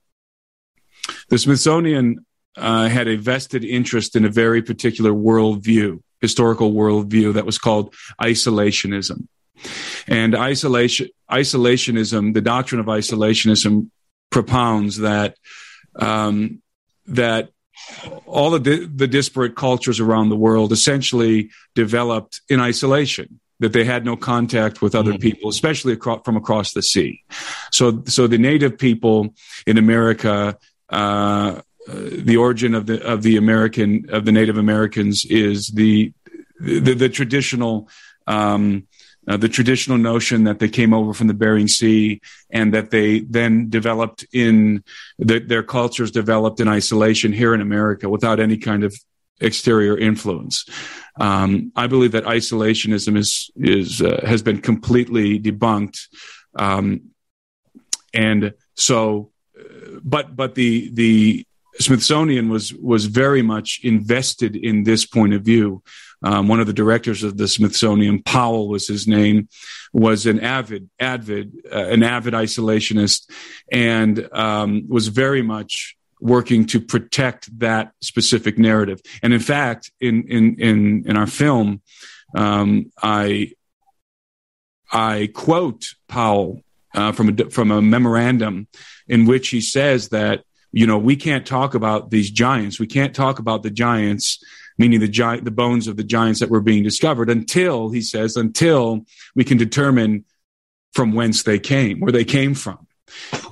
the 1.30 1.38
Smithsonian 1.38 2.26
uh, 2.58 2.88
had 2.88 3.08
a 3.08 3.16
vested 3.16 3.64
interest 3.64 4.16
in 4.16 4.26
a 4.26 4.30
very 4.30 4.62
particular 4.62 5.12
worldview, 5.12 6.02
historical 6.22 6.74
worldview 6.74 7.34
that 7.34 7.46
was 7.46 7.58
called 7.58 7.94
isolationism. 8.22 9.28
And 10.08 10.36
isolation, 10.36 11.10
isolationism, 11.32 12.34
the 12.34 12.42
doctrine 12.42 12.82
of 12.82 12.88
isolationism, 12.88 13.90
propounds 14.30 14.98
that 14.98 15.38
um, 15.96 16.62
that 17.06 17.50
all 18.26 18.54
of 18.54 18.64
the, 18.64 18.86
the 18.86 19.08
disparate 19.08 19.56
cultures 19.56 20.00
around 20.00 20.30
the 20.30 20.36
world 20.36 20.72
essentially 20.72 21.50
developed 21.76 22.42
in 22.50 22.60
isolation 22.60 23.40
that 23.60 23.74
they 23.74 23.84
had 23.84 24.04
no 24.06 24.16
contact 24.16 24.82
with 24.82 24.96
other 24.96 25.12
mm-hmm. 25.12 25.22
people, 25.22 25.50
especially 25.50 25.94
across, 25.94 26.22
from 26.26 26.36
across 26.36 26.74
the 26.74 26.82
sea. 26.82 27.24
So, 27.72 28.04
so 28.06 28.28
the 28.28 28.38
native 28.38 28.78
people 28.78 29.34
in 29.66 29.78
America, 29.78 30.58
uh, 30.90 31.62
the 31.88 32.38
origin 32.38 32.76
of 32.76 32.86
the 32.86 33.04
of 33.06 33.24
the 33.24 33.38
American 33.38 34.06
of 34.10 34.26
the 34.26 34.32
Native 34.32 34.58
Americans 34.58 35.26
is 35.26 35.68
the 35.68 36.14
the, 36.60 36.94
the 36.94 37.10
traditional. 37.10 37.90
Um, 38.26 38.88
uh, 39.26 39.38
the 39.38 39.48
traditional 39.48 39.98
notion 39.98 40.44
that 40.44 40.60
they 40.60 40.68
came 40.68 40.94
over 40.94 41.14
from 41.14 41.28
the 41.28 41.34
Bering 41.34 41.70
Sea 41.70 42.20
and 42.50 42.74
that 42.74 42.90
they 42.90 43.20
then 43.20 43.70
developed 43.70 44.26
in 44.34 44.84
the, 45.18 45.40
their 45.40 45.64
cultures 45.64 46.12
developed 46.12 46.60
in 46.60 46.68
isolation 46.68 47.32
here 47.32 47.54
in 47.54 47.62
America 47.62 48.10
without 48.10 48.42
any 48.42 48.58
kind 48.58 48.84
of 48.84 48.94
exterior 49.40 49.98
influence. 49.98 50.66
Um, 51.20 51.72
I 51.76 51.88
believe 51.88 52.14
that 52.14 52.26
isolationism 52.26 53.18
is 53.18 53.52
is 53.56 54.02
uh, 54.02 54.22
has 54.26 54.42
been 54.42 54.62
completely 54.62 55.40
debunked, 55.40 56.00
um, 56.58 57.12
and 58.14 58.54
so, 58.76 59.32
uh, 59.60 60.00
but 60.04 60.36
but 60.36 60.56
the 60.56 60.90
the 60.94 61.46
Smithsonian 61.80 62.50
was 62.50 62.74
was 62.74 63.06
very 63.06 63.42
much 63.42 63.80
invested 63.84 64.56
in 64.56 64.84
this 64.84 65.06
point 65.06 65.34
of 65.34 65.44
view. 65.44 65.84
Um, 66.24 66.48
one 66.48 66.62
of 66.62 66.68
the 66.68 66.74
directors 66.74 67.22
of 67.24 67.38
the 67.38 67.50
Smithsonian, 67.50 68.24
Powell 68.24 68.70
was 68.70 68.88
his 68.88 69.08
name, 69.08 69.50
was 69.92 70.26
an 70.26 70.40
avid, 70.40 70.90
avid, 70.98 71.52
uh, 71.70 71.88
an 71.90 72.02
avid 72.02 72.34
isolationist, 72.34 73.30
and 73.70 74.30
um, 74.32 74.86
was 74.88 75.10
very 75.10 75.42
much 75.42 75.98
working 76.24 76.66
to 76.66 76.80
protect 76.80 77.60
that 77.60 77.92
specific 78.02 78.58
narrative. 78.58 79.02
And 79.22 79.34
in 79.34 79.42
fact, 79.42 79.92
in 80.00 80.24
in 80.30 80.56
in 80.60 81.04
in 81.06 81.18
our 81.18 81.28
film, 81.28 81.82
um, 82.36 82.92
I 83.02 83.52
I 84.92 85.30
quote 85.34 85.86
Powell 86.08 86.62
uh, 86.96 87.12
from 87.12 87.30
a 87.30 87.50
from 87.50 87.72
a 87.72 87.82
memorandum 87.82 88.68
in 89.08 89.26
which 89.26 89.50
he 89.50 89.60
says 89.60 90.10
that 90.10 90.46
you 90.72 90.88
know 90.88 90.98
we 90.98 91.18
can't 91.18 91.46
talk 91.46 91.76
about 91.76 92.10
these 92.10 92.32
giants. 92.32 92.80
We 92.80 92.88
can't 92.88 93.14
talk 93.14 93.40
about 93.40 93.62
the 93.62 93.72
giants, 93.72 94.42
meaning 94.78 95.02
the 95.02 95.10
giant 95.10 95.44
the 95.44 95.52
bones 95.52 95.90
of 95.90 95.98
the 95.98 96.06
giants 96.06 96.40
that 96.40 96.50
were 96.50 96.62
being 96.62 96.84
discovered 96.84 97.30
until 97.30 97.90
he 97.90 98.02
says 98.02 98.38
until 98.38 99.06
we 99.36 99.44
can 99.44 99.58
determine 99.58 100.24
from 100.94 101.12
whence 101.12 101.44
they 101.44 101.60
came, 101.60 102.00
where 102.00 102.14
they 102.14 102.24
came 102.24 102.54
from. 102.54 102.88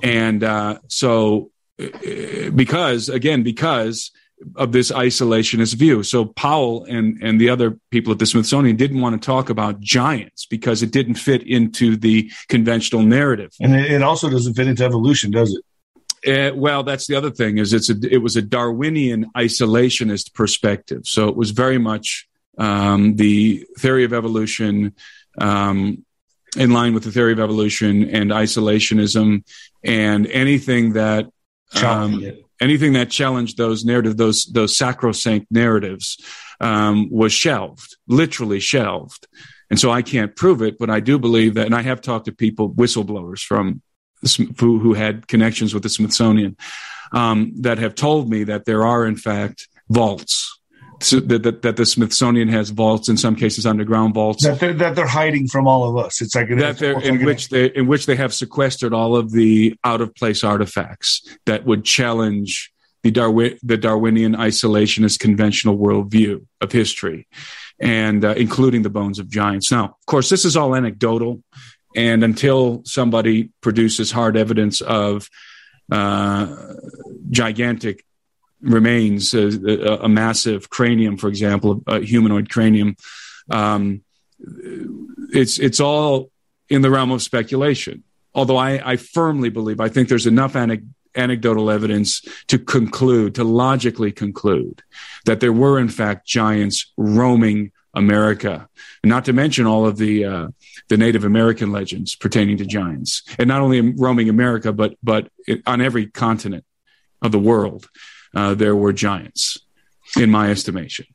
And 0.02 0.42
uh, 0.42 0.78
so 0.88 1.51
because 1.76 3.08
again 3.08 3.42
because 3.42 4.10
of 4.56 4.72
this 4.72 4.90
isolationist 4.90 5.74
view. 5.74 6.02
So 6.02 6.24
Powell 6.24 6.84
and 6.84 7.18
and 7.22 7.40
the 7.40 7.48
other 7.48 7.78
people 7.90 8.12
at 8.12 8.18
the 8.18 8.26
Smithsonian 8.26 8.76
didn't 8.76 9.00
want 9.00 9.20
to 9.20 9.24
talk 9.24 9.50
about 9.50 9.80
giants 9.80 10.46
because 10.46 10.82
it 10.82 10.90
didn't 10.90 11.14
fit 11.14 11.42
into 11.42 11.96
the 11.96 12.30
conventional 12.48 13.02
narrative. 13.02 13.52
And 13.60 13.74
it 13.74 14.02
also 14.02 14.28
doesn't 14.28 14.54
fit 14.54 14.66
into 14.66 14.84
evolution, 14.84 15.30
does 15.30 15.54
it? 15.54 15.64
Uh, 16.24 16.54
well, 16.54 16.84
that's 16.84 17.08
the 17.08 17.16
other 17.16 17.30
thing 17.30 17.58
is 17.58 17.72
it's 17.72 17.90
a 17.90 17.96
it 18.10 18.18
was 18.18 18.36
a 18.36 18.42
Darwinian 18.42 19.30
isolationist 19.36 20.34
perspective. 20.34 21.06
So 21.06 21.28
it 21.28 21.36
was 21.36 21.50
very 21.50 21.78
much 21.78 22.28
um, 22.58 23.16
the 23.16 23.66
theory 23.78 24.04
of 24.04 24.12
evolution 24.12 24.94
um, 25.40 26.04
in 26.56 26.70
line 26.70 26.94
with 26.94 27.04
the 27.04 27.10
theory 27.10 27.32
of 27.32 27.40
evolution 27.40 28.08
and 28.10 28.30
isolationism 28.30 29.42
and 29.82 30.26
anything 30.28 30.92
that 30.92 31.28
um, 31.82 32.22
anything 32.60 32.92
that 32.94 33.10
challenged 33.10 33.56
those 33.56 33.84
narrative, 33.84 34.16
those 34.16 34.46
those 34.46 34.76
sacrosanct 34.76 35.46
narratives, 35.50 36.18
um, 36.60 37.08
was 37.10 37.32
shelved, 37.32 37.96
literally 38.06 38.60
shelved. 38.60 39.26
And 39.70 39.80
so 39.80 39.90
I 39.90 40.02
can't 40.02 40.36
prove 40.36 40.60
it, 40.62 40.78
but 40.78 40.90
I 40.90 41.00
do 41.00 41.18
believe 41.18 41.54
that, 41.54 41.66
and 41.66 41.74
I 41.74 41.82
have 41.82 42.02
talked 42.02 42.26
to 42.26 42.32
people, 42.32 42.70
whistleblowers 42.70 43.42
from 43.42 43.80
who, 44.58 44.78
who 44.78 44.92
had 44.92 45.26
connections 45.26 45.72
with 45.72 45.82
the 45.82 45.88
Smithsonian, 45.88 46.56
um, 47.12 47.52
that 47.62 47.78
have 47.78 47.94
told 47.94 48.28
me 48.28 48.44
that 48.44 48.64
there 48.64 48.84
are 48.84 49.06
in 49.06 49.16
fact 49.16 49.68
vaults 49.88 50.60
so 51.02 51.20
that, 51.20 51.42
that, 51.42 51.62
that, 51.62 51.76
the 51.76 51.86
Smithsonian 51.86 52.48
has 52.48 52.70
vaults 52.70 53.08
in 53.08 53.16
some 53.16 53.36
cases 53.36 53.66
underground 53.66 54.14
vaults 54.14 54.44
that 54.44 54.60
they're, 54.60 54.72
that 54.74 54.94
they're 54.94 55.06
hiding 55.06 55.48
from 55.48 55.66
all 55.66 55.88
of 55.88 56.04
us. 56.04 56.20
It's 56.20 56.34
like 56.34 56.48
that 56.48 56.78
they're 56.78 57.00
in 57.00 57.18
like 57.18 57.26
which 57.26 57.48
they 57.48 57.66
in 57.66 57.86
which 57.86 58.06
they 58.06 58.16
have 58.16 58.32
sequestered 58.32 58.92
all 58.92 59.16
of 59.16 59.32
the 59.32 59.76
out 59.84 60.00
of 60.00 60.14
place 60.14 60.44
artifacts 60.44 61.22
that 61.46 61.64
would 61.64 61.84
challenge 61.84 62.72
the 63.02 63.10
Darwin 63.10 63.58
the 63.62 63.76
Darwinian 63.76 64.34
isolationist 64.34 65.18
conventional 65.18 65.76
worldview 65.76 66.46
of 66.60 66.72
history, 66.72 67.26
and 67.80 68.24
uh, 68.24 68.34
including 68.36 68.82
the 68.82 68.90
bones 68.90 69.18
of 69.18 69.28
giants. 69.28 69.70
Now, 69.70 69.84
of 69.84 70.06
course, 70.06 70.28
this 70.28 70.44
is 70.44 70.56
all 70.56 70.74
anecdotal, 70.74 71.42
and 71.96 72.22
until 72.22 72.82
somebody 72.84 73.50
produces 73.60 74.10
hard 74.10 74.36
evidence 74.36 74.80
of 74.80 75.28
uh, 75.90 76.54
gigantic 77.30 78.04
remains, 78.62 79.34
a, 79.34 79.98
a, 80.02 80.08
massive 80.08 80.70
cranium, 80.70 81.16
for 81.16 81.28
example, 81.28 81.82
a 81.86 82.00
humanoid 82.00 82.48
cranium. 82.48 82.96
Um, 83.50 84.02
it's 85.32 85.58
it's 85.58 85.80
all 85.80 86.30
in 86.68 86.82
the 86.82 86.90
realm 86.90 87.10
of 87.10 87.22
speculation. 87.22 88.04
although 88.34 88.56
I, 88.56 88.92
I 88.92 88.96
firmly 88.96 89.50
believe, 89.50 89.80
I 89.80 89.88
think 89.88 90.08
there's 90.08 90.26
enough 90.26 90.56
anecdotal 90.56 91.70
evidence 91.70 92.22
to 92.48 92.58
conclude, 92.58 93.34
to 93.34 93.44
logically 93.44 94.12
conclude 94.12 94.82
that 95.26 95.40
there 95.40 95.52
were 95.52 95.78
in 95.78 95.88
fact 95.88 96.26
giants 96.26 96.92
roaming 96.96 97.72
America, 97.94 98.68
not 99.04 99.26
to 99.26 99.32
mention 99.32 99.66
all 99.66 99.86
of 99.86 99.98
the 99.98 100.24
uh, 100.24 100.48
the 100.88 100.96
Native 100.96 101.24
American 101.24 101.72
legends 101.72 102.14
pertaining 102.14 102.56
to 102.56 102.64
giants, 102.64 103.22
and 103.38 103.48
not 103.48 103.60
only 103.60 103.80
roaming 103.80 104.28
America, 104.28 104.72
but 104.72 104.96
but 105.02 105.28
on 105.66 105.80
every 105.80 106.06
continent 106.06 106.64
of 107.20 107.32
the 107.32 107.38
world, 107.38 107.88
uh, 108.34 108.54
there 108.54 108.76
were 108.76 108.92
giants, 108.92 109.58
in 110.16 110.30
my 110.30 110.50
estimation. 110.50 111.06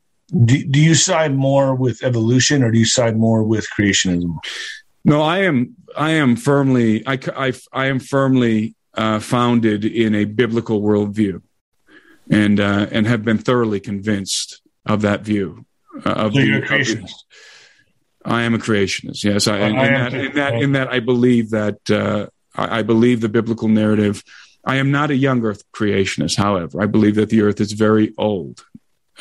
Do, 0.46 0.64
do 0.66 0.80
you 0.80 0.96
side 0.96 1.36
more 1.36 1.74
with 1.74 2.04
evolution, 2.04 2.64
or 2.64 2.72
do 2.72 2.80
you 2.80 2.86
side 2.86 3.18
more 3.18 3.44
with 3.44 3.68
creationism? 3.78 4.38
No, 5.06 5.22
I 5.22 5.40
am. 5.40 5.76
I 5.96 6.12
am 6.12 6.36
firmly. 6.36 7.06
I 7.08 7.18
I, 7.36 7.54
I 7.72 7.86
am 7.86 8.00
firmly 8.00 8.76
uh, 8.94 9.20
founded 9.20 9.86
in 9.86 10.16
a 10.16 10.26
biblical 10.26 10.82
worldview, 10.82 11.42
and 12.30 12.60
uh, 12.60 12.88
and 12.92 13.08
have 13.08 13.24
been 13.24 13.38
thoroughly 13.38 13.80
convinced 13.80 14.62
of 14.86 15.02
that 15.04 15.22
view. 15.22 15.66
Uh, 16.06 16.10
of 16.10 16.34
so 16.34 16.40
the, 16.40 16.46
you're 16.46 16.64
a 16.64 16.68
creationist. 16.68 17.14
I 18.26 18.42
am 18.42 18.54
a 18.54 18.58
creationist. 18.58 19.24
Yes, 19.24 19.48
I, 19.48 19.60
in, 19.60 19.76
in, 19.76 19.76
that, 19.76 20.14
in, 20.14 20.36
that, 20.36 20.54
in 20.56 20.72
that 20.74 20.88
I 20.90 21.00
believe 21.00 21.52
that 21.52 21.90
uh, 21.90 22.28
I, 22.56 22.80
I, 22.80 22.82
believe 22.82 23.22
the 23.22 23.30
biblical 23.30 23.70
narrative. 23.70 24.24
I 24.68 24.76
am 24.76 24.92
not 24.92 25.12
a 25.12 25.16
young 25.16 25.44
Earth 25.46 25.64
creationist, 25.72 26.36
however. 26.36 26.82
I 26.82 26.88
believe 26.88 27.16
that 27.16 27.30
the 27.30 27.42
Earth 27.42 27.62
is 27.62 27.72
very 27.72 28.14
old, 28.18 28.66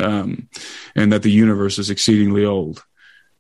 um, 0.01 0.49
and 0.97 1.13
that 1.13 1.23
the 1.23 1.31
universe 1.31 1.79
is 1.79 1.89
exceedingly 1.89 2.45
old, 2.45 2.85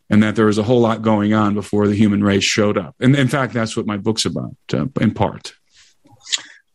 and 0.08 0.22
that 0.22 0.36
there 0.36 0.46
was 0.46 0.56
a 0.56 0.62
whole 0.62 0.80
lot 0.80 1.02
going 1.02 1.34
on 1.34 1.54
before 1.54 1.88
the 1.88 1.96
human 1.96 2.22
race 2.22 2.44
showed 2.44 2.78
up. 2.78 2.94
And 3.00 3.16
in 3.16 3.26
fact, 3.26 3.52
that's 3.52 3.76
what 3.76 3.86
my 3.86 3.96
book's 3.96 4.24
about, 4.24 4.56
uh, 4.72 4.86
in 5.00 5.14
part. 5.14 5.54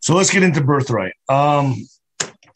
So 0.02 0.16
let's 0.16 0.32
get 0.32 0.44
into 0.44 0.62
birthright. 0.62 1.14
Um, 1.30 1.88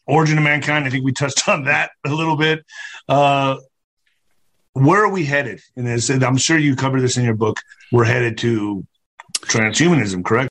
origin 0.06 0.36
of 0.36 0.44
mankind. 0.44 0.84
I 0.84 0.90
think 0.90 1.04
we 1.04 1.12
touched 1.12 1.48
on 1.48 1.64
that 1.64 1.92
a 2.04 2.10
little 2.10 2.36
bit. 2.36 2.64
Uh, 3.08 3.56
where 4.74 5.02
are 5.02 5.10
we 5.10 5.24
headed 5.24 5.60
in 5.76 5.86
this? 5.86 6.10
I'm 6.10 6.36
sure 6.36 6.58
you 6.58 6.76
covered 6.76 7.00
this 7.00 7.16
in 7.16 7.24
your 7.24 7.34
book. 7.34 7.58
We're 7.90 8.04
headed 8.04 8.36
to 8.38 8.86
transhumanism, 9.46 10.22
correct? 10.22 10.50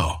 now. 0.01 0.20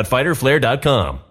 www.fighterflare.com. 0.03 1.30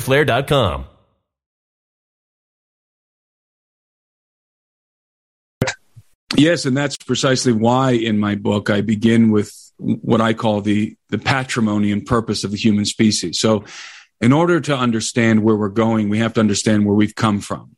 fighterflare.com. 0.00 0.86
Yes, 6.36 6.66
and 6.66 6.76
that's 6.76 6.96
precisely 6.96 7.52
why 7.52 7.92
in 7.92 8.18
my 8.18 8.34
book 8.34 8.68
I 8.68 8.80
begin 8.82 9.30
with 9.30 9.52
what 9.78 10.20
I 10.20 10.34
call 10.34 10.60
the 10.60 10.96
the 11.08 11.18
patrimony 11.18 11.92
and 11.92 12.04
purpose 12.04 12.44
of 12.44 12.50
the 12.50 12.56
human 12.56 12.84
species. 12.84 13.38
So, 13.38 13.64
in 14.20 14.32
order 14.32 14.60
to 14.60 14.76
understand 14.76 15.42
where 15.42 15.56
we're 15.56 15.68
going, 15.68 16.08
we 16.08 16.18
have 16.18 16.34
to 16.34 16.40
understand 16.40 16.84
where 16.84 16.94
we've 16.94 17.14
come 17.14 17.40
from. 17.40 17.76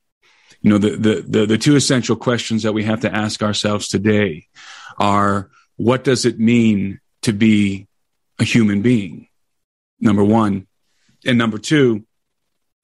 You 0.63 0.71
know, 0.71 0.79
the 0.79 0.91
the 0.91 1.25
the, 1.29 1.47
the 1.47 1.59
two 1.59 1.77
essential 1.77 2.17
questions 2.17 2.63
that 2.63 2.73
we 2.73 2.85
have 2.85 3.01
to 3.03 3.15
ask 3.15 3.43
ourselves 3.43 3.87
today 3.87 4.47
are 4.99 5.51
what 5.77 6.03
does 6.03 6.25
it 6.25 6.41
mean 6.41 7.01
to 7.23 7.33
be 7.33 7.87
a 8.41 8.45
human 8.45 8.83
being? 8.83 9.29
Number 10.01 10.25
one, 10.25 10.67
and 11.25 11.39
number 11.39 11.59
two, 11.59 12.05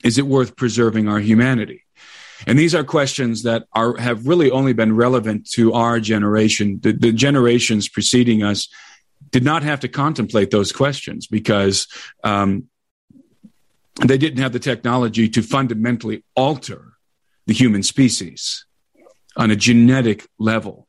is 0.04 0.18
it 0.18 0.26
worth 0.26 0.54
preserving 0.54 1.08
our 1.08 1.18
humanity? 1.18 1.84
And 2.46 2.58
these 2.58 2.74
are 2.74 2.84
questions 2.84 3.42
that 3.44 3.64
are 3.72 3.96
have 3.96 4.26
really 4.26 4.50
only 4.50 4.74
been 4.74 4.94
relevant 4.94 5.50
to 5.52 5.72
our 5.72 5.98
generation. 5.98 6.78
The, 6.82 6.92
the 6.92 7.12
generations 7.12 7.88
preceding 7.88 8.42
us 8.42 8.68
did 9.30 9.42
not 9.42 9.62
have 9.62 9.80
to 9.80 9.88
contemplate 9.88 10.50
those 10.50 10.70
questions 10.70 11.26
because 11.26 11.88
um, 12.22 12.68
they 14.06 14.18
didn't 14.18 14.38
have 14.38 14.52
the 14.52 14.58
technology 14.58 15.28
to 15.30 15.42
fundamentally 15.42 16.22
alter 16.36 16.92
the 17.46 17.54
human 17.54 17.82
species 17.82 18.66
on 19.36 19.50
a 19.50 19.56
genetic 19.56 20.26
level, 20.38 20.86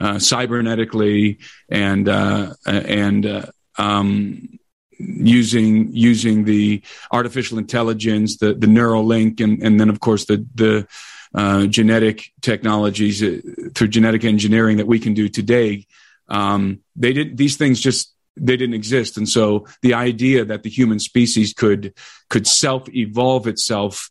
uh, 0.00 0.14
cybernetically, 0.14 1.42
and 1.68 2.08
uh, 2.08 2.54
and 2.66 3.26
uh, 3.26 3.46
um, 3.78 4.58
using 4.98 5.90
using 5.92 6.44
the 6.44 6.82
artificial 7.12 7.58
intelligence, 7.58 8.38
the 8.38 8.54
the 8.54 8.66
Neuralink, 8.66 9.40
and 9.40 9.62
and 9.62 9.78
then 9.80 9.88
of 9.88 10.00
course 10.00 10.26
the 10.26 10.46
the 10.54 10.86
uh, 11.34 11.66
genetic 11.66 12.32
technologies 12.40 13.22
uh, 13.22 13.38
through 13.74 13.88
genetic 13.88 14.24
engineering 14.24 14.78
that 14.78 14.86
we 14.86 14.98
can 14.98 15.14
do 15.14 15.28
today. 15.28 15.86
Um, 16.28 16.80
they 16.96 17.12
did 17.12 17.36
these 17.36 17.56
things 17.56 17.80
just 17.80 18.12
they 18.36 18.56
didn't 18.56 18.74
exist, 18.74 19.16
and 19.16 19.28
so 19.28 19.66
the 19.82 19.94
idea 19.94 20.44
that 20.44 20.62
the 20.62 20.70
human 20.70 20.98
species 20.98 21.52
could 21.52 21.94
could 22.28 22.46
self 22.46 22.88
evolve 22.94 23.46
itself, 23.46 24.10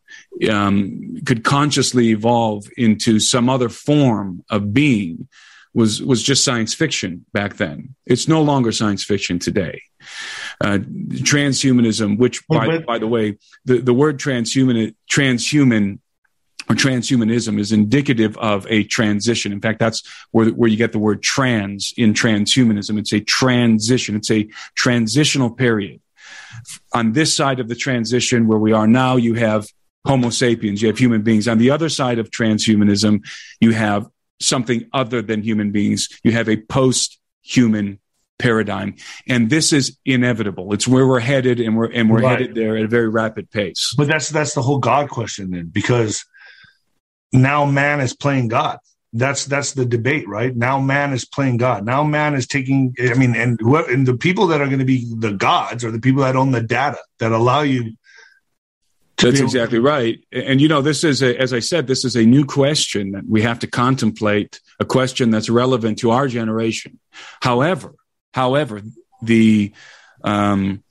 um, 0.49 1.17
could 1.25 1.43
consciously 1.43 2.09
evolve 2.09 2.65
into 2.77 3.19
some 3.19 3.49
other 3.49 3.69
form 3.69 4.43
of 4.49 4.73
being 4.73 5.27
was 5.75 6.01
was 6.01 6.23
just 6.23 6.43
science 6.43 6.73
fiction 6.73 7.25
back 7.33 7.57
then. 7.57 7.93
It's 8.05 8.27
no 8.27 8.41
longer 8.41 8.71
science 8.71 9.03
fiction 9.03 9.37
today. 9.37 9.81
Uh, 10.61 10.77
transhumanism, 10.77 12.17
which 12.17 12.47
by, 12.47 12.79
by 12.79 12.97
the 12.97 13.07
way, 13.07 13.37
the, 13.65 13.79
the 13.79 13.93
word 13.93 14.17
transhuman 14.17 14.95
transhuman 15.11 15.99
or 16.69 16.75
transhumanism 16.75 17.59
is 17.59 17.71
indicative 17.71 18.37
of 18.37 18.65
a 18.69 18.83
transition. 18.85 19.51
In 19.51 19.61
fact, 19.61 19.79
that's 19.79 20.01
where, 20.31 20.47
where 20.49 20.69
you 20.69 20.77
get 20.77 20.91
the 20.91 20.99
word 20.99 21.21
trans 21.21 21.93
in 21.97 22.13
transhumanism. 22.13 22.97
It's 22.97 23.13
a 23.13 23.19
transition. 23.19 24.15
It's 24.15 24.31
a 24.31 24.47
transitional 24.75 25.51
period. 25.51 26.01
On 26.93 27.11
this 27.11 27.35
side 27.35 27.59
of 27.59 27.67
the 27.67 27.75
transition 27.75 28.47
where 28.47 28.57
we 28.57 28.71
are 28.71 28.87
now, 28.87 29.17
you 29.17 29.35
have 29.35 29.67
Homo 30.07 30.29
sapiens, 30.29 30.81
you 30.81 30.87
have 30.87 30.97
human 30.97 31.21
beings. 31.21 31.47
On 31.47 31.57
the 31.57 31.71
other 31.71 31.89
side 31.89 32.19
of 32.19 32.29
transhumanism, 32.29 33.25
you 33.59 33.71
have 33.71 34.07
something 34.39 34.87
other 34.93 35.21
than 35.21 35.41
human 35.41 35.71
beings. 35.71 36.09
You 36.23 36.31
have 36.31 36.49
a 36.49 36.57
post 36.57 37.19
human 37.41 37.99
paradigm. 38.37 38.95
And 39.27 39.49
this 39.49 39.73
is 39.73 39.97
inevitable. 40.05 40.73
It's 40.73 40.87
where 40.87 41.07
we're 41.07 41.19
headed 41.19 41.59
and 41.59 41.75
we're, 41.77 41.91
and 41.91 42.09
we're 42.09 42.21
right. 42.21 42.39
headed 42.39 42.55
there 42.55 42.77
at 42.77 42.83
a 42.83 42.87
very 42.87 43.09
rapid 43.09 43.49
pace. 43.49 43.93
But 43.97 44.07
that's, 44.07 44.29
that's 44.29 44.53
the 44.53 44.61
whole 44.61 44.79
God 44.79 45.09
question 45.09 45.51
then, 45.51 45.67
because 45.67 46.25
now 47.31 47.65
man 47.65 48.01
is 48.01 48.15
playing 48.15 48.49
God. 48.49 48.79
That's, 49.13 49.45
that's 49.45 49.71
the 49.71 49.85
debate, 49.85 50.27
right? 50.27 50.53
Now 50.53 50.79
man 50.79 51.13
is 51.13 51.23
playing 51.23 51.57
God. 51.57 51.85
Now 51.85 52.03
man 52.03 52.35
is 52.35 52.47
taking, 52.47 52.93
I 52.99 53.13
mean, 53.13 53.35
and, 53.35 53.57
whoever, 53.61 53.89
and 53.89 54.05
the 54.05 54.17
people 54.17 54.47
that 54.47 54.59
are 54.59 54.67
going 54.67 54.79
to 54.79 54.85
be 54.85 55.05
the 55.17 55.31
gods 55.31 55.85
are 55.85 55.91
the 55.91 56.01
people 56.01 56.23
that 56.23 56.35
own 56.35 56.51
the 56.51 56.61
data 56.61 56.97
that 57.19 57.31
allow 57.31 57.61
you 57.61 57.93
that's 59.17 59.39
exactly 59.39 59.79
right. 59.79 60.19
And 60.33 60.59
you 60.59 60.67
know, 60.67 60.81
this 60.81 61.05
is 61.05 61.23
a, 61.23 61.39
as 61.39 61.53
I 61.53 61.59
said, 61.59 61.87
this 61.87 62.03
is 62.03 62.17
a 62.17 62.25
new 62.25 62.45
question 62.45 63.11
that 63.11 63.23
we 63.25 63.41
have 63.43 63.59
to 63.59 63.67
contemplate, 63.67 64.59
a 64.79 64.85
question 64.85 65.29
that's 65.29 65.49
relevant 65.49 65.99
to 65.99 66.11
our 66.11 66.27
generation. 66.27 66.99
However, 67.41 67.95
however, 68.35 68.81
the 69.21 69.71
um, 70.25 70.83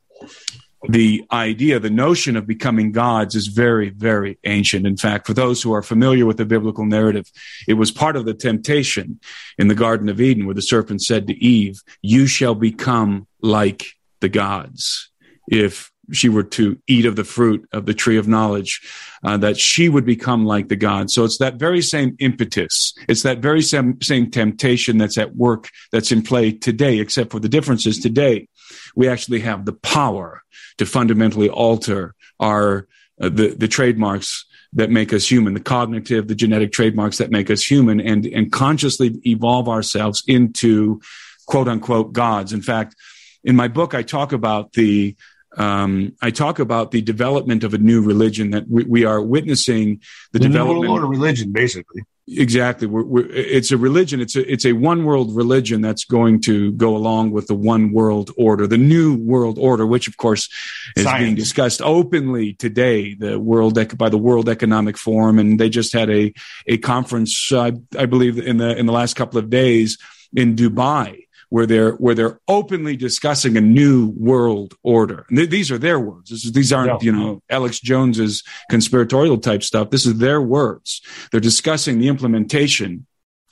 the 0.89 1.25
idea, 1.31 1.79
the 1.79 1.91
notion 1.91 2.37
of 2.37 2.47
becoming 2.47 2.91
gods 2.93 3.35
is 3.35 3.49
very, 3.49 3.91
very 3.91 4.39
ancient. 4.45 4.87
In 4.87 4.97
fact, 4.97 5.27
for 5.27 5.35
those 5.35 5.63
who 5.63 5.73
are 5.73 5.83
familiar 5.83 6.25
with 6.25 6.39
the 6.39 6.47
biblical 6.47 6.87
narrative, 6.87 7.31
it 7.69 7.75
was 7.75 7.91
part 7.91 8.17
of 8.17 8.25
the 8.25 8.35
temptation 8.35 9.21
in 9.59 9.69
the 9.69 9.75
Garden 9.75 10.09
of 10.09 10.21
Eden 10.21 10.47
where 10.47 10.55
the 10.55 10.63
serpent 10.63 11.03
said 11.03 11.27
to 11.27 11.35
Eve, 11.35 11.83
You 12.01 12.27
shall 12.27 12.55
become 12.55 13.27
like 13.43 13.87
the 14.21 14.29
gods. 14.31 15.11
If 15.49 15.91
she 16.13 16.29
were 16.29 16.43
to 16.43 16.79
eat 16.87 17.07
of 17.07 17.17
the 17.17 17.25
fruit 17.25 17.69
of 17.73 17.87
the 17.87 17.95
tree 17.95 18.17
of 18.17 18.29
knowledge, 18.29 18.81
uh, 19.23 19.37
that 19.39 19.57
she 19.57 19.89
would 19.89 20.05
become 20.05 20.45
like 20.45 20.69
the 20.69 20.77
God. 20.77 21.11
So 21.11 21.25
it's 21.25 21.39
that 21.39 21.57
very 21.57 21.83
same 21.83 22.17
impetus. 22.19 22.95
It's 23.09 23.23
that 23.23 23.39
very 23.39 23.63
same, 23.63 24.01
same 24.01 24.31
temptation 24.31 24.99
that's 24.99 25.19
at 25.19 25.37
work, 25.37 25.71
that's 25.93 26.13
in 26.13 26.23
play 26.23 26.53
today, 26.53 26.99
except 26.99 27.31
for 27.31 27.41
the 27.41 27.49
difference 27.49 27.87
is 27.87 27.99
today 27.99 28.49
we 28.97 29.09
actually 29.09 29.41
have 29.41 29.65
the 29.65 29.73
power 29.73 30.43
to 30.79 30.87
fundamentally 30.87 31.49
alter 31.49 32.15
our, 32.41 32.87
uh, 33.21 33.29
the, 33.29 33.49
the 33.49 33.69
trademarks 33.69 34.45
that 34.73 34.91
make 34.91 35.13
us 35.13 35.31
human, 35.31 35.55
the 35.55 35.61
cognitive, 35.61 36.27
the 36.27 36.35
genetic 36.35 36.73
trademarks 36.73 37.19
that 37.19 37.31
make 37.31 37.51
us 37.51 37.63
human 37.63 38.01
and, 38.01 38.27
and 38.27 38.51
consciously 38.51 39.21
evolve 39.25 39.69
ourselves 39.69 40.23
into 40.27 41.01
quote 41.47 41.69
unquote 41.69 42.13
gods. 42.13 42.53
In 42.53 42.63
fact, 42.63 42.97
in 43.45 43.57
my 43.57 43.69
book, 43.69 43.95
I 43.95 44.03
talk 44.03 44.33
about 44.33 44.73
the 44.73 45.17
um, 45.57 46.15
I 46.21 46.31
talk 46.31 46.59
about 46.59 46.91
the 46.91 47.03
development 47.03 47.65
of 47.65 47.75
a 47.75 47.79
new 47.79 48.03
religion 48.03 48.51
that 48.51 48.69
we, 48.69 48.85
we 48.85 49.05
are 49.05 49.21
witnessing 49.21 50.01
the, 50.33 50.39
the 50.39 50.49
development 50.49 51.03
of 51.03 51.09
religion, 51.09 51.53
basically. 51.53 52.03
Exactly, 52.27 52.87
we're, 52.87 53.05
we're, 53.05 53.27
it's 53.31 53.71
a 53.71 53.77
religion. 53.77 54.23
It's 54.23 54.35
a 54.35 54.51
it's 54.51 54.65
a 54.65 54.73
one 54.73 55.05
world 55.05 55.37
religion 55.37 55.83
that's 55.83 56.05
going 56.05 56.41
to 56.43 56.73
go 56.73 56.97
along 56.97 57.33
with 57.33 57.49
the 57.49 57.55
one 57.55 57.93
world 57.93 58.31
order, 58.39 58.67
the 58.67 58.79
new 58.79 59.15
world 59.15 59.59
order, 59.59 59.87
which 59.87 60.09
of 60.09 60.17
course 60.17 60.49
is 60.97 61.05
Science. 61.05 61.23
being 61.23 61.35
discussed 61.35 61.83
openly 61.83 62.55
today. 62.55 63.15
The 63.15 63.39
world 63.39 63.75
by 63.99 64.09
the 64.09 64.17
World 64.17 64.49
Economic 64.49 64.97
Forum, 64.97 65.39
and 65.39 65.61
they 65.61 65.69
just 65.69 65.93
had 65.93 66.09
a 66.09 66.33
a 66.67 66.79
conference, 66.79 67.53
uh, 67.53 67.73
I 67.99 68.07
believe, 68.07 68.39
in 68.39 68.57
the 68.57 68.75
in 68.75 68.87
the 68.87 68.93
last 68.93 69.17
couple 69.17 69.39
of 69.39 69.51
days 69.51 69.99
in 70.33 70.57
Dubai 70.57 71.24
where 71.49 71.67
they're 71.67 71.93
where 71.93 72.15
they're 72.15 72.41
openly 72.49 72.97
discussing 72.97 73.57
a 73.57 73.61
new 73.61 74.13
world 74.17 74.75
order. 74.83 75.27
Th- 75.29 75.49
these 75.49 75.71
are 75.71 75.79
their 75.79 76.01
words. 76.01 76.31
Is, 76.31 76.53
these 76.53 76.73
aren't 76.73 77.03
you 77.03 77.13
know 77.13 77.43
Alex 77.51 77.81
Jones's 77.81 78.43
conspiratorial 78.71 79.39
type 79.39 79.63
stuff. 79.63 79.91
This 79.91 80.07
is 80.07 80.19
their 80.19 80.41
words. 80.41 81.03
They're 81.31 81.41
discussing 81.41 81.99
the 81.99 82.09
implementation 82.09 83.07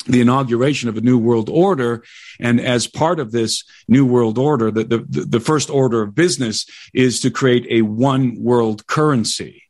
the 0.07 0.21
inauguration 0.21 0.89
of 0.89 0.97
a 0.97 1.01
new 1.01 1.17
world 1.17 1.49
order. 1.49 2.03
And 2.41 2.61
as 2.61 2.87
part 2.87 3.21
of 3.21 3.31
this 3.31 3.65
new 3.87 4.05
world 4.05 4.39
order, 4.39 4.71
the, 4.71 4.85
the, 4.85 4.99
the 5.27 5.41
first 5.41 5.71
order 5.71 6.03
of 6.03 6.15
business 6.15 6.67
is 6.93 7.21
to 7.21 7.31
create 7.31 7.67
a 7.71 7.83
one 7.83 8.37
world 8.43 8.87
currency 8.87 9.62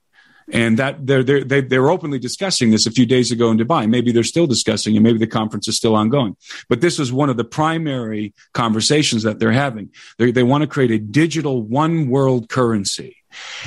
and 0.53 0.79
that 0.79 1.07
they're 1.07 1.25
they're 1.25 1.43
they, 1.43 1.61
they 1.63 1.79
were 1.79 1.91
openly 1.91 2.19
discussing 2.19 2.71
this 2.71 2.87
a 2.87 2.91
few 2.91 3.07
days 3.07 3.33
ago 3.33 3.51
in 3.51 3.59
Dubai. 3.59 3.89
Maybe 3.89 4.13
they're 4.13 4.23
still 4.23 4.47
discussing, 4.47 4.97
and 4.97 5.03
maybe 5.03 5.19
the 5.19 5.27
conference 5.27 5.67
is 5.67 5.77
still 5.77 5.97
ongoing. 5.97 6.37
But 6.69 6.81
this 6.81 6.99
is 7.01 7.13
one 7.13 7.31
of 7.31 7.37
the 7.37 7.45
primary 7.45 8.35
conversations 8.53 9.23
that 9.25 9.39
they're 9.39 9.53
having. 9.53 9.91
They 10.19 10.31
they 10.31 10.43
want 10.43 10.63
to 10.63 10.69
create 10.69 10.91
a 10.91 10.99
digital 10.99 11.63
one 11.63 12.09
world 12.09 12.49
currency. 12.49 13.17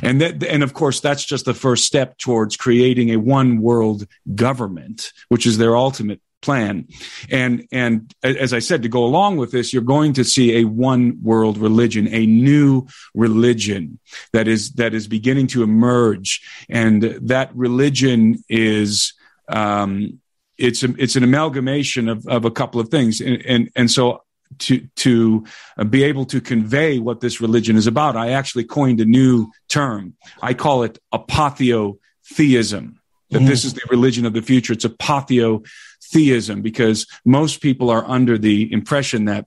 And 0.03 0.21
that, 0.21 0.43
and 0.43 0.61
of 0.61 0.73
course, 0.73 0.99
that's 0.99 1.25
just 1.25 1.45
the 1.45 1.53
first 1.55 1.85
step 1.85 2.19
towards 2.19 2.55
creating 2.55 3.09
a 3.09 3.17
one 3.17 3.61
world 3.61 4.05
government, 4.35 5.11
which 5.29 5.47
is 5.47 5.57
their 5.57 5.75
ultimate 5.75 6.21
plan. 6.45 6.87
And, 7.29 7.67
and 7.71 8.13
as 8.23 8.53
I 8.53 8.59
said, 8.59 8.83
to 8.83 8.89
go 8.89 9.03
along 9.03 9.37
with 9.37 9.51
this, 9.51 9.73
you're 9.73 9.81
going 9.81 10.13
to 10.13 10.23
see 10.23 10.57
a 10.57 10.63
one 10.65 11.19
world 11.21 11.57
religion, 11.57 12.07
a 12.13 12.25
new 12.25 12.87
religion 13.13 13.99
that 14.31 14.47
is, 14.47 14.73
that 14.73 14.93
is 14.93 15.07
beginning 15.07 15.47
to 15.47 15.63
emerge. 15.63 16.29
And 16.69 17.01
that 17.33 17.49
religion 17.55 18.43
is, 18.47 19.13
um, 19.49 20.19
it's 20.57 20.83
a, 20.83 20.89
it's 20.97 21.15
an 21.15 21.23
amalgamation 21.23 22.07
of, 22.09 22.25
of 22.27 22.45
a 22.45 22.51
couple 22.51 22.79
of 22.79 22.89
things. 22.89 23.21
And, 23.21 23.45
and, 23.45 23.69
and 23.75 23.91
so 23.91 24.21
to 24.59 24.87
to 24.95 25.45
be 25.89 26.03
able 26.03 26.25
to 26.25 26.39
convey 26.41 26.99
what 26.99 27.19
this 27.19 27.41
religion 27.41 27.75
is 27.75 27.87
about, 27.87 28.15
I 28.15 28.31
actually 28.31 28.65
coined 28.65 29.01
a 29.01 29.05
new 29.05 29.51
term. 29.67 30.15
I 30.41 30.53
call 30.53 30.83
it 30.83 30.99
apotheotheism. 31.11 32.99
That 33.31 33.41
mm. 33.41 33.47
this 33.47 33.65
is 33.65 33.73
the 33.73 33.81
religion 33.89 34.25
of 34.25 34.33
the 34.33 34.41
future. 34.41 34.73
It's 34.73 34.85
apotheo 34.85 35.65
theism 36.11 36.61
because 36.61 37.07
most 37.23 37.61
people 37.61 37.89
are 37.89 38.05
under 38.05 38.37
the 38.37 38.71
impression 38.71 39.25
that 39.25 39.45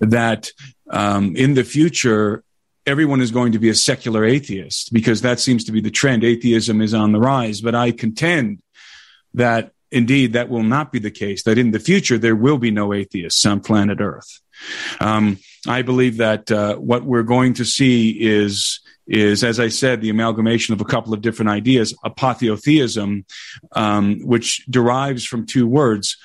that 0.00 0.50
um, 0.90 1.36
in 1.36 1.54
the 1.54 1.64
future 1.64 2.42
everyone 2.86 3.20
is 3.20 3.30
going 3.30 3.52
to 3.52 3.58
be 3.58 3.68
a 3.68 3.74
secular 3.74 4.24
atheist 4.24 4.92
because 4.92 5.22
that 5.22 5.38
seems 5.38 5.64
to 5.64 5.72
be 5.72 5.80
the 5.80 5.90
trend. 5.90 6.24
Atheism 6.24 6.80
is 6.80 6.94
on 6.94 7.12
the 7.12 7.20
rise, 7.20 7.60
but 7.60 7.74
I 7.74 7.92
contend 7.92 8.60
that 9.34 9.72
indeed 9.90 10.32
that 10.32 10.48
will 10.48 10.62
not 10.62 10.90
be 10.90 10.98
the 10.98 11.10
case. 11.10 11.44
That 11.44 11.58
in 11.58 11.70
the 11.70 11.78
future 11.78 12.18
there 12.18 12.36
will 12.36 12.58
be 12.58 12.70
no 12.70 12.92
atheists 12.92 13.44
on 13.46 13.60
planet 13.60 14.00
Earth. 14.00 14.40
Um, 15.00 15.38
I 15.66 15.82
believe 15.82 16.16
that 16.16 16.50
uh, 16.50 16.76
what 16.76 17.04
we're 17.04 17.22
going 17.22 17.54
to 17.54 17.64
see 17.64 18.10
is 18.10 18.80
is, 19.06 19.42
as 19.44 19.58
I 19.58 19.68
said, 19.68 20.00
the 20.00 20.10
amalgamation 20.10 20.72
of 20.72 20.80
a 20.80 20.84
couple 20.84 21.12
of 21.12 21.20
different 21.22 21.50
ideas, 21.50 21.94
apotheotheism, 22.04 23.24
um, 23.72 24.20
which 24.20 24.64
derives 24.66 25.24
from 25.24 25.46
two 25.46 25.66
words, 25.66 26.16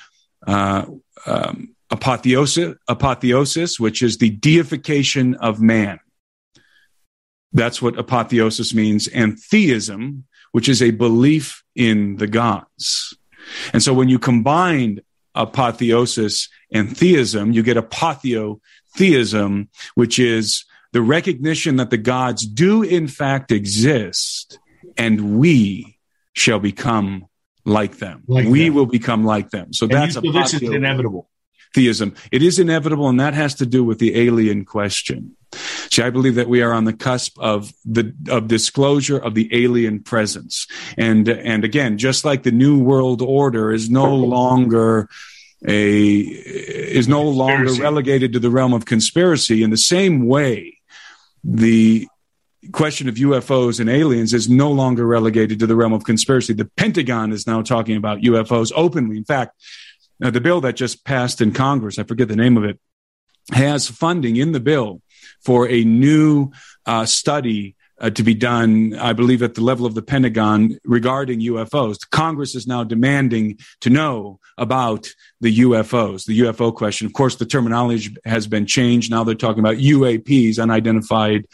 uh, 0.46 0.86
um, 1.26 1.74
apotheosis, 1.90 2.76
apotheosis, 2.86 3.80
which 3.80 4.02
is 4.02 4.18
the 4.18 4.30
deification 4.30 5.34
of 5.36 5.60
man. 5.60 5.98
That's 7.52 7.80
what 7.80 7.98
apotheosis 7.98 8.74
means, 8.74 9.08
and 9.08 9.38
theism, 9.38 10.24
which 10.52 10.68
is 10.68 10.82
a 10.82 10.90
belief 10.90 11.64
in 11.74 12.16
the 12.16 12.26
gods. 12.26 13.16
And 13.72 13.82
so 13.82 13.94
when 13.94 14.08
you 14.08 14.18
combine 14.18 15.00
apotheosis 15.34 16.48
and 16.72 16.96
theism, 16.96 17.52
you 17.52 17.62
get 17.62 17.76
apotheotheism, 17.76 19.68
which 19.94 20.18
is 20.18 20.64
the 20.92 21.02
recognition 21.02 21.76
that 21.76 21.90
the 21.90 21.98
gods 21.98 22.46
do 22.46 22.82
in 22.82 23.08
fact 23.08 23.52
exist 23.52 24.58
and 24.96 25.38
we 25.38 25.98
shall 26.32 26.58
become 26.58 27.26
like 27.64 27.98
them. 27.98 28.22
Like 28.26 28.48
we 28.48 28.64
them. 28.64 28.74
will 28.74 28.86
become 28.86 29.24
like 29.24 29.50
them. 29.50 29.72
So 29.72 29.84
and 29.86 29.94
that's 29.94 30.16
a 30.16 30.20
this 30.20 30.54
is 30.54 30.62
inevitable. 30.62 31.28
Theism. 31.74 32.14
It 32.32 32.42
is 32.42 32.58
inevitable, 32.58 33.08
and 33.08 33.20
that 33.20 33.34
has 33.34 33.56
to 33.56 33.66
do 33.66 33.84
with 33.84 33.98
the 33.98 34.18
alien 34.18 34.64
question. 34.64 35.36
See, 35.90 36.02
I 36.02 36.08
believe 36.08 36.36
that 36.36 36.48
we 36.48 36.62
are 36.62 36.72
on 36.72 36.84
the 36.84 36.94
cusp 36.94 37.38
of 37.38 37.72
the 37.84 38.14
of 38.30 38.48
disclosure 38.48 39.18
of 39.18 39.34
the 39.34 39.48
alien 39.52 40.02
presence, 40.02 40.66
and 40.96 41.28
and 41.28 41.64
again, 41.64 41.98
just 41.98 42.24
like 42.24 42.42
the 42.42 42.52
New 42.52 42.78
World 42.78 43.20
Order 43.20 43.70
is 43.70 43.90
no 43.90 44.14
longer 44.14 45.10
a 45.66 46.10
is 46.10 47.06
no 47.06 47.24
longer 47.24 47.72
relegated 47.74 48.32
to 48.32 48.38
the 48.38 48.50
realm 48.50 48.72
of 48.72 48.86
conspiracy. 48.86 49.62
In 49.62 49.68
the 49.68 49.76
same 49.76 50.26
way, 50.26 50.77
the 51.44 52.08
question 52.72 53.08
of 53.08 53.14
UFOs 53.14 53.80
and 53.80 53.88
aliens 53.88 54.34
is 54.34 54.48
no 54.48 54.70
longer 54.70 55.06
relegated 55.06 55.60
to 55.60 55.66
the 55.66 55.76
realm 55.76 55.92
of 55.92 56.04
conspiracy. 56.04 56.52
The 56.52 56.70
Pentagon 56.76 57.32
is 57.32 57.46
now 57.46 57.62
talking 57.62 57.96
about 57.96 58.20
UFOs 58.20 58.72
openly. 58.74 59.16
In 59.16 59.24
fact, 59.24 59.54
the 60.18 60.40
bill 60.40 60.60
that 60.62 60.74
just 60.74 61.04
passed 61.04 61.40
in 61.40 61.52
Congress, 61.52 61.98
I 61.98 62.02
forget 62.02 62.28
the 62.28 62.36
name 62.36 62.56
of 62.56 62.64
it, 62.64 62.78
has 63.52 63.88
funding 63.88 64.36
in 64.36 64.52
the 64.52 64.60
bill 64.60 65.00
for 65.44 65.68
a 65.68 65.84
new 65.84 66.50
uh, 66.86 67.06
study 67.06 67.76
uh, 68.00 68.10
to 68.10 68.22
be 68.22 68.34
done, 68.34 68.94
I 68.94 69.12
believe, 69.12 69.42
at 69.42 69.54
the 69.54 69.62
level 69.62 69.86
of 69.86 69.94
the 69.94 70.02
Pentagon 70.02 70.78
regarding 70.84 71.40
UFOs. 71.40 71.98
Congress 72.10 72.54
is 72.54 72.66
now 72.66 72.84
demanding 72.84 73.58
to 73.80 73.90
know 73.90 74.38
about 74.56 75.08
the 75.40 75.58
UFOs, 75.60 76.24
the 76.24 76.40
UFO 76.40 76.74
question. 76.74 77.06
Of 77.06 77.12
course, 77.12 77.36
the 77.36 77.46
terminology 77.46 78.16
has 78.24 78.46
been 78.46 78.66
changed. 78.66 79.10
Now 79.10 79.24
they're 79.24 79.34
talking 79.34 79.60
about 79.60 79.76
UAPs, 79.76 80.60
unidentified 80.60 81.46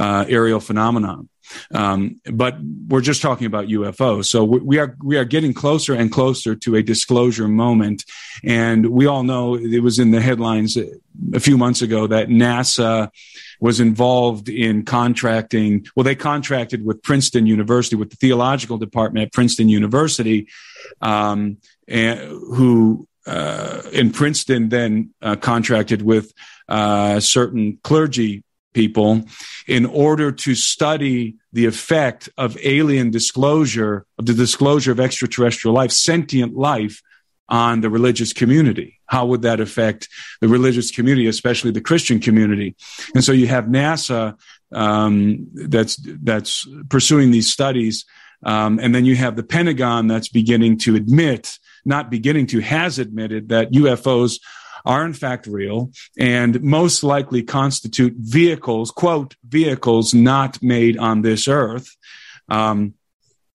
uh, 0.00 0.24
aerial 0.28 0.60
phenomenon. 0.60 1.28
Um, 1.72 2.20
but 2.32 2.56
we're 2.88 3.00
just 3.00 3.22
talking 3.22 3.46
about 3.46 3.68
UFOs. 3.68 4.26
So 4.26 4.44
we 4.44 4.78
are 4.78 4.96
we 5.02 5.16
are 5.16 5.24
getting 5.24 5.54
closer 5.54 5.94
and 5.94 6.10
closer 6.10 6.54
to 6.54 6.76
a 6.76 6.82
disclosure 6.82 7.48
moment, 7.48 8.04
and 8.44 8.86
we 8.86 9.06
all 9.06 9.22
know 9.22 9.54
it 9.54 9.82
was 9.82 9.98
in 9.98 10.10
the 10.10 10.20
headlines 10.20 10.76
a 10.76 11.40
few 11.40 11.58
months 11.58 11.82
ago 11.82 12.06
that 12.06 12.28
NASA 12.28 13.10
was 13.60 13.80
involved 13.80 14.48
in 14.48 14.84
contracting. 14.84 15.86
Well, 15.94 16.04
they 16.04 16.16
contracted 16.16 16.84
with 16.84 17.02
Princeton 17.02 17.46
University, 17.46 17.96
with 17.96 18.10
the 18.10 18.16
theological 18.16 18.78
department 18.78 19.26
at 19.26 19.32
Princeton 19.32 19.68
University, 19.68 20.48
um, 21.00 21.58
and, 21.86 22.18
who 22.20 23.06
uh, 23.26 23.82
in 23.92 24.10
Princeton 24.10 24.68
then 24.68 25.14
uh, 25.22 25.36
contracted 25.36 26.02
with 26.02 26.32
uh, 26.68 27.20
certain 27.20 27.78
clergy 27.82 28.42
people 28.72 29.22
in 29.66 29.86
order 29.86 30.32
to 30.32 30.54
study 30.54 31.36
the 31.52 31.66
effect 31.66 32.28
of 32.36 32.56
alien 32.62 33.10
disclosure, 33.10 34.06
of 34.18 34.26
the 34.26 34.34
disclosure 34.34 34.92
of 34.92 35.00
extraterrestrial 35.00 35.74
life, 35.74 35.90
sentient 35.92 36.56
life 36.56 37.02
on 37.48 37.82
the 37.82 37.90
religious 37.90 38.32
community. 38.32 39.00
How 39.06 39.26
would 39.26 39.42
that 39.42 39.60
affect 39.60 40.08
the 40.40 40.48
religious 40.48 40.90
community, 40.90 41.26
especially 41.26 41.70
the 41.70 41.80
Christian 41.80 42.18
community? 42.18 42.74
And 43.14 43.22
so 43.22 43.32
you 43.32 43.46
have 43.48 43.66
NASA 43.66 44.38
um, 44.72 45.48
that's 45.52 45.96
that's 46.22 46.66
pursuing 46.88 47.30
these 47.30 47.52
studies, 47.52 48.06
um, 48.42 48.78
and 48.80 48.94
then 48.94 49.04
you 49.04 49.16
have 49.16 49.36
the 49.36 49.42
Pentagon 49.42 50.06
that's 50.06 50.28
beginning 50.28 50.78
to 50.78 50.96
admit, 50.96 51.58
not 51.84 52.10
beginning 52.10 52.46
to, 52.48 52.60
has 52.60 52.98
admitted 52.98 53.50
that 53.50 53.72
UFOs 53.72 54.40
are 54.84 55.04
in 55.04 55.12
fact 55.12 55.46
real 55.46 55.90
and 56.18 56.62
most 56.62 57.02
likely 57.02 57.42
constitute 57.42 58.14
vehicles, 58.16 58.90
quote, 58.90 59.36
vehicles 59.46 60.14
not 60.14 60.62
made 60.62 60.98
on 60.98 61.22
this 61.22 61.48
earth. 61.48 61.96
Um, 62.48 62.94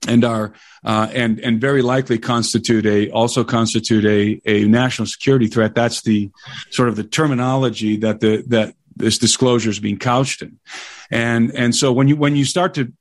and 0.07 0.23
are 0.23 0.53
uh, 0.85 1.09
and 1.13 1.39
and 1.39 1.59
very 1.59 1.81
likely 1.81 2.17
constitute 2.17 2.85
a 2.85 3.09
also 3.09 3.43
constitute 3.43 4.05
a 4.05 4.41
a 4.45 4.65
national 4.65 5.05
security 5.07 5.47
threat. 5.47 5.75
That's 5.75 6.01
the 6.01 6.31
sort 6.69 6.87
of 6.87 6.95
the 6.95 7.03
terminology 7.03 7.97
that 7.97 8.21
the 8.21 8.43
that 8.47 8.75
this 8.95 9.17
disclosure 9.17 9.69
is 9.69 9.79
being 9.79 9.97
couched 9.97 10.41
in, 10.43 10.59
and 11.11 11.51
and 11.51 11.75
so 11.75 11.91
when 11.91 12.07
you 12.07 12.15
when 12.15 12.35
you 12.35 12.45
start 12.45 12.75
to 12.75 12.93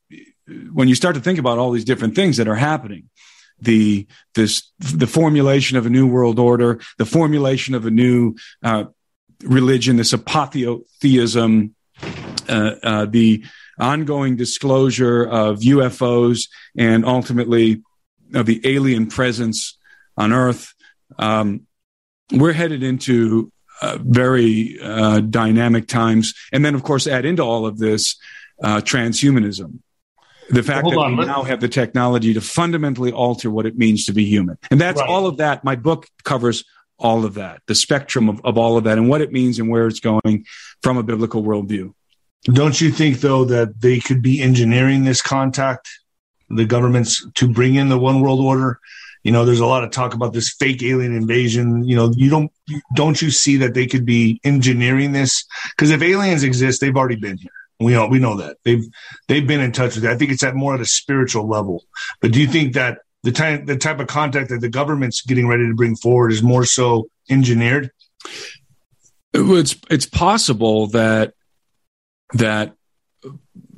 when 0.72 0.88
you 0.88 0.94
start 0.94 1.14
to 1.14 1.20
think 1.20 1.38
about 1.38 1.58
all 1.58 1.70
these 1.70 1.84
different 1.84 2.14
things 2.14 2.38
that 2.38 2.48
are 2.48 2.56
happening, 2.56 3.08
the 3.60 4.06
this 4.34 4.70
the 4.78 5.06
formulation 5.06 5.76
of 5.76 5.86
a 5.86 5.90
new 5.90 6.06
world 6.06 6.38
order, 6.38 6.80
the 6.98 7.06
formulation 7.06 7.74
of 7.74 7.86
a 7.86 7.90
new 7.90 8.34
uh, 8.62 8.84
religion, 9.42 9.96
this 9.96 10.12
apotheotheism, 10.12 11.74
uh, 12.48 12.70
uh, 12.82 13.06
the 13.06 13.44
ongoing 13.78 14.36
disclosure 14.36 15.24
of 15.24 15.60
UFOs, 15.60 16.48
and 16.76 17.04
ultimately 17.04 17.82
of 18.34 18.46
the 18.46 18.60
alien 18.64 19.06
presence 19.06 19.78
on 20.16 20.32
Earth. 20.32 20.74
Um, 21.18 21.66
we're 22.32 22.52
headed 22.52 22.82
into 22.82 23.52
uh, 23.80 23.98
very 24.00 24.78
uh, 24.82 25.20
dynamic 25.20 25.86
times, 25.86 26.34
and 26.52 26.64
then 26.64 26.74
of 26.74 26.82
course 26.82 27.06
add 27.06 27.24
into 27.24 27.42
all 27.42 27.66
of 27.66 27.78
this 27.78 28.16
uh, 28.62 28.80
transhumanism 28.80 29.80
the 30.50 30.62
fact 30.62 30.86
well, 30.86 30.98
that 30.98 31.06
on, 31.06 31.16
we 31.16 31.26
now 31.26 31.42
have 31.42 31.60
the 31.60 31.68
technology 31.68 32.34
to 32.34 32.40
fundamentally 32.40 33.12
alter 33.12 33.50
what 33.50 33.66
it 33.66 33.76
means 33.76 34.06
to 34.06 34.12
be 34.12 34.24
human. 34.24 34.58
And 34.70 34.80
that's 34.80 35.00
right. 35.00 35.08
all 35.08 35.26
of 35.26 35.38
that. 35.38 35.64
My 35.64 35.76
book 35.76 36.06
covers 36.24 36.64
all 36.98 37.24
of 37.24 37.34
that, 37.34 37.60
the 37.66 37.74
spectrum 37.74 38.28
of, 38.28 38.40
of 38.44 38.56
all 38.56 38.76
of 38.76 38.84
that 38.84 38.98
and 38.98 39.08
what 39.08 39.20
it 39.20 39.32
means 39.32 39.58
and 39.58 39.68
where 39.68 39.86
it's 39.86 40.00
going 40.00 40.44
from 40.82 40.96
a 40.96 41.02
biblical 41.02 41.42
worldview. 41.42 41.92
Don't 42.44 42.80
you 42.80 42.90
think, 42.90 43.20
though, 43.20 43.44
that 43.44 43.80
they 43.80 43.98
could 43.98 44.22
be 44.22 44.40
engineering 44.40 45.04
this 45.04 45.20
contact, 45.20 45.88
the 46.48 46.64
governments, 46.64 47.26
to 47.34 47.52
bring 47.52 47.74
in 47.74 47.88
the 47.88 47.98
one 47.98 48.20
world 48.20 48.40
order? 48.40 48.78
You 49.24 49.32
know, 49.32 49.44
there's 49.44 49.60
a 49.60 49.66
lot 49.66 49.82
of 49.82 49.90
talk 49.90 50.14
about 50.14 50.32
this 50.32 50.54
fake 50.54 50.82
alien 50.84 51.14
invasion. 51.14 51.82
You 51.82 51.96
know, 51.96 52.12
you 52.16 52.30
don't 52.30 52.52
don't 52.94 53.20
you 53.20 53.32
see 53.32 53.56
that 53.56 53.74
they 53.74 53.86
could 53.86 54.06
be 54.06 54.40
engineering 54.44 55.10
this? 55.10 55.44
Because 55.70 55.90
if 55.90 56.00
aliens 56.00 56.44
exist, 56.44 56.80
they've 56.80 56.96
already 56.96 57.16
been 57.16 57.36
here. 57.36 57.50
We 57.78 57.92
know 57.92 58.06
we 58.06 58.18
know 58.18 58.36
that 58.36 58.56
they've 58.64 58.84
they've 59.28 59.46
been 59.46 59.60
in 59.60 59.72
touch 59.72 59.96
with 59.96 60.04
it. 60.04 60.10
I 60.10 60.16
think 60.16 60.30
it's 60.30 60.42
at 60.42 60.54
more 60.54 60.74
at 60.74 60.80
a 60.80 60.86
spiritual 60.86 61.46
level. 61.46 61.84
But 62.20 62.32
do 62.32 62.40
you 62.40 62.46
think 62.46 62.74
that 62.74 62.98
the 63.22 63.32
type 63.32 63.66
the 63.66 63.76
type 63.76 64.00
of 64.00 64.06
contact 64.06 64.48
that 64.50 64.60
the 64.60 64.68
government's 64.68 65.20
getting 65.20 65.46
ready 65.46 65.66
to 65.66 65.74
bring 65.74 65.96
forward 65.96 66.32
is 66.32 66.42
more 66.42 66.64
so 66.64 67.08
engineered? 67.28 67.90
It's 69.34 69.76
it's 69.90 70.06
possible 70.06 70.86
that 70.88 71.34
that 72.34 72.74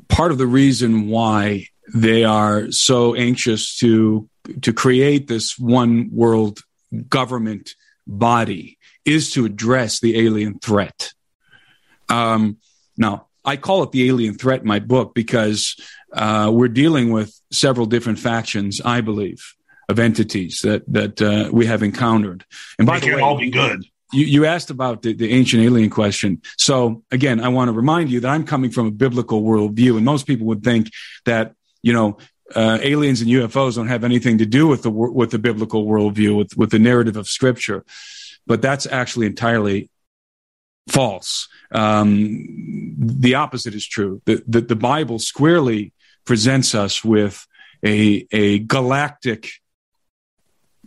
part 0.09 0.31
of 0.31 0.39
the 0.39 0.47
reason 0.47 1.09
why 1.09 1.67
they 1.93 2.25
are 2.25 2.71
so 2.71 3.15
anxious 3.15 3.77
to 3.79 4.29
to 4.63 4.73
create 4.73 5.27
this 5.27 5.59
one 5.59 6.11
world 6.13 6.61
government 7.09 7.71
body 8.07 8.79
is 9.05 9.33
to 9.33 9.45
address 9.45 10.01
the 10.01 10.19
alien 10.19 10.59
threat. 10.59 11.13
Um, 12.09 12.59
now, 12.97 13.28
I 13.49 13.57
call 13.57 13.83
it 13.83 13.93
the 13.93 14.07
alien 14.09 14.35
threat 14.35 14.61
in 14.61 14.69
my 14.69 14.79
book 14.79 15.15
because 15.15 15.75
uh, 16.13 16.51
we're 16.53 16.69
dealing 16.69 17.11
with 17.13 17.35
several 17.51 17.87
different 17.87 18.19
factions, 18.19 18.81
I 18.85 19.01
believe, 19.01 19.55
of 19.89 19.99
entities 19.99 20.61
that 20.65 20.83
that 20.89 21.23
uh, 21.23 21.49
we 21.51 21.65
have 21.65 21.83
encountered. 21.83 22.45
And 22.79 22.87
by 22.87 23.01
they 23.01 23.09
the 23.09 23.17
way, 23.17 23.23
all 23.23 23.39
be 23.39 23.51
good. 23.51 23.85
You, 24.13 24.27
you 24.27 24.45
asked 24.45 24.71
about 24.71 25.03
the, 25.03 25.15
the 25.15 25.31
ancient 25.33 25.63
alien 25.63 25.89
question. 25.89 26.43
So 26.59 27.03
again, 27.11 27.41
I 27.41 27.49
want 27.49 27.69
to 27.69 27.73
remind 27.73 28.11
you 28.11 28.21
that 28.21 28.29
I'm 28.29 28.45
coming 28.45 28.71
from 28.71 28.87
a 28.87 28.91
biblical 28.91 29.43
worldview, 29.43 29.97
and 29.97 30.05
most 30.05 30.27
people 30.27 30.47
would 30.49 30.63
think 30.63 30.91
that 31.25 31.55
you 31.83 31.95
know 31.95 32.19
uh, 32.55 32.79
aliens 32.83 33.23
and 33.23 33.31
UFOs 33.31 33.77
don't 33.77 33.89
have 33.89 34.05
anything 34.05 34.39
to 34.39 34.47
do 34.47 34.67
with 34.67 34.83
the 34.83 34.91
with 34.91 35.31
the 35.31 35.39
biblical 35.39 35.87
worldview, 35.87 36.37
with 36.37 36.55
with 36.55 36.71
the 36.71 36.79
narrative 36.79 37.17
of 37.17 37.27
Scripture. 37.27 37.83
But 38.47 38.61
that's 38.61 38.87
actually 38.87 39.27
entirely 39.27 39.89
false. 40.89 41.49
Um, 41.71 42.95
the 42.99 43.35
opposite 43.35 43.75
is 43.75 43.87
true. 43.87 44.23
The, 44.25 44.43
the, 44.47 44.61
the 44.61 44.77
Bible 44.77 45.19
squarely 45.19 45.93
presents 46.25 46.75
us 46.75 47.05
with 47.05 47.47
a, 47.85 48.27
a 48.33 48.59
galactic 48.61 49.51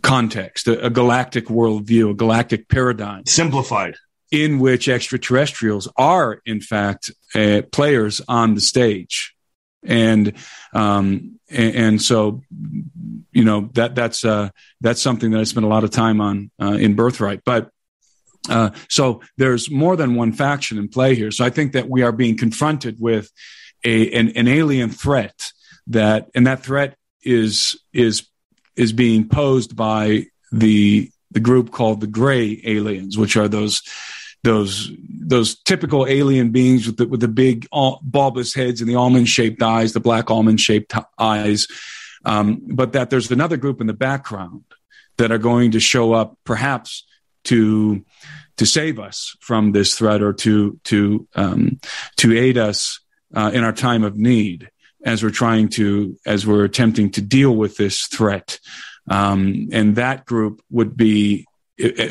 context, 0.02 0.68
a, 0.68 0.86
a 0.86 0.90
galactic 0.90 1.46
worldview, 1.46 2.10
a 2.10 2.14
galactic 2.14 2.68
paradigm. 2.68 3.24
Simplified. 3.26 3.94
In 4.30 4.58
which 4.58 4.88
extraterrestrials 4.88 5.88
are, 5.96 6.40
in 6.46 6.60
fact, 6.60 7.10
uh, 7.34 7.62
players 7.70 8.20
on 8.28 8.54
the 8.54 8.60
stage. 8.60 9.34
And, 9.84 10.32
um, 10.72 11.38
and, 11.50 11.74
and 11.74 12.02
so, 12.02 12.42
you 13.32 13.44
know, 13.44 13.68
that, 13.74 13.94
that's, 13.94 14.24
uh, 14.24 14.48
that's 14.80 15.02
something 15.02 15.32
that 15.32 15.40
I 15.40 15.44
spent 15.44 15.66
a 15.66 15.68
lot 15.68 15.84
of 15.84 15.90
time 15.90 16.20
on, 16.20 16.50
uh, 16.60 16.72
in 16.72 16.94
Birthright. 16.94 17.42
But, 17.44 17.70
uh, 18.48 18.70
so 18.88 19.20
there's 19.36 19.70
more 19.70 19.96
than 19.96 20.14
one 20.14 20.32
faction 20.32 20.78
in 20.78 20.88
play 20.88 21.14
here. 21.14 21.30
So 21.30 21.44
I 21.44 21.50
think 21.50 21.72
that 21.72 21.88
we 21.88 22.02
are 22.02 22.12
being 22.12 22.36
confronted 22.36 22.96
with 22.98 23.30
a, 23.84 24.12
an, 24.12 24.30
an 24.30 24.48
alien 24.48 24.90
threat 24.90 25.52
that, 25.88 26.28
and 26.34 26.46
that 26.46 26.62
threat 26.62 26.96
is 27.22 27.80
is 27.92 28.26
is 28.74 28.92
being 28.92 29.28
posed 29.28 29.76
by 29.76 30.26
the 30.50 31.10
the 31.30 31.40
group 31.40 31.70
called 31.70 32.00
the 32.00 32.06
gray 32.06 32.60
aliens, 32.64 33.16
which 33.16 33.36
are 33.36 33.48
those 33.48 33.82
those 34.42 34.90
those 35.08 35.54
typical 35.62 36.06
alien 36.06 36.50
beings 36.50 36.86
with 36.86 36.96
the, 36.96 37.06
with 37.06 37.20
the 37.20 37.28
big 37.28 37.68
bulbous 38.02 38.54
heads 38.54 38.80
and 38.80 38.90
the 38.90 38.96
almond 38.96 39.28
shaped 39.28 39.62
eyes, 39.62 39.92
the 39.92 40.00
black 40.00 40.30
almond 40.30 40.60
shaped 40.60 40.94
eyes. 41.18 41.66
Um, 42.24 42.60
but 42.66 42.92
that 42.92 43.10
there's 43.10 43.30
another 43.30 43.56
group 43.56 43.80
in 43.80 43.86
the 43.86 43.92
background 43.92 44.64
that 45.16 45.32
are 45.32 45.38
going 45.38 45.72
to 45.72 45.80
show 45.80 46.12
up, 46.12 46.36
perhaps 46.44 47.04
to 47.44 48.04
to 48.58 48.66
save 48.66 48.98
us 48.98 49.36
from 49.40 49.72
this 49.72 49.96
threat 49.96 50.22
or 50.22 50.32
to 50.32 50.78
to 50.84 51.26
um, 51.34 51.80
to 52.16 52.36
aid 52.36 52.58
us 52.58 53.00
uh, 53.34 53.50
in 53.52 53.64
our 53.64 53.72
time 53.72 54.04
of 54.04 54.16
need 54.16 54.70
as 55.04 55.22
we're 55.22 55.30
trying 55.30 55.68
to 55.68 56.16
as 56.26 56.46
we're 56.46 56.64
attempting 56.64 57.10
to 57.10 57.20
deal 57.20 57.54
with 57.54 57.76
this 57.76 58.06
threat. 58.06 58.58
Um, 59.08 59.68
and 59.72 59.96
that 59.96 60.24
group 60.26 60.62
would 60.70 60.96
be 60.96 61.46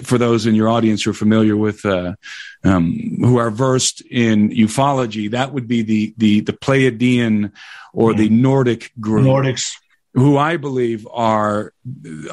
for 0.03 0.17
those 0.17 0.45
in 0.45 0.55
your 0.55 0.67
audience 0.67 1.03
who 1.03 1.11
are 1.11 1.15
familiar 1.15 1.55
with 1.55 1.85
uh, 1.85 2.15
um, 2.63 3.17
who 3.21 3.37
are 3.37 3.51
versed 3.51 4.01
in 4.01 4.49
ufology 4.49 5.31
that 5.31 5.53
would 5.53 5.67
be 5.67 5.81
the 5.83 6.13
the 6.17 6.41
the 6.41 6.53
pleiadian 6.53 7.51
or 7.93 8.13
the 8.13 8.29
nordic 8.29 8.91
group. 8.99 9.25
Nordics 9.25 9.71
who 10.13 10.37
i 10.37 10.57
believe 10.57 11.07
are 11.11 11.73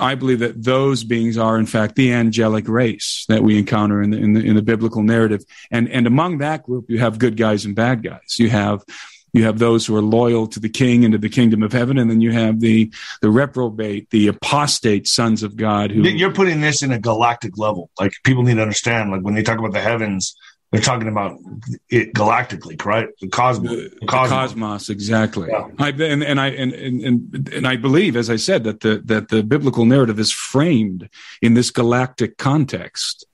i 0.01 0.15
believe 0.15 0.41
that 0.41 0.63
those 0.63 1.05
beings 1.05 1.39
are 1.39 1.59
in 1.59 1.67
fact 1.67 1.95
the 1.95 2.13
angelic 2.13 2.69
race 2.69 3.25
that 3.29 3.43
we 3.43 3.59
encounter 3.59 4.03
in 4.03 4.11
the, 4.11 4.19
in 4.19 4.33
the, 4.33 4.41
in 4.41 4.57
the 4.57 4.63
biblical 4.63 5.03
narrative. 5.03 5.45
And 5.71 5.89
and 5.89 6.07
among 6.07 6.39
that 6.39 6.65
group 6.65 6.91
you 6.91 6.99
have 6.99 7.19
good 7.19 7.37
guys 7.37 7.65
and 7.65 7.75
bad 7.75 8.03
guys. 8.03 8.39
You 8.39 8.51
have 8.51 8.85
you 9.33 9.45
have 9.45 9.59
those 9.59 9.87
who 9.87 9.95
are 9.95 10.03
loyal 10.03 10.47
to 10.49 10.61
the 10.61 10.71
king 10.71 11.05
and 11.05 11.13
to 11.13 11.19
the 11.19 11.29
kingdom 11.29 11.63
of 11.63 11.73
heaven 11.73 11.99
and 11.99 12.11
then 12.11 12.21
you 12.21 12.33
have 12.33 12.61
the 12.61 12.93
the 13.21 13.31
reprobate 13.31 14.09
the 14.11 14.29
apostate 14.29 15.07
sons 15.07 15.43
of 15.43 15.55
god 15.55 15.91
who 15.91 16.03
you're 16.03 16.33
putting 16.33 16.61
this 16.61 16.83
in 16.83 16.93
a 16.93 16.99
galactic 16.99 17.59
level. 17.59 17.91
Like 18.01 18.13
people 18.25 18.43
need 18.43 18.55
to 18.55 18.63
understand 18.63 19.11
like 19.11 19.23
when 19.23 19.35
they 19.35 19.43
talk 19.43 19.59
about 19.59 19.73
the 19.73 19.81
heavens 19.81 20.35
they're 20.71 20.83
talking 20.83 21.09
about 21.09 21.39
it 21.89 22.13
galactically, 22.13 22.83
right? 22.85 23.09
The 23.21 23.29
cosmos. 23.29 23.71
The, 23.71 23.97
the 24.01 24.07
cosmos. 24.07 24.31
cosmos, 24.31 24.91
exactly. 24.91 25.49
Yeah. 25.51 25.69
I, 25.79 25.89
and, 25.91 26.23
and 26.23 26.39
I 26.39 26.49
and, 26.49 26.73
and 26.73 27.49
and 27.49 27.67
I 27.67 27.77
believe, 27.77 28.17
as 28.17 28.29
I 28.29 28.37
said, 28.37 28.65
that 28.65 28.81
the 28.81 29.01
that 29.07 29.29
the 29.29 29.43
biblical 29.43 29.87
narrative 29.87 30.19
is 30.19 30.31
framed 30.31 31.09
in 31.41 31.55
this 31.55 31.71
galactic 31.71 32.37
context, 32.37 33.25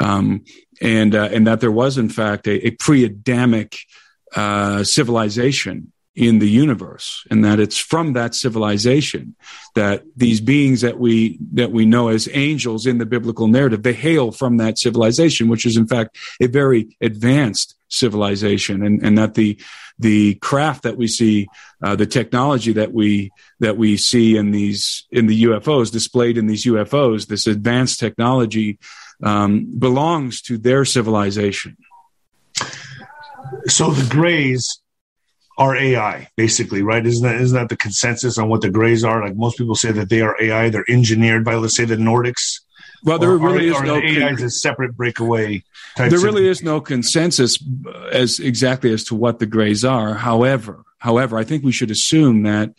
um, 0.00 0.44
and 0.80 1.14
uh, 1.14 1.28
and 1.32 1.46
that 1.46 1.60
there 1.60 1.70
was 1.70 1.98
in 1.98 2.08
fact 2.08 2.48
a, 2.48 2.66
a 2.66 2.70
pre-Adamic 2.72 3.78
uh, 4.34 4.82
civilization 4.82 5.91
in 6.14 6.40
the 6.40 6.48
universe 6.48 7.24
and 7.30 7.44
that 7.44 7.58
it's 7.58 7.78
from 7.78 8.12
that 8.12 8.34
civilization 8.34 9.34
that 9.74 10.02
these 10.14 10.42
beings 10.42 10.82
that 10.82 10.98
we 10.98 11.38
that 11.52 11.72
we 11.72 11.86
know 11.86 12.08
as 12.08 12.28
angels 12.32 12.84
in 12.84 12.98
the 12.98 13.06
biblical 13.06 13.46
narrative 13.46 13.82
they 13.82 13.94
hail 13.94 14.30
from 14.30 14.58
that 14.58 14.78
civilization 14.78 15.48
which 15.48 15.64
is 15.64 15.76
in 15.76 15.86
fact 15.86 16.16
a 16.40 16.46
very 16.46 16.94
advanced 17.00 17.76
civilization. 17.92 18.84
And 18.84 19.02
and 19.04 19.18
that 19.18 19.34
the 19.34 19.60
the 19.98 20.34
craft 20.36 20.82
that 20.82 20.96
we 20.96 21.06
see 21.06 21.46
uh, 21.82 21.94
the 21.94 22.06
technology 22.06 22.72
that 22.72 22.92
we 22.92 23.30
that 23.60 23.76
we 23.76 23.96
see 23.96 24.36
in 24.36 24.50
these 24.50 25.06
in 25.10 25.26
the 25.26 25.44
UFOs 25.44 25.92
displayed 25.92 26.38
in 26.38 26.46
these 26.46 26.64
UFOs 26.64 27.26
this 27.26 27.46
advanced 27.46 28.00
technology 28.00 28.78
um, 29.22 29.78
belongs 29.78 30.40
to 30.42 30.58
their 30.58 30.84
civilization. 30.84 31.76
So 33.66 33.90
the 33.90 34.08
Greys 34.08 34.81
are 35.58 35.76
AI, 35.76 36.28
basically, 36.36 36.82
right? 36.82 37.04
Isn't 37.04 37.26
that 37.26 37.40
isn't 37.40 37.56
that 37.56 37.68
the 37.68 37.76
consensus 37.76 38.38
on 38.38 38.48
what 38.48 38.62
the 38.62 38.70
Greys 38.70 39.04
are? 39.04 39.22
Like 39.22 39.36
most 39.36 39.58
people 39.58 39.74
say 39.74 39.92
that 39.92 40.08
they 40.08 40.22
are 40.22 40.36
AI. 40.40 40.70
They're 40.70 40.84
engineered 40.88 41.44
by, 41.44 41.54
let's 41.54 41.76
say, 41.76 41.84
the 41.84 41.96
Nordics. 41.96 42.60
Well, 43.04 43.18
there 43.18 43.36
really 43.36 43.68
is 43.68 43.80
no 43.82 43.96
AI 43.96 44.30
is 44.30 44.42
a 44.42 44.50
separate 44.50 44.96
breakaway. 44.96 45.62
there 45.96 46.20
really 46.20 46.46
is 46.48 46.62
no 46.62 46.80
consensus 46.80 47.58
as 48.12 48.38
exactly 48.38 48.92
as 48.92 49.04
to 49.04 49.14
what 49.14 49.40
the 49.40 49.46
Greys 49.46 49.84
are. 49.84 50.14
However, 50.14 50.84
however, 50.98 51.36
I 51.36 51.44
think 51.44 51.64
we 51.64 51.72
should 51.72 51.90
assume 51.90 52.44
that 52.44 52.72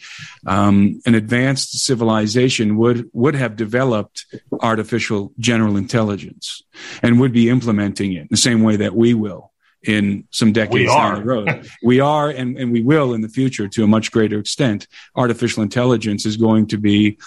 um, 0.47 1.01
an 1.05 1.13
advanced 1.13 1.85
civilization 1.85 2.77
would 2.77 3.09
would 3.13 3.35
have 3.35 3.55
developed 3.57 4.25
artificial 4.61 5.33
general 5.39 5.75
intelligence 5.75 6.63
and 7.01 7.19
would 7.19 7.33
be 7.33 7.49
implementing 7.49 8.13
it 8.13 8.29
the 8.29 8.37
same 8.37 8.63
way 8.63 8.77
that 8.77 8.95
we 8.95 9.13
will 9.13 9.52
in 9.83 10.27
some 10.31 10.51
decades 10.51 10.91
down 10.91 11.15
the 11.15 11.25
road. 11.25 11.69
we 11.83 11.99
are, 11.99 12.29
and, 12.29 12.57
and 12.57 12.71
we 12.71 12.81
will 12.81 13.13
in 13.13 13.21
the 13.21 13.29
future 13.29 13.67
to 13.67 13.83
a 13.83 13.87
much 13.87 14.11
greater 14.11 14.39
extent. 14.39 14.87
Artificial 15.15 15.63
intelligence 15.63 16.25
is 16.25 16.37
going 16.37 16.67
to 16.67 16.77
be 16.77 17.17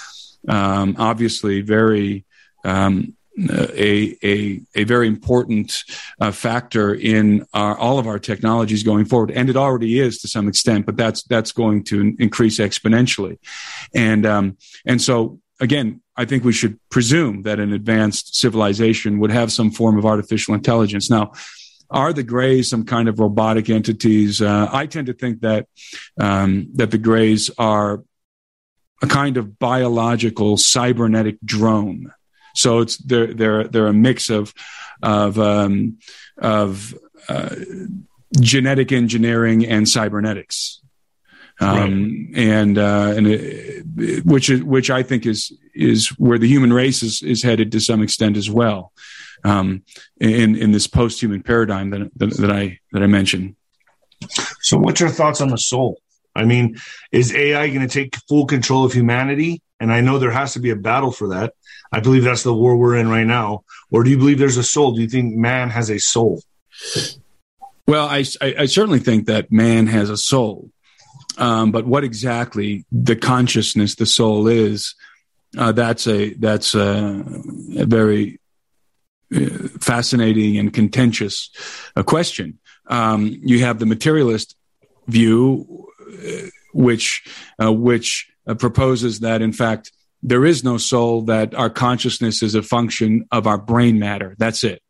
um, 0.48 0.96
obviously 0.98 1.60
very 1.60 2.24
um, 2.64 3.14
a, 3.38 4.16
a, 4.24 4.60
a 4.74 4.84
very 4.84 5.06
important 5.06 5.84
uh, 6.20 6.30
factor 6.30 6.94
in 6.94 7.46
our, 7.52 7.76
all 7.76 7.98
of 7.98 8.06
our 8.06 8.18
technologies 8.18 8.82
going 8.82 9.04
forward, 9.04 9.30
and 9.30 9.50
it 9.50 9.56
already 9.56 9.98
is 9.98 10.18
to 10.18 10.28
some 10.28 10.48
extent. 10.48 10.86
But 10.86 10.96
that's 10.96 11.22
that's 11.24 11.52
going 11.52 11.84
to 11.84 12.16
increase 12.18 12.58
exponentially, 12.58 13.38
and 13.94 14.24
um, 14.24 14.56
and 14.86 15.02
so 15.02 15.38
again, 15.60 16.00
I 16.16 16.24
think 16.24 16.44
we 16.44 16.52
should 16.52 16.78
presume 16.90 17.42
that 17.42 17.60
an 17.60 17.72
advanced 17.72 18.36
civilization 18.36 19.18
would 19.18 19.30
have 19.30 19.52
some 19.52 19.70
form 19.70 19.98
of 19.98 20.06
artificial 20.06 20.54
intelligence. 20.54 21.10
Now, 21.10 21.32
are 21.90 22.12
the 22.12 22.22
Greys 22.22 22.68
some 22.68 22.84
kind 22.84 23.08
of 23.08 23.18
robotic 23.18 23.70
entities? 23.70 24.42
Uh, 24.42 24.68
I 24.72 24.86
tend 24.86 25.06
to 25.06 25.12
think 25.12 25.40
that 25.40 25.66
um, 26.18 26.68
that 26.74 26.90
the 26.90 26.98
Greys 26.98 27.50
are 27.58 28.02
a 29.02 29.06
kind 29.06 29.36
of 29.36 29.58
biological 29.58 30.56
cybernetic 30.56 31.38
drone. 31.44 32.12
So 32.54 32.80
it's 32.80 32.96
they're 32.98 33.32
they're 33.32 33.64
they're 33.64 33.86
a 33.86 33.92
mix 33.92 34.30
of 34.30 34.54
of 35.02 35.38
um, 35.38 35.98
of 36.38 36.94
uh, 37.28 37.54
genetic 38.40 38.92
engineering 38.92 39.66
and 39.66 39.88
cybernetics. 39.88 40.80
Um, 41.58 42.28
right. 42.34 42.38
and 42.38 42.78
uh, 42.78 43.14
and 43.16 43.26
it, 43.26 44.26
which 44.26 44.50
is 44.50 44.62
which 44.62 44.90
I 44.90 45.02
think 45.02 45.24
is 45.24 45.56
is 45.74 46.08
where 46.18 46.38
the 46.38 46.48
human 46.48 46.72
race 46.72 47.02
is 47.02 47.22
is 47.22 47.42
headed 47.42 47.72
to 47.72 47.80
some 47.80 48.02
extent 48.02 48.36
as 48.36 48.50
well 48.50 48.92
um, 49.44 49.82
in 50.20 50.56
in 50.56 50.72
this 50.72 50.86
post 50.86 51.20
human 51.20 51.42
paradigm 51.42 51.90
that, 51.90 52.10
that, 52.16 52.36
that 52.38 52.50
I 52.50 52.78
that 52.92 53.02
I 53.02 53.06
mentioned. 53.06 53.56
So, 54.60 54.78
what's 54.78 55.00
your 55.00 55.10
thoughts 55.10 55.40
on 55.40 55.48
the 55.48 55.58
soul? 55.58 56.00
I 56.34 56.44
mean, 56.44 56.76
is 57.12 57.34
AI 57.34 57.68
going 57.68 57.86
to 57.86 57.88
take 57.88 58.16
full 58.28 58.46
control 58.46 58.84
of 58.84 58.92
humanity? 58.92 59.62
And 59.80 59.92
I 59.92 60.00
know 60.00 60.18
there 60.18 60.30
has 60.30 60.54
to 60.54 60.60
be 60.60 60.70
a 60.70 60.76
battle 60.76 61.10
for 61.10 61.28
that. 61.28 61.54
I 61.92 62.00
believe 62.00 62.24
that's 62.24 62.42
the 62.42 62.54
war 62.54 62.76
we're 62.76 62.96
in 62.96 63.08
right 63.08 63.26
now. 63.26 63.64
Or 63.90 64.04
do 64.04 64.10
you 64.10 64.18
believe 64.18 64.38
there's 64.38 64.56
a 64.56 64.62
soul? 64.62 64.92
Do 64.92 65.02
you 65.02 65.08
think 65.08 65.34
man 65.34 65.70
has 65.70 65.90
a 65.90 65.98
soul? 65.98 66.42
Well, 67.86 68.06
I, 68.06 68.24
I, 68.40 68.54
I 68.60 68.66
certainly 68.66 68.98
think 68.98 69.26
that 69.26 69.52
man 69.52 69.86
has 69.86 70.10
a 70.10 70.16
soul. 70.16 70.70
Um, 71.38 71.72
but 71.72 71.86
what 71.86 72.04
exactly 72.04 72.84
the 72.90 73.16
consciousness, 73.16 73.94
the 73.94 74.06
soul 74.06 74.48
is, 74.48 74.94
uh, 75.56 75.72
that's 75.72 76.06
a 76.06 76.34
that's 76.34 76.74
a, 76.74 77.24
a 77.76 77.84
very 77.86 78.40
fascinating 79.80 80.58
and 80.58 80.72
contentious 80.72 81.50
uh, 81.96 82.02
question. 82.02 82.58
Um, 82.86 83.40
you 83.42 83.60
have 83.60 83.78
the 83.78 83.86
materialist 83.86 84.56
view, 85.06 85.88
uh, 86.00 86.48
which 86.72 87.22
uh, 87.62 87.72
which 87.72 88.30
uh, 88.46 88.54
proposes 88.54 89.20
that 89.20 89.42
in 89.42 89.52
fact 89.52 89.92
there 90.22 90.44
is 90.44 90.62
no 90.62 90.78
soul; 90.78 91.22
that 91.22 91.54
our 91.54 91.70
consciousness 91.70 92.42
is 92.42 92.54
a 92.54 92.62
function 92.62 93.26
of 93.32 93.46
our 93.46 93.58
brain 93.58 93.98
matter. 93.98 94.34
That's 94.38 94.62
it. 94.62 94.82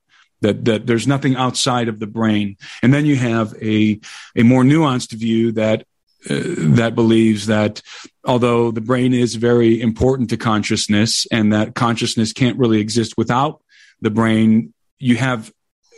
That 0.43 0.64
that 0.66 0.87
there's 0.87 1.07
nothing 1.07 1.37
outside 1.37 1.89
of 1.89 1.99
the 1.99 2.07
brain. 2.07 2.57
And 2.82 2.93
then 2.93 3.07
you 3.07 3.16
have 3.16 3.55
a 3.62 4.01
a 4.37 4.43
more 4.43 4.62
nuanced 4.62 5.12
view 5.12 5.53
that 5.53 5.87
uh, 6.28 6.41
that 6.57 6.95
believes 6.95 7.47
that 7.47 7.80
although 8.24 8.70
the 8.70 8.80
brain 8.80 9.14
is 9.14 9.37
very 9.37 9.80
important 9.80 10.28
to 10.30 10.37
consciousness 10.37 11.26
and 11.30 11.53
that 11.53 11.74
consciousness 11.74 12.32
can't 12.32 12.59
really 12.59 12.80
exist 12.80 13.14
without 13.16 13.62
the 14.01 14.11
brain, 14.11 14.73
you 14.99 15.17
have 15.17 15.53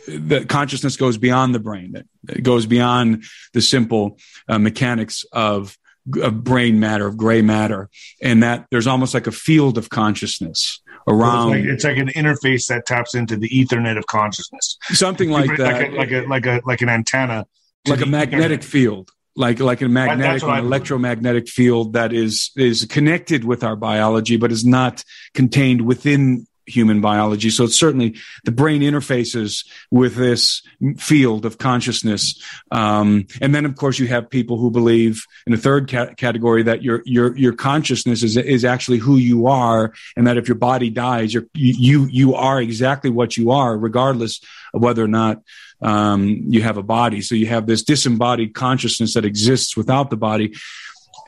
the 0.07 0.45
consciousness 0.45 0.97
goes 0.97 1.17
beyond 1.17 1.53
the 1.53 1.59
brain. 1.59 2.03
It 2.27 2.43
goes 2.43 2.65
beyond 2.65 3.23
the 3.53 3.61
simple 3.61 4.17
uh, 4.47 4.59
mechanics 4.59 5.25
of, 5.31 5.77
of 6.21 6.43
brain 6.43 6.79
matter, 6.79 7.05
of 7.05 7.17
gray 7.17 7.41
matter, 7.41 7.89
and 8.21 8.41
that 8.43 8.65
there's 8.71 8.87
almost 8.87 9.13
like 9.13 9.27
a 9.27 9.31
field 9.31 9.77
of 9.77 9.89
consciousness 9.89 10.81
around. 11.07 11.53
It's 11.53 11.65
like, 11.65 11.73
it's 11.73 11.83
like, 11.83 11.97
an 11.97 12.07
interface 12.23 12.67
that 12.67 12.85
taps 12.85 13.13
into 13.13 13.35
the 13.35 13.49
Ethernet 13.49 13.97
of 13.97 14.07
consciousness. 14.07 14.77
Something 14.83 15.29
like 15.29 15.55
that, 15.57 15.93
like 15.93 15.93
a, 15.93 15.95
like 15.95 16.11
a 16.11 16.21
like 16.21 16.45
a 16.45 16.61
like 16.65 16.81
an 16.81 16.89
antenna, 16.89 17.45
like 17.87 18.01
a 18.01 18.05
magnetic 18.05 18.61
Ethernet. 18.61 18.63
field 18.63 19.11
like 19.35 19.59
like 19.59 19.81
a 19.81 19.87
magnetic 19.87 20.43
an 20.43 20.57
electromagnetic 20.57 21.47
field 21.47 21.93
that 21.93 22.11
is 22.11 22.51
is 22.57 22.85
connected 22.85 23.43
with 23.43 23.63
our 23.63 23.75
biology 23.75 24.37
but 24.37 24.51
is 24.51 24.65
not 24.65 25.03
contained 25.33 25.81
within 25.81 26.45
human 26.69 27.01
biology. 27.01 27.49
So 27.49 27.63
it's 27.65 27.79
certainly 27.79 28.15
the 28.43 28.51
brain 28.51 28.81
interfaces 28.81 29.65
with 29.91 30.15
this 30.15 30.61
field 30.97 31.45
of 31.45 31.57
consciousness. 31.57 32.41
Um, 32.71 33.27
and 33.41 33.53
then, 33.53 33.65
of 33.65 33.75
course, 33.75 33.99
you 33.99 34.07
have 34.07 34.29
people 34.29 34.57
who 34.57 34.71
believe 34.71 35.25
in 35.45 35.51
the 35.51 35.57
third 35.57 35.89
ca- 35.89 36.13
category 36.13 36.63
that 36.63 36.83
your 36.83 37.01
your 37.05 37.35
your 37.37 37.53
consciousness 37.53 38.23
is 38.23 38.37
is 38.37 38.63
actually 38.63 38.99
who 38.99 39.17
you 39.17 39.47
are, 39.47 39.93
and 40.15 40.27
that 40.27 40.37
if 40.37 40.47
your 40.47 40.57
body 40.57 40.89
dies, 40.89 41.33
you 41.33 41.49
you 41.53 42.05
you 42.05 42.35
are 42.35 42.61
exactly 42.61 43.09
what 43.09 43.37
you 43.37 43.51
are, 43.51 43.77
regardless 43.77 44.41
of 44.73 44.81
whether 44.81 45.03
or 45.03 45.07
not 45.07 45.41
um, 45.81 46.43
you 46.47 46.61
have 46.61 46.77
a 46.77 46.83
body. 46.83 47.21
So 47.21 47.35
you 47.35 47.47
have 47.47 47.65
this 47.65 47.83
disembodied 47.83 48.53
consciousness 48.53 49.13
that 49.13 49.25
exists 49.25 49.75
without 49.77 50.09
the 50.09 50.17
body. 50.17 50.53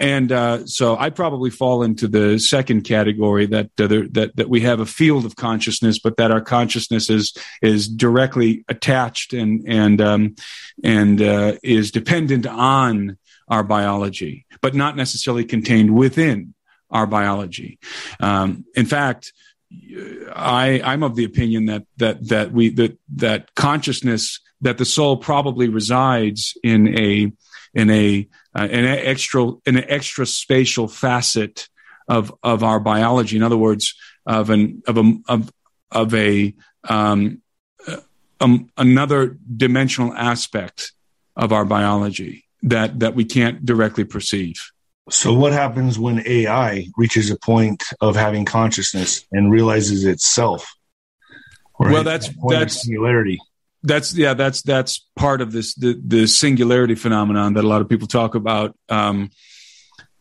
And 0.01 0.31
uh, 0.31 0.65
so 0.65 0.97
I 0.97 1.11
probably 1.11 1.51
fall 1.51 1.83
into 1.83 2.07
the 2.07 2.39
second 2.39 2.81
category 2.85 3.45
that, 3.45 3.67
uh, 3.79 3.85
that 4.13 4.31
that 4.35 4.49
we 4.49 4.61
have 4.61 4.79
a 4.79 4.85
field 4.87 5.25
of 5.25 5.35
consciousness, 5.35 5.99
but 5.99 6.17
that 6.17 6.31
our 6.31 6.41
consciousness 6.41 7.07
is 7.07 7.37
is 7.61 7.87
directly 7.87 8.65
attached 8.67 9.31
and 9.31 9.63
and 9.67 10.01
um, 10.01 10.35
and 10.83 11.21
uh, 11.21 11.53
is 11.61 11.91
dependent 11.91 12.47
on 12.47 13.19
our 13.47 13.63
biology, 13.63 14.47
but 14.59 14.73
not 14.73 14.95
necessarily 14.95 15.45
contained 15.45 15.93
within 15.93 16.55
our 16.89 17.05
biology. 17.05 17.77
Um, 18.19 18.65
in 18.73 18.87
fact, 18.87 19.33
I, 20.33 20.81
I'm 20.83 21.03
of 21.03 21.15
the 21.15 21.25
opinion 21.25 21.67
that 21.67 21.85
that 21.97 22.27
that 22.29 22.51
we 22.51 22.69
that 22.69 22.97
that 23.17 23.53
consciousness 23.53 24.39
that 24.61 24.79
the 24.79 24.85
soul 24.85 25.17
probably 25.17 25.69
resides 25.69 26.57
in 26.63 26.97
a 26.97 27.31
in 27.75 27.89
a 27.91 28.27
uh, 28.55 28.67
an 28.69 28.85
extra 28.85 29.51
an 29.65 29.77
extra 29.89 30.25
spatial 30.25 30.87
facet 30.87 31.69
of 32.07 32.33
of 32.43 32.63
our 32.63 32.79
biology. 32.79 33.37
In 33.37 33.43
other 33.43 33.57
words, 33.57 33.95
of 34.25 34.49
an 34.49 34.83
of 34.87 34.97
a 34.97 35.13
of 35.27 35.51
of 35.91 36.13
a 36.13 36.53
um, 36.89 37.41
um, 38.39 38.69
another 38.77 39.37
dimensional 39.55 40.13
aspect 40.13 40.93
of 41.35 41.53
our 41.53 41.65
biology 41.65 42.45
that 42.63 42.99
that 42.99 43.15
we 43.15 43.25
can't 43.25 43.65
directly 43.65 44.03
perceive. 44.03 44.71
So, 45.09 45.33
what 45.33 45.51
happens 45.51 45.97
when 45.97 46.23
AI 46.25 46.87
reaches 46.97 47.31
a 47.31 47.37
point 47.37 47.83
of 48.01 48.15
having 48.15 48.45
consciousness 48.45 49.25
and 49.31 49.51
realizes 49.51 50.05
itself? 50.05 50.73
Well, 51.79 52.03
that's 52.03 52.29
that's 52.49 52.83
singularity. 52.83 53.39
That's 53.83 54.15
yeah, 54.15 54.33
that's 54.33 54.61
that's 54.61 55.05
part 55.15 55.41
of 55.41 55.51
this 55.51 55.73
the 55.75 55.99
the 56.05 56.27
singularity 56.27 56.95
phenomenon 56.95 57.53
that 57.55 57.63
a 57.63 57.67
lot 57.67 57.81
of 57.81 57.89
people 57.89 58.07
talk 58.07 58.35
about. 58.35 58.75
Um, 58.89 59.31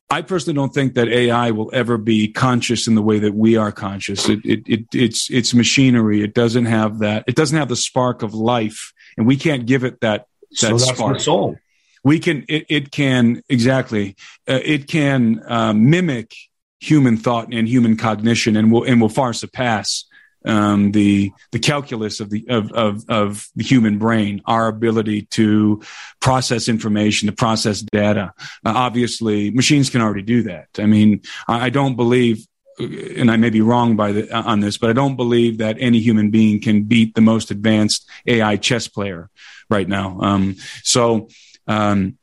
I 0.08 0.22
personally 0.22 0.56
don't 0.56 0.74
think 0.74 0.94
that 0.94 1.08
AI 1.08 1.52
will 1.52 1.70
ever 1.72 1.96
be 1.96 2.28
conscious 2.28 2.88
in 2.88 2.94
the 2.96 3.02
way 3.02 3.20
that 3.20 3.32
we 3.32 3.56
are 3.56 3.70
conscious. 3.70 4.28
It, 4.28 4.40
it, 4.44 4.62
it, 4.66 4.84
it's 4.92 5.30
it's 5.30 5.54
machinery. 5.54 6.22
It 6.22 6.34
doesn't 6.34 6.64
have 6.64 7.00
that. 7.00 7.24
It 7.28 7.36
doesn't 7.36 7.56
have 7.56 7.68
the 7.68 7.76
spark 7.76 8.22
of 8.22 8.34
life, 8.34 8.92
and 9.16 9.26
we 9.26 9.36
can't 9.36 9.66
give 9.66 9.84
it 9.84 10.00
that 10.00 10.26
that 10.62 10.70
so 10.70 10.78
spark. 10.78 11.18
The 11.18 11.22
soul 11.22 11.58
we 12.04 12.18
can 12.18 12.44
it, 12.48 12.66
it 12.68 12.90
can 12.90 13.42
exactly 13.48 14.16
uh, 14.48 14.60
it 14.64 14.88
can 14.88 15.42
uh, 15.46 15.72
mimic 15.72 16.34
human 16.80 17.16
thought 17.16 17.52
and 17.52 17.68
human 17.68 17.96
cognition 17.96 18.56
and 18.56 18.72
will 18.72 18.84
and 18.84 19.00
will 19.00 19.08
far 19.08 19.32
surpass 19.32 20.04
um, 20.44 20.92
the 20.92 21.32
the 21.52 21.58
calculus 21.58 22.20
of 22.20 22.30
the 22.30 22.44
of, 22.48 22.72
of 22.72 23.08
of 23.08 23.48
the 23.56 23.64
human 23.64 23.98
brain, 23.98 24.42
our 24.46 24.68
ability 24.68 25.22
to 25.22 25.82
process 26.20 26.68
information, 26.68 27.26
to 27.26 27.32
process 27.32 27.82
data. 27.82 28.32
Uh, 28.64 28.72
obviously, 28.74 29.50
machines 29.50 29.90
can 29.90 30.00
already 30.00 30.22
do 30.22 30.44
that. 30.44 30.68
I 30.78 30.86
mean, 30.86 31.22
I, 31.46 31.66
I 31.66 31.70
don't 31.70 31.96
believe 31.96 32.46
and 32.78 33.30
I 33.30 33.36
may 33.36 33.50
be 33.50 33.60
wrong 33.60 33.96
by 33.96 34.12
the, 34.12 34.34
on 34.34 34.60
this, 34.60 34.78
but 34.78 34.90
I 34.90 34.92
don't 34.94 35.16
believe 35.16 35.58
that 35.58 35.76
any 35.78 36.00
human 36.00 36.30
being 36.30 36.60
can 36.60 36.84
beat 36.84 37.14
the 37.14 37.20
most 37.20 37.50
advanced 37.50 38.08
AI 38.26 38.56
chess 38.56 38.88
player 38.88 39.28
right 39.68 39.86
now. 39.86 40.18
Um, 40.20 40.56
so 40.82 41.28
um, 41.66 42.16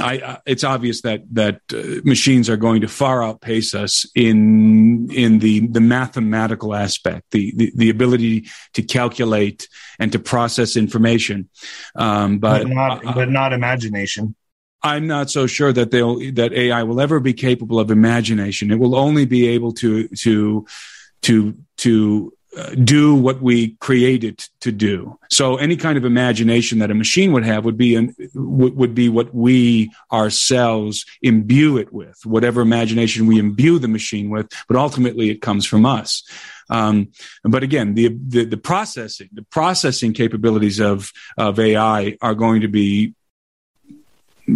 I, 0.00 0.38
it's 0.44 0.64
obvious 0.64 1.02
that 1.02 1.22
that 1.32 1.60
uh, 1.72 2.00
machines 2.04 2.48
are 2.50 2.56
going 2.56 2.80
to 2.80 2.88
far 2.88 3.22
outpace 3.22 3.74
us 3.74 4.06
in 4.14 5.08
in 5.12 5.38
the 5.38 5.66
the 5.68 5.80
mathematical 5.80 6.74
aspect, 6.74 7.30
the 7.30 7.52
the, 7.56 7.72
the 7.76 7.90
ability 7.90 8.48
to 8.74 8.82
calculate 8.82 9.68
and 9.98 10.10
to 10.12 10.18
process 10.18 10.76
information, 10.76 11.48
um, 11.94 12.38
but, 12.38 12.64
but 12.64 12.68
not 12.68 13.06
uh, 13.06 13.12
but 13.14 13.30
not 13.30 13.52
imagination. 13.52 14.34
I'm 14.82 15.06
not 15.06 15.30
so 15.30 15.46
sure 15.46 15.72
that 15.72 15.90
they'll 15.90 16.18
that 16.32 16.52
AI 16.52 16.82
will 16.82 17.00
ever 17.00 17.20
be 17.20 17.32
capable 17.32 17.78
of 17.78 17.90
imagination. 17.90 18.72
It 18.72 18.78
will 18.78 18.96
only 18.96 19.26
be 19.26 19.48
able 19.48 19.72
to 19.74 20.08
to 20.08 20.66
to 21.22 21.56
to 21.78 22.32
do 22.82 23.14
what 23.14 23.42
we 23.42 23.70
created 23.74 24.38
to 24.60 24.72
do. 24.72 25.18
So 25.30 25.56
any 25.56 25.76
kind 25.76 25.98
of 25.98 26.04
imagination 26.04 26.78
that 26.78 26.90
a 26.90 26.94
machine 26.94 27.32
would 27.32 27.44
have 27.44 27.64
would 27.64 27.76
be 27.76 27.94
an, 27.94 28.14
would 28.34 28.94
be 28.94 29.08
what 29.08 29.34
we 29.34 29.92
ourselves 30.12 31.04
imbue 31.22 31.76
it 31.76 31.92
with, 31.92 32.18
whatever 32.24 32.62
imagination 32.62 33.26
we 33.26 33.38
imbue 33.38 33.78
the 33.78 33.88
machine 33.88 34.30
with. 34.30 34.50
But 34.66 34.76
ultimately, 34.76 35.30
it 35.30 35.42
comes 35.42 35.66
from 35.66 35.84
us. 35.84 36.22
Um, 36.70 37.12
but 37.44 37.62
again, 37.62 37.94
the, 37.94 38.08
the, 38.08 38.44
the 38.44 38.56
processing 38.56 39.28
the 39.32 39.42
processing 39.42 40.12
capabilities 40.12 40.80
of 40.80 41.12
of 41.36 41.58
AI 41.58 42.16
are 42.20 42.34
going 42.34 42.62
to 42.62 42.68
be 42.68 43.14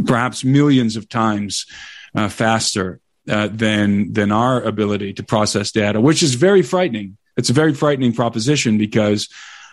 perhaps 0.07 0.45
millions 0.45 0.97
of 0.97 1.09
times 1.09 1.67
uh, 2.15 2.29
faster 2.29 3.01
uh, 3.29 3.49
than 3.53 4.13
than 4.13 4.33
our 4.33 4.63
ability 4.63 5.13
to 5.15 5.23
process 5.23 5.73
data, 5.73 6.01
which 6.01 6.23
is 6.23 6.35
very 6.35 6.63
frightening 6.63 7.17
it's 7.37 7.51
a 7.51 7.53
very 7.53 7.75
frightening 7.75 8.13
proposition 8.13 8.79
because 8.79 9.29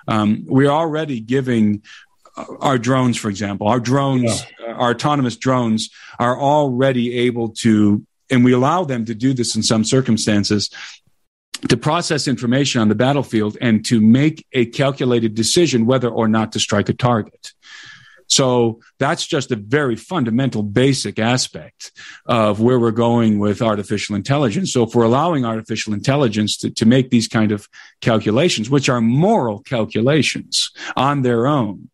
um, 0.08 0.44
we're 0.48 0.70
already 0.70 1.20
giving 1.20 1.84
our 2.62 2.78
drones, 2.78 3.18
for 3.18 3.30
example, 3.30 3.68
our 3.68 3.80
drones, 3.80 4.46
yeah. 4.60 4.74
our 4.74 4.92
autonomous 4.92 5.36
drones 5.36 5.90
are 6.20 6.40
already 6.40 7.18
able 7.18 7.50
to, 7.50 8.06
and 8.30 8.44
we 8.44 8.54
allow 8.54 8.84
them 8.84 9.06
to 9.06 9.16
do 9.16 9.34
this 9.34 9.56
in 9.56 9.64
some 9.64 9.84
circumstances, 9.84 10.70
to 11.68 11.76
process 11.76 12.28
information 12.28 12.80
on 12.82 12.88
the 12.88 12.96
battlefield 12.96 13.58
and 13.60 13.84
to 13.86 14.00
make 14.00 14.46
a 14.54 14.66
calculated 14.66 15.36
decision 15.36 15.86
whether 15.86 16.10
or 16.10 16.28
not 16.28 16.54
to 16.54 16.60
strike 16.60 16.88
a 16.88 16.94
target. 16.94 17.54
So 18.30 18.80
that's 19.00 19.26
just 19.26 19.52
a 19.52 19.56
very 19.56 19.96
fundamental, 19.96 20.62
basic 20.62 21.18
aspect 21.18 21.92
of 22.28 22.62
where 22.62 22.80
we're 22.80 22.92
going 22.92 23.40
with 23.40 23.62
artificial 23.62 24.16
intelligence. 24.16 24.72
So 24.72 24.84
if 24.84 24.94
we're 24.94 25.04
allowing 25.04 25.46
artificial 25.46 25.94
intelligence 25.94 26.56
to, 26.58 26.70
to 26.70 26.86
make 26.86 27.10
these 27.10 27.28
kind 27.28 27.52
of 27.52 27.68
calculations, 28.02 28.70
which 28.70 28.88
are 28.88 29.02
moral 29.02 29.62
calculations 29.62 30.72
on 30.96 31.24
their 31.24 31.48
own, 31.48 31.90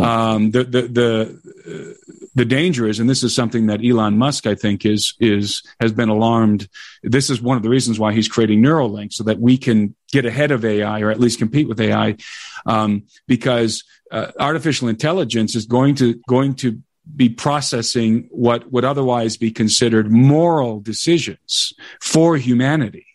um, 0.00 0.52
the, 0.52 0.64
the, 0.64 0.82
the, 0.82 1.96
the 2.34 2.44
danger 2.44 2.86
is, 2.86 3.00
and 3.00 3.10
this 3.10 3.24
is 3.24 3.34
something 3.34 3.66
that 3.66 3.84
Elon 3.84 4.16
Musk, 4.16 4.46
I 4.46 4.54
think, 4.54 4.86
is, 4.86 5.14
is, 5.18 5.62
has 5.80 5.92
been 5.92 6.08
alarmed. 6.08 6.68
This 7.02 7.28
is 7.28 7.42
one 7.42 7.56
of 7.56 7.64
the 7.64 7.68
reasons 7.68 7.98
why 7.98 8.12
he's 8.12 8.28
creating 8.28 8.62
Neuralink 8.62 9.12
so 9.12 9.24
that 9.24 9.40
we 9.40 9.58
can 9.58 9.96
get 10.12 10.26
ahead 10.26 10.52
of 10.52 10.64
AI 10.64 11.00
or 11.00 11.10
at 11.10 11.20
least 11.20 11.38
compete 11.38 11.68
with 11.68 11.80
AI. 11.80 12.16
Um, 12.64 13.04
because 13.26 13.82
uh, 14.12 14.30
artificial 14.38 14.88
intelligence 14.88 15.56
is 15.56 15.66
going 15.66 15.94
to 15.96 16.20
going 16.28 16.54
to 16.54 16.80
be 17.16 17.28
processing 17.28 18.28
what 18.30 18.70
would 18.70 18.84
otherwise 18.84 19.36
be 19.36 19.50
considered 19.50 20.12
moral 20.12 20.78
decisions 20.80 21.72
for 22.00 22.36
humanity 22.36 23.06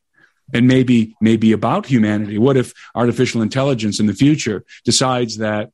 and 0.54 0.68
maybe 0.68 1.16
maybe 1.22 1.52
about 1.52 1.86
humanity. 1.86 2.38
What 2.38 2.58
if 2.58 2.74
artificial 2.96 3.42
intelligence 3.42 4.00
in 4.00 4.08
the 4.08 4.14
future 4.14 4.66
decides 4.84 5.38
that 5.38 5.72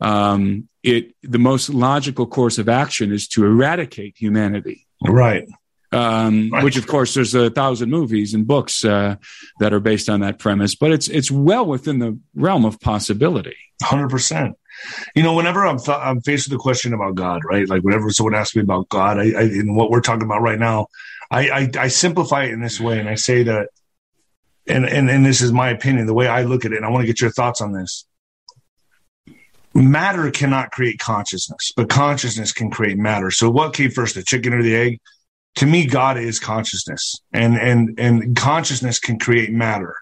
um, 0.00 0.68
it 0.82 1.14
the 1.22 1.38
most 1.38 1.70
logical 1.70 2.26
course 2.26 2.58
of 2.58 2.68
action 2.68 3.12
is 3.12 3.26
to 3.28 3.44
eradicate 3.44 4.14
humanity? 4.16 4.86
Right 5.02 5.48
um, 5.96 6.50
right. 6.50 6.64
which 6.64 6.76
of 6.76 6.86
course 6.86 7.14
there's 7.14 7.34
a 7.34 7.50
thousand 7.50 7.90
movies 7.90 8.34
and 8.34 8.46
books 8.46 8.84
uh, 8.84 9.16
that 9.60 9.72
are 9.72 9.80
based 9.80 10.08
on 10.08 10.20
that 10.20 10.38
premise 10.38 10.74
but 10.74 10.90
it's 10.92 11.08
it's 11.08 11.30
well 11.30 11.66
within 11.66 11.98
the 11.98 12.18
realm 12.34 12.64
of 12.64 12.80
possibility 12.80 13.56
100% 13.82 14.54
you 15.14 15.22
know, 15.22 15.34
whenever 15.34 15.66
I'm 15.66 15.78
th- 15.78 15.98
I'm 15.98 16.20
faced 16.20 16.48
with 16.48 16.58
a 16.58 16.62
question 16.62 16.92
about 16.92 17.14
God, 17.14 17.42
right? 17.44 17.68
Like 17.68 17.82
whenever 17.82 18.10
someone 18.10 18.34
asks 18.34 18.56
me 18.56 18.62
about 18.62 18.88
God, 18.88 19.18
I, 19.18 19.32
I 19.32 19.42
and 19.42 19.76
what 19.76 19.90
we're 19.90 20.00
talking 20.00 20.24
about 20.24 20.42
right 20.42 20.58
now, 20.58 20.88
I, 21.30 21.48
I, 21.48 21.70
I 21.78 21.88
simplify 21.88 22.44
it 22.44 22.52
in 22.52 22.60
this 22.60 22.80
way, 22.80 23.00
and 23.00 23.08
I 23.08 23.14
say 23.14 23.44
that, 23.44 23.68
and 24.66 24.84
and 24.84 25.10
and 25.10 25.24
this 25.24 25.40
is 25.40 25.52
my 25.52 25.70
opinion, 25.70 26.06
the 26.06 26.14
way 26.14 26.28
I 26.28 26.42
look 26.42 26.64
at 26.64 26.72
it, 26.72 26.76
and 26.76 26.84
I 26.84 26.90
want 26.90 27.02
to 27.02 27.06
get 27.06 27.20
your 27.20 27.30
thoughts 27.30 27.60
on 27.60 27.72
this. 27.72 28.06
Matter 29.74 30.30
cannot 30.30 30.70
create 30.70 30.98
consciousness, 30.98 31.72
but 31.76 31.88
consciousness 31.88 32.52
can 32.52 32.70
create 32.70 32.96
matter. 32.96 33.30
So, 33.30 33.50
what 33.50 33.74
came 33.74 33.90
first, 33.90 34.14
the 34.14 34.22
chicken 34.22 34.54
or 34.54 34.62
the 34.62 34.74
egg? 34.74 35.00
To 35.56 35.66
me, 35.66 35.86
God 35.86 36.18
is 36.18 36.38
consciousness, 36.38 37.20
and 37.32 37.56
and 37.56 37.98
and 37.98 38.36
consciousness 38.36 38.98
can 38.98 39.18
create 39.18 39.50
matter. 39.52 39.96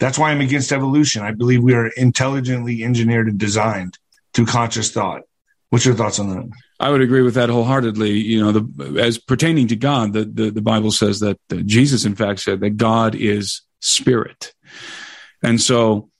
That's 0.00 0.18
why 0.18 0.30
I'm 0.30 0.40
against 0.40 0.72
evolution. 0.72 1.22
I 1.22 1.32
believe 1.32 1.62
we 1.62 1.74
are 1.74 1.88
intelligently 1.88 2.82
engineered 2.82 3.28
and 3.28 3.38
designed 3.38 3.98
through 4.32 4.46
conscious 4.46 4.90
thought. 4.90 5.22
What's 5.70 5.84
your 5.84 5.94
thoughts 5.94 6.18
on 6.18 6.30
that? 6.30 6.50
I 6.80 6.90
would 6.90 7.02
agree 7.02 7.22
with 7.22 7.34
that 7.34 7.50
wholeheartedly. 7.50 8.12
You 8.12 8.40
know, 8.40 8.52
the, 8.52 9.00
as 9.00 9.18
pertaining 9.18 9.68
to 9.68 9.76
God, 9.76 10.12
the, 10.12 10.24
the, 10.24 10.50
the 10.50 10.62
Bible 10.62 10.90
says 10.90 11.20
that 11.20 11.38
Jesus, 11.66 12.04
in 12.04 12.14
fact, 12.14 12.40
said 12.40 12.60
that 12.60 12.76
God 12.76 13.14
is 13.14 13.62
spirit. 13.80 14.54
And 15.42 15.60
so, 15.60 16.10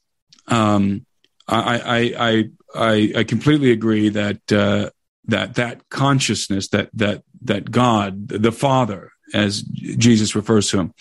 um, 0.49 1.07
I, 1.49 1.79
I, 1.79 1.99
I, 2.19 2.45
I, 2.75 3.13
I 3.19 3.25
completely 3.25 3.71
agree 3.73 4.11
that, 4.11 4.53
uh, 4.53 4.91
that, 5.27 5.55
that 5.55 5.89
consciousness, 5.89 6.69
that, 6.69 6.91
that, 6.95 7.23
that 7.45 7.71
God, 7.71 8.29
the 8.29 8.53
Father, 8.53 9.13
as 9.33 9.63
Jesus 9.63 10.35
refers 10.35 10.71
to 10.71 10.81
him, 10.81 10.95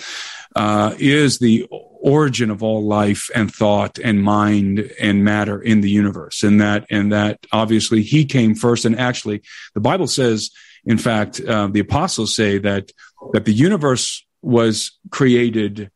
uh, 0.55 0.93
is 0.99 1.39
the 1.39 1.67
origin 1.71 2.51
of 2.51 2.61
all 2.61 2.83
life 2.83 3.29
and 3.33 3.53
thought 3.53 3.97
and 3.97 4.23
mind 4.23 4.91
and 4.99 5.23
matter 5.23 5.61
in 5.61 5.81
the 5.81 5.89
universe. 5.89 6.43
And 6.43 6.61
that, 6.61 6.85
and 6.89 7.11
that 7.11 7.39
obviously 7.51 8.01
he 8.01 8.25
came 8.25 8.55
first. 8.55 8.85
And 8.85 8.99
actually, 8.99 9.41
the 9.73 9.79
Bible 9.79 10.07
says, 10.07 10.51
in 10.85 10.97
fact, 10.97 11.39
uh, 11.39 11.67
the 11.67 11.79
apostles 11.79 12.35
say 12.35 12.57
that 12.59 12.91
that 13.31 13.45
the 13.45 13.53
universe 13.53 14.25
was 14.41 14.99
created 15.09 15.89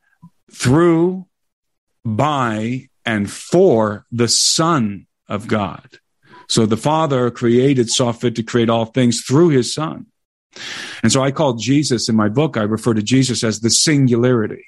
through, 0.51 1.25
by, 2.05 2.87
and 3.05 3.29
for 3.29 4.05
the 4.11 4.29
Son 4.29 5.07
of 5.27 5.47
God. 5.47 5.99
So 6.47 6.65
the 6.65 6.77
Father 6.77 7.29
created, 7.31 7.89
saw 7.89 8.13
fit 8.13 8.35
to 8.35 8.43
create 8.43 8.69
all 8.69 8.85
things 8.85 9.21
through 9.21 9.49
his 9.49 9.73
Son. 9.73 10.05
And 11.03 11.11
so 11.11 11.23
I 11.23 11.31
call 11.31 11.53
Jesus 11.53 12.09
in 12.09 12.15
my 12.15 12.29
book, 12.29 12.57
I 12.57 12.63
refer 12.63 12.93
to 12.93 13.03
Jesus 13.03 13.43
as 13.43 13.59
the 13.59 13.69
singularity 13.69 14.65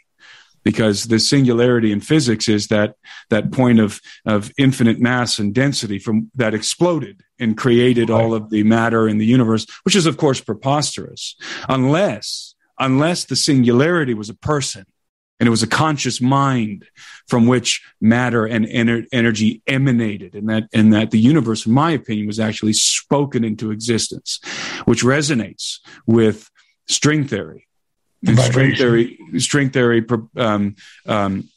because 0.64 1.06
the 1.06 1.20
singularity 1.20 1.92
in 1.92 2.02
physics 2.02 2.48
is 2.48 2.68
that 2.68 2.96
that 3.30 3.52
point 3.52 3.80
of 3.80 4.02
of 4.26 4.52
infinite 4.58 5.00
mass 5.00 5.40
and 5.40 5.54
density 5.54 6.00
from 6.00 6.30
that 6.36 6.54
exploded 6.54 7.22
and 7.40 7.58
created 7.58 8.10
all 8.10 8.34
of 8.34 8.50
the 8.50 8.64
matter 8.64 9.08
in 9.08 9.18
the 9.18 9.26
universe 9.26 9.66
which 9.84 9.96
is 9.96 10.06
of 10.06 10.18
course 10.18 10.42
preposterous 10.42 11.36
unless 11.68 12.56
unless 12.78 13.26
the 13.26 13.36
singularity 13.36 14.14
was 14.14 14.30
a 14.30 14.34
person 14.36 14.86
and 15.40 15.48
it 15.48 15.50
was 15.50 15.64
a 15.64 15.68
conscious 15.68 16.22
mind 16.22 16.86
from 17.28 17.48
which 17.48 17.82
matter 18.02 18.46
and 18.46 18.66
ener- 18.66 19.06
energy 19.12 19.62
emanated 19.68 20.36
and 20.36 20.50
that 20.50 20.68
and 20.74 20.94
that 20.94 21.12
the 21.12 21.20
universe 21.20 21.66
in 21.66 21.74
my 21.74 21.92
opinion 21.92 22.28
was 22.28 22.40
actually 22.40 22.74
spoken 22.74 23.44
into 23.44 23.72
existence 23.72 24.40
which 24.86 25.04
resonates 25.04 25.80
with 26.06 26.50
string 26.88 27.26
theory. 27.28 27.68
String 28.26 28.76
theory 28.76 29.18
string 29.38 29.70
theory 29.70 30.06
um, 30.36 30.76
um, 31.06 31.48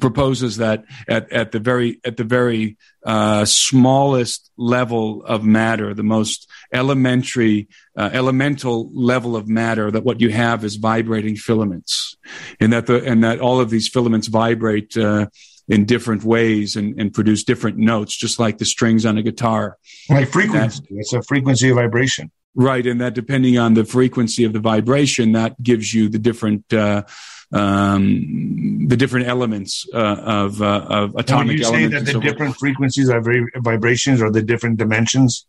proposes 0.00 0.56
that 0.58 0.84
at, 1.08 1.30
at 1.32 1.52
the 1.52 1.60
very 1.60 2.00
at 2.04 2.16
the 2.16 2.24
very 2.24 2.76
uh, 3.04 3.44
smallest 3.44 4.50
level 4.56 5.24
of 5.24 5.44
matter, 5.44 5.94
the 5.94 6.02
most 6.02 6.48
elementary 6.72 7.68
uh, 7.96 8.10
elemental 8.12 8.90
level 8.94 9.36
of 9.36 9.48
matter, 9.48 9.90
that 9.90 10.04
what 10.04 10.20
you 10.20 10.30
have 10.30 10.64
is 10.64 10.76
vibrating 10.76 11.36
filaments, 11.36 12.16
and 12.60 12.72
that 12.72 12.86
the 12.86 13.04
and 13.04 13.24
that 13.24 13.40
all 13.40 13.60
of 13.60 13.70
these 13.70 13.88
filaments 13.88 14.28
vibrate. 14.28 14.96
Uh, 14.96 15.26
in 15.68 15.84
different 15.84 16.24
ways 16.24 16.74
and, 16.74 17.00
and 17.00 17.14
produce 17.14 17.44
different 17.44 17.78
notes, 17.78 18.16
just 18.16 18.40
like 18.40 18.58
the 18.58 18.64
strings 18.64 19.06
on 19.06 19.16
a 19.16 19.22
guitar. 19.22 19.78
Like 20.10 20.28
frequency. 20.28 20.84
it's 20.90 21.12
a 21.12 21.22
frequency 21.22 21.70
of 21.70 21.76
vibration. 21.76 22.32
Right. 22.54 22.86
And 22.86 23.00
that 23.00 23.14
depending 23.14 23.58
on 23.58 23.74
the 23.74 23.84
frequency 23.84 24.44
of 24.44 24.52
the 24.52 24.58
vibration, 24.58 25.32
that 25.32 25.62
gives 25.62 25.94
you 25.94 26.08
the 26.08 26.18
different, 26.18 26.70
uh, 26.72 27.04
um, 27.52 28.86
the 28.88 28.96
different 28.96 29.26
elements 29.26 29.86
uh, 29.92 29.98
of, 29.98 30.62
uh, 30.62 30.86
of 30.88 31.14
atomic 31.16 31.58
you 31.58 31.64
elements. 31.64 31.94
say 31.94 31.98
that 31.98 32.06
the 32.06 32.12
so 32.12 32.20
different 32.20 32.56
frequencies 32.56 33.08
of 33.08 33.26
vibrations 33.56 34.22
or 34.22 34.30
the 34.30 34.42
different 34.42 34.78
dimensions? 34.78 35.46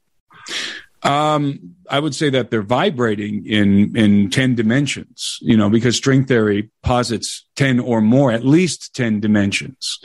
Um, 1.04 1.76
I 1.90 2.00
would 2.00 2.16
say 2.16 2.30
that 2.30 2.50
they're 2.50 2.62
vibrating 2.62 3.46
in 3.46 3.96
in 3.96 4.30
ten 4.30 4.56
dimensions. 4.56 5.38
You 5.42 5.58
know, 5.58 5.70
because 5.70 5.96
string 5.96 6.26
theory 6.26 6.72
posits 6.82 7.46
ten 7.56 7.80
or 7.80 8.02
more, 8.02 8.32
at 8.32 8.46
least 8.46 8.96
ten 8.96 9.20
dimensions. 9.20 10.00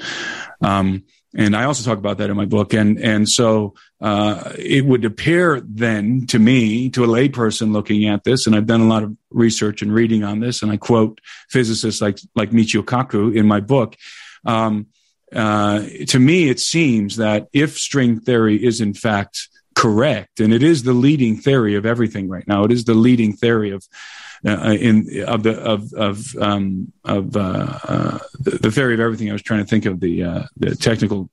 Um, 0.61 1.05
and 1.37 1.55
I 1.55 1.65
also 1.65 1.89
talk 1.89 1.99
about 1.99 2.19
that 2.19 2.31
in 2.31 2.37
my 2.37 2.47
book. 2.47 2.73
And 2.73 2.99
and 2.99 3.29
so 3.29 3.75
uh, 4.01 4.53
it 4.59 4.85
would 4.85 5.05
appear 5.05 5.61
then 5.61 6.27
to 6.29 6.39
me, 6.39 6.89
to 6.91 7.05
a 7.05 7.07
layperson 7.07 7.73
looking 7.73 8.09
at 8.09 8.25
this, 8.25 8.47
and 8.47 8.57
I've 8.57 8.67
done 8.67 8.81
a 8.81 8.89
lot 8.89 9.03
of 9.03 9.17
research 9.31 9.83
and 9.83 9.93
reading 9.93 10.25
on 10.25 10.41
this, 10.41 10.63
and 10.63 10.73
I 10.73 10.77
quote 10.77 11.21
physicists 11.51 12.01
like 12.01 12.19
like 12.35 12.51
Michio 12.51 12.83
Kaku 12.83 13.35
in 13.35 13.47
my 13.47 13.61
book. 13.61 13.97
Um, 14.45 14.87
uh, 15.35 15.85
to 16.07 16.19
me, 16.19 16.49
it 16.49 16.59
seems 16.61 17.17
that 17.17 17.49
if 17.53 17.77
string 17.77 18.21
theory 18.21 18.65
is 18.65 18.81
in 18.81 18.95
fact 18.95 19.49
correct, 19.75 20.41
and 20.41 20.55
it 20.55 20.63
is 20.63 20.83
the 20.83 20.95
leading 20.95 21.37
theory 21.37 21.75
of 21.75 21.85
everything 21.85 22.29
right 22.29 22.49
now, 22.49 22.65
it 22.65 22.73
is 22.73 22.85
the 22.85 22.95
leading 22.95 23.35
theory 23.35 23.71
of 23.71 23.87
uh, 24.47 24.77
in 24.79 25.25
of 25.27 25.43
the 25.43 25.59
of 25.59 25.93
of 25.95 26.37
um, 26.37 26.93
of 27.05 27.37
uh, 27.37 27.79
uh, 27.85 28.19
the 28.41 28.71
theory 28.71 28.95
of 28.95 29.01
everything. 29.01 29.31
I 29.31 29.33
was 29.33 29.43
trying 29.43 29.61
to 29.61 29.67
think 29.67 29.87
of 29.87 30.01
the 30.01 30.25
uh, 30.25 30.43
the 30.57 30.75
technical 30.75 31.31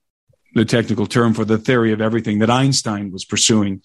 the 0.54 0.64
technical 0.64 1.06
term 1.06 1.34
for 1.34 1.44
the 1.44 1.58
theory 1.58 1.92
of 1.92 2.00
everything 2.00 2.38
that 2.38 2.50
Einstein 2.50 3.12
was 3.12 3.24
pursuing 3.24 3.82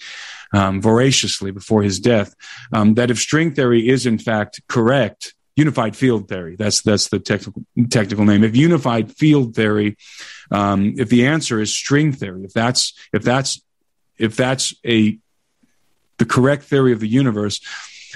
um, 0.54 0.82
voraciously 0.82 1.52
before 1.52 1.84
his 1.84 2.00
death. 2.00 2.34
Um, 2.72 2.94
that 2.96 3.12
if 3.12 3.20
string 3.20 3.54
theory 3.54 3.90
is 3.90 4.06
in 4.06 4.18
fact 4.18 4.62
correct, 4.68 5.34
unified 5.56 5.96
field 5.96 6.28
theory 6.30 6.56
that's 6.56 6.82
that's 6.82 7.10
the 7.10 7.20
technical 7.20 7.64
technical 7.90 8.26
name. 8.26 8.44
If 8.44 8.56
unified 8.56 9.12
field 9.12 9.56
theory, 9.56 9.98
um, 10.50 10.96
if 10.98 11.10
the 11.10 11.28
answer 11.28 11.60
is 11.60 11.76
string 11.76 12.14
theory, 12.14 12.44
if 12.46 12.54
that's 12.54 12.94
if 13.14 13.24
that's 13.24 13.62
if 14.18 14.36
that's 14.36 14.74
a 14.86 15.18
the 16.18 16.26
correct 16.26 16.64
theory 16.64 16.94
of 16.94 17.00
the 17.00 17.08
universe, 17.08 17.60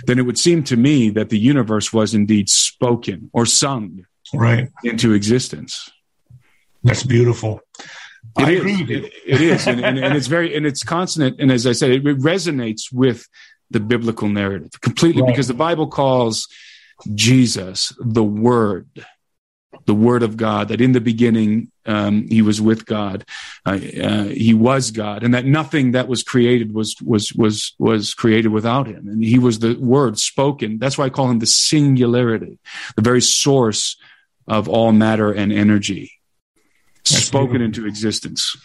then 0.05 0.19
it 0.19 0.23
would 0.23 0.37
seem 0.37 0.63
to 0.63 0.77
me 0.77 1.09
that 1.11 1.29
the 1.29 1.39
universe 1.39 1.93
was 1.93 2.13
indeed 2.13 2.49
spoken 2.49 3.29
or 3.33 3.45
sung 3.45 4.05
right 4.33 4.69
into 4.83 5.13
existence. 5.13 5.89
That's 6.83 7.03
beautiful. 7.03 7.61
It 8.37 8.49
is. 8.49 8.89
It, 8.89 9.13
it 9.25 9.41
is, 9.41 9.67
and, 9.67 9.83
and, 9.83 9.97
and, 9.97 10.15
it's 10.15 10.27
very 10.27 10.55
and 10.55 10.65
it's 10.65 10.83
consonant. 10.83 11.39
And 11.39 11.51
as 11.51 11.65
I 11.65 11.71
said, 11.71 11.91
it, 11.91 12.05
it 12.05 12.19
resonates 12.19 12.91
with 12.91 13.27
the 13.71 13.79
biblical 13.79 14.27
narrative 14.27 14.71
completely 14.81 15.21
right. 15.21 15.31
because 15.31 15.47
the 15.47 15.53
Bible 15.53 15.87
calls 15.87 16.47
Jesus 17.13 17.93
the 17.99 18.23
Word 18.23 18.87
the 19.85 19.95
word 19.95 20.23
of 20.23 20.37
God, 20.37 20.69
that 20.69 20.81
in 20.81 20.91
the 20.91 21.01
beginning 21.01 21.71
um, 21.85 22.27
he 22.27 22.41
was 22.41 22.61
with 22.61 22.85
God, 22.85 23.25
uh, 23.65 23.79
uh, 24.01 24.23
he 24.25 24.53
was 24.53 24.91
God, 24.91 25.23
and 25.23 25.33
that 25.33 25.45
nothing 25.45 25.91
that 25.91 26.07
was 26.07 26.23
created 26.23 26.73
was 26.73 26.95
was 27.01 27.33
was 27.33 27.73
was 27.77 28.13
created 28.13 28.49
without 28.49 28.87
him, 28.87 29.07
and 29.07 29.23
he 29.23 29.39
was 29.39 29.59
the 29.59 29.75
word 29.75 30.17
spoken. 30.17 30.79
That's 30.79 30.97
why 30.97 31.05
I 31.05 31.09
call 31.09 31.29
him 31.29 31.39
the 31.39 31.45
singularity, 31.45 32.59
the 32.95 33.01
very 33.01 33.21
source 33.21 33.97
of 34.47 34.67
all 34.67 34.91
matter 34.91 35.31
and 35.31 35.51
energy, 35.51 36.11
That's 37.09 37.25
spoken 37.25 37.57
beautiful. 37.57 37.65
into 37.65 37.87
existence. 37.87 38.55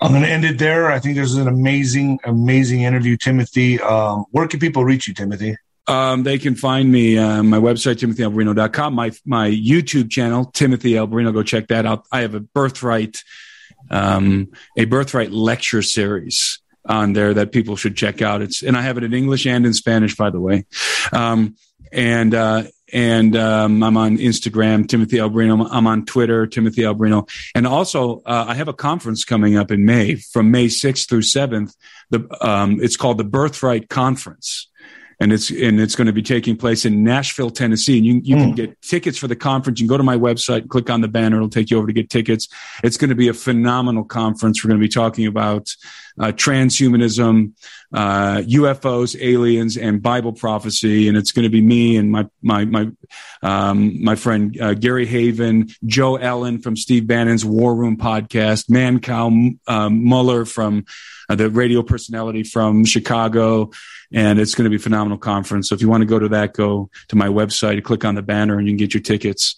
I'm 0.00 0.12
going 0.12 0.22
to 0.22 0.28
end 0.28 0.44
it 0.44 0.58
there. 0.58 0.92
I 0.92 0.98
think 0.98 1.16
this 1.16 1.30
is 1.30 1.36
an 1.36 1.48
amazing, 1.48 2.18
amazing 2.24 2.82
interview, 2.82 3.16
Timothy. 3.16 3.80
Um, 3.80 4.26
where 4.30 4.46
can 4.46 4.60
people 4.60 4.84
reach 4.84 5.08
you, 5.08 5.14
Timothy? 5.14 5.56
Um, 5.88 6.24
they 6.24 6.38
can 6.38 6.56
find 6.56 6.90
me 6.90 7.16
uh, 7.16 7.42
my 7.42 7.58
website 7.58 7.96
timothyalberino.com, 7.96 8.94
my 8.94 9.12
my 9.24 9.48
YouTube 9.50 10.10
channel 10.10 10.46
Timothy 10.46 10.92
Alberino. 10.92 11.32
Go 11.32 11.42
check 11.42 11.68
that 11.68 11.86
out. 11.86 12.06
I 12.10 12.22
have 12.22 12.34
a 12.34 12.40
birthright 12.40 13.22
um, 13.90 14.48
a 14.76 14.84
birthright 14.84 15.30
lecture 15.30 15.82
series 15.82 16.60
on 16.84 17.12
there 17.12 17.34
that 17.34 17.52
people 17.52 17.76
should 17.76 17.96
check 17.96 18.22
out. 18.22 18.42
It's 18.42 18.62
and 18.62 18.76
I 18.76 18.82
have 18.82 18.98
it 18.98 19.04
in 19.04 19.14
English 19.14 19.46
and 19.46 19.66
in 19.66 19.74
Spanish, 19.74 20.16
by 20.16 20.30
the 20.30 20.40
way. 20.40 20.66
Um, 21.12 21.56
and 21.92 22.34
uh, 22.34 22.64
and 22.92 23.36
um, 23.36 23.82
I'm 23.82 23.96
on 23.96 24.18
Instagram, 24.18 24.88
Timothy 24.88 25.16
Alberino. 25.16 25.68
I'm 25.70 25.86
on 25.86 26.04
Twitter, 26.04 26.46
Timothy 26.46 26.82
Alberino. 26.82 27.28
And 27.54 27.66
also, 27.66 28.20
uh, 28.20 28.46
I 28.48 28.54
have 28.54 28.68
a 28.68 28.72
conference 28.72 29.24
coming 29.24 29.56
up 29.56 29.72
in 29.72 29.84
May, 29.84 30.14
from 30.14 30.52
May 30.52 30.66
6th 30.66 31.08
through 31.08 31.22
7th. 31.22 31.74
The 32.10 32.26
um, 32.40 32.78
it's 32.80 32.96
called 32.96 33.18
the 33.18 33.24
Birthright 33.24 33.88
Conference 33.88 34.68
and 35.18 35.32
it's 35.32 35.50
and 35.50 35.80
it's 35.80 35.96
going 35.96 36.06
to 36.06 36.12
be 36.12 36.22
taking 36.22 36.56
place 36.56 36.84
in 36.84 37.02
Nashville, 37.02 37.50
Tennessee. 37.50 37.96
And 37.96 38.06
you 38.06 38.20
you 38.22 38.36
mm. 38.36 38.40
can 38.40 38.52
get 38.52 38.82
tickets 38.82 39.16
for 39.16 39.28
the 39.28 39.36
conference. 39.36 39.80
You 39.80 39.86
can 39.86 39.94
go 39.94 39.96
to 39.96 40.02
my 40.02 40.16
website, 40.16 40.68
click 40.68 40.90
on 40.90 41.00
the 41.00 41.08
banner, 41.08 41.36
it'll 41.36 41.48
take 41.48 41.70
you 41.70 41.78
over 41.78 41.86
to 41.86 41.92
get 41.92 42.10
tickets. 42.10 42.48
It's 42.84 42.96
going 42.96 43.10
to 43.10 43.16
be 43.16 43.28
a 43.28 43.34
phenomenal 43.34 44.04
conference. 44.04 44.62
We're 44.62 44.68
going 44.68 44.80
to 44.80 44.84
be 44.84 44.92
talking 44.92 45.26
about 45.26 45.74
uh, 46.18 46.32
transhumanism, 46.32 47.52
uh, 47.92 48.38
UFOs, 48.38 49.16
aliens, 49.20 49.76
and 49.76 50.02
Bible 50.02 50.32
prophecy. 50.32 51.08
And 51.08 51.16
it's 51.16 51.32
going 51.32 51.44
to 51.44 51.50
be 51.50 51.60
me 51.60 51.96
and 51.96 52.10
my 52.10 52.26
my 52.42 52.64
my 52.64 52.90
um, 53.42 54.02
my 54.02 54.16
friend 54.16 54.58
uh, 54.60 54.74
Gary 54.74 55.06
Haven, 55.06 55.68
Joe 55.84 56.18
Allen 56.18 56.60
from 56.60 56.76
Steve 56.76 57.06
Bannon's 57.06 57.44
War 57.44 57.74
Room 57.74 57.96
podcast, 57.96 58.68
Mancow 58.70 59.58
um, 59.66 60.04
Muller 60.04 60.44
from 60.44 60.84
uh, 61.28 61.34
the 61.34 61.50
radio 61.50 61.82
personality 61.82 62.42
from 62.42 62.84
Chicago, 62.84 63.70
and 64.12 64.38
it's 64.38 64.54
going 64.54 64.64
to 64.64 64.70
be 64.70 64.76
a 64.76 64.80
phenomenal 64.80 65.18
conference. 65.18 65.68
So 65.68 65.74
if 65.74 65.80
you 65.80 65.88
want 65.88 66.02
to 66.02 66.06
go 66.06 66.18
to 66.18 66.28
that, 66.30 66.52
go 66.52 66.90
to 67.08 67.16
my 67.16 67.28
website, 67.28 67.82
click 67.84 68.04
on 68.04 68.14
the 68.14 68.22
banner, 68.22 68.58
and 68.58 68.66
you 68.66 68.72
can 68.72 68.78
get 68.78 68.94
your 68.94 69.02
tickets. 69.02 69.56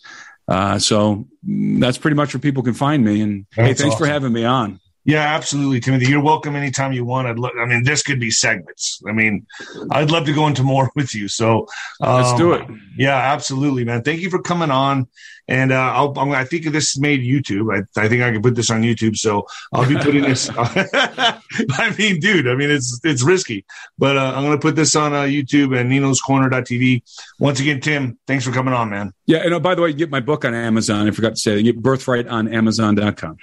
Uh, 0.48 0.78
so 0.78 1.26
mm, 1.46 1.80
that's 1.80 1.98
pretty 1.98 2.16
much 2.16 2.34
where 2.34 2.40
people 2.40 2.62
can 2.62 2.74
find 2.74 3.04
me. 3.04 3.20
And 3.20 3.46
that's 3.54 3.68
hey, 3.68 3.74
thanks 3.74 3.94
awesome. 3.94 4.06
for 4.06 4.10
having 4.10 4.32
me 4.32 4.44
on. 4.44 4.80
Yeah, 5.08 5.34
absolutely, 5.34 5.80
Timothy. 5.80 6.04
You're 6.04 6.22
welcome 6.22 6.54
anytime 6.54 6.92
you 6.92 7.02
want. 7.02 7.28
I'd 7.28 7.38
lo- 7.38 7.48
I 7.58 7.64
mean, 7.64 7.82
this 7.82 8.02
could 8.02 8.20
be 8.20 8.30
segments. 8.30 9.00
I 9.08 9.12
mean, 9.12 9.46
I'd 9.90 10.10
love 10.10 10.26
to 10.26 10.34
go 10.34 10.46
into 10.46 10.62
more 10.62 10.90
with 10.96 11.14
you. 11.14 11.28
So 11.28 11.66
um, 12.02 12.16
let's 12.22 12.38
do 12.38 12.52
it. 12.52 12.68
Yeah, 12.94 13.16
absolutely, 13.16 13.86
man. 13.86 14.02
Thank 14.02 14.20
you 14.20 14.28
for 14.28 14.42
coming 14.42 14.70
on. 14.70 15.08
And 15.50 15.72
uh, 15.72 15.92
I'll, 15.94 16.12
I'm, 16.18 16.32
i 16.32 16.44
think 16.44 16.66
this 16.66 16.98
made 16.98 17.22
YouTube. 17.22 17.74
I, 17.74 17.78
I, 17.98 18.06
think 18.06 18.22
I 18.22 18.30
can 18.32 18.42
put 18.42 18.54
this 18.54 18.70
on 18.70 18.82
YouTube. 18.82 19.16
So 19.16 19.46
I'll 19.72 19.88
be 19.88 19.96
putting 19.96 20.24
this. 20.24 20.50
I 20.54 21.94
mean, 21.98 22.20
dude, 22.20 22.46
I 22.46 22.54
mean, 22.54 22.70
it's 22.70 23.00
it's 23.02 23.22
risky, 23.22 23.64
but 23.96 24.18
uh, 24.18 24.34
I'm 24.36 24.44
going 24.44 24.58
to 24.58 24.60
put 24.60 24.76
this 24.76 24.94
on 24.94 25.14
uh, 25.14 25.22
YouTube 25.22 25.74
and 25.74 25.88
Nino's 25.88 26.20
Corner.tv. 26.20 27.02
Once 27.38 27.60
again, 27.60 27.80
Tim, 27.80 28.18
thanks 28.26 28.44
for 28.44 28.52
coming 28.52 28.74
on, 28.74 28.90
man. 28.90 29.14
Yeah, 29.24 29.38
and 29.38 29.54
oh, 29.54 29.60
by 29.60 29.74
the 29.74 29.80
way, 29.80 29.88
you 29.88 29.94
get 29.94 30.10
my 30.10 30.20
book 30.20 30.44
on 30.44 30.52
Amazon. 30.52 31.08
I 31.08 31.12
forgot 31.12 31.30
to 31.30 31.40
say, 31.40 31.56
you 31.56 31.72
get 31.72 31.82
Birthright 31.82 32.28
on 32.28 32.46
Amazon.com. 32.52 33.38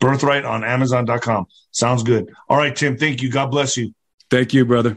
Birthright 0.00 0.44
on 0.44 0.64
Amazon.com. 0.64 1.46
Sounds 1.70 2.02
good. 2.02 2.32
All 2.48 2.56
right, 2.56 2.74
Tim. 2.74 2.96
Thank 2.96 3.22
you. 3.22 3.30
God 3.30 3.50
bless 3.50 3.76
you. 3.76 3.94
Thank 4.30 4.54
you, 4.54 4.64
brother. 4.64 4.96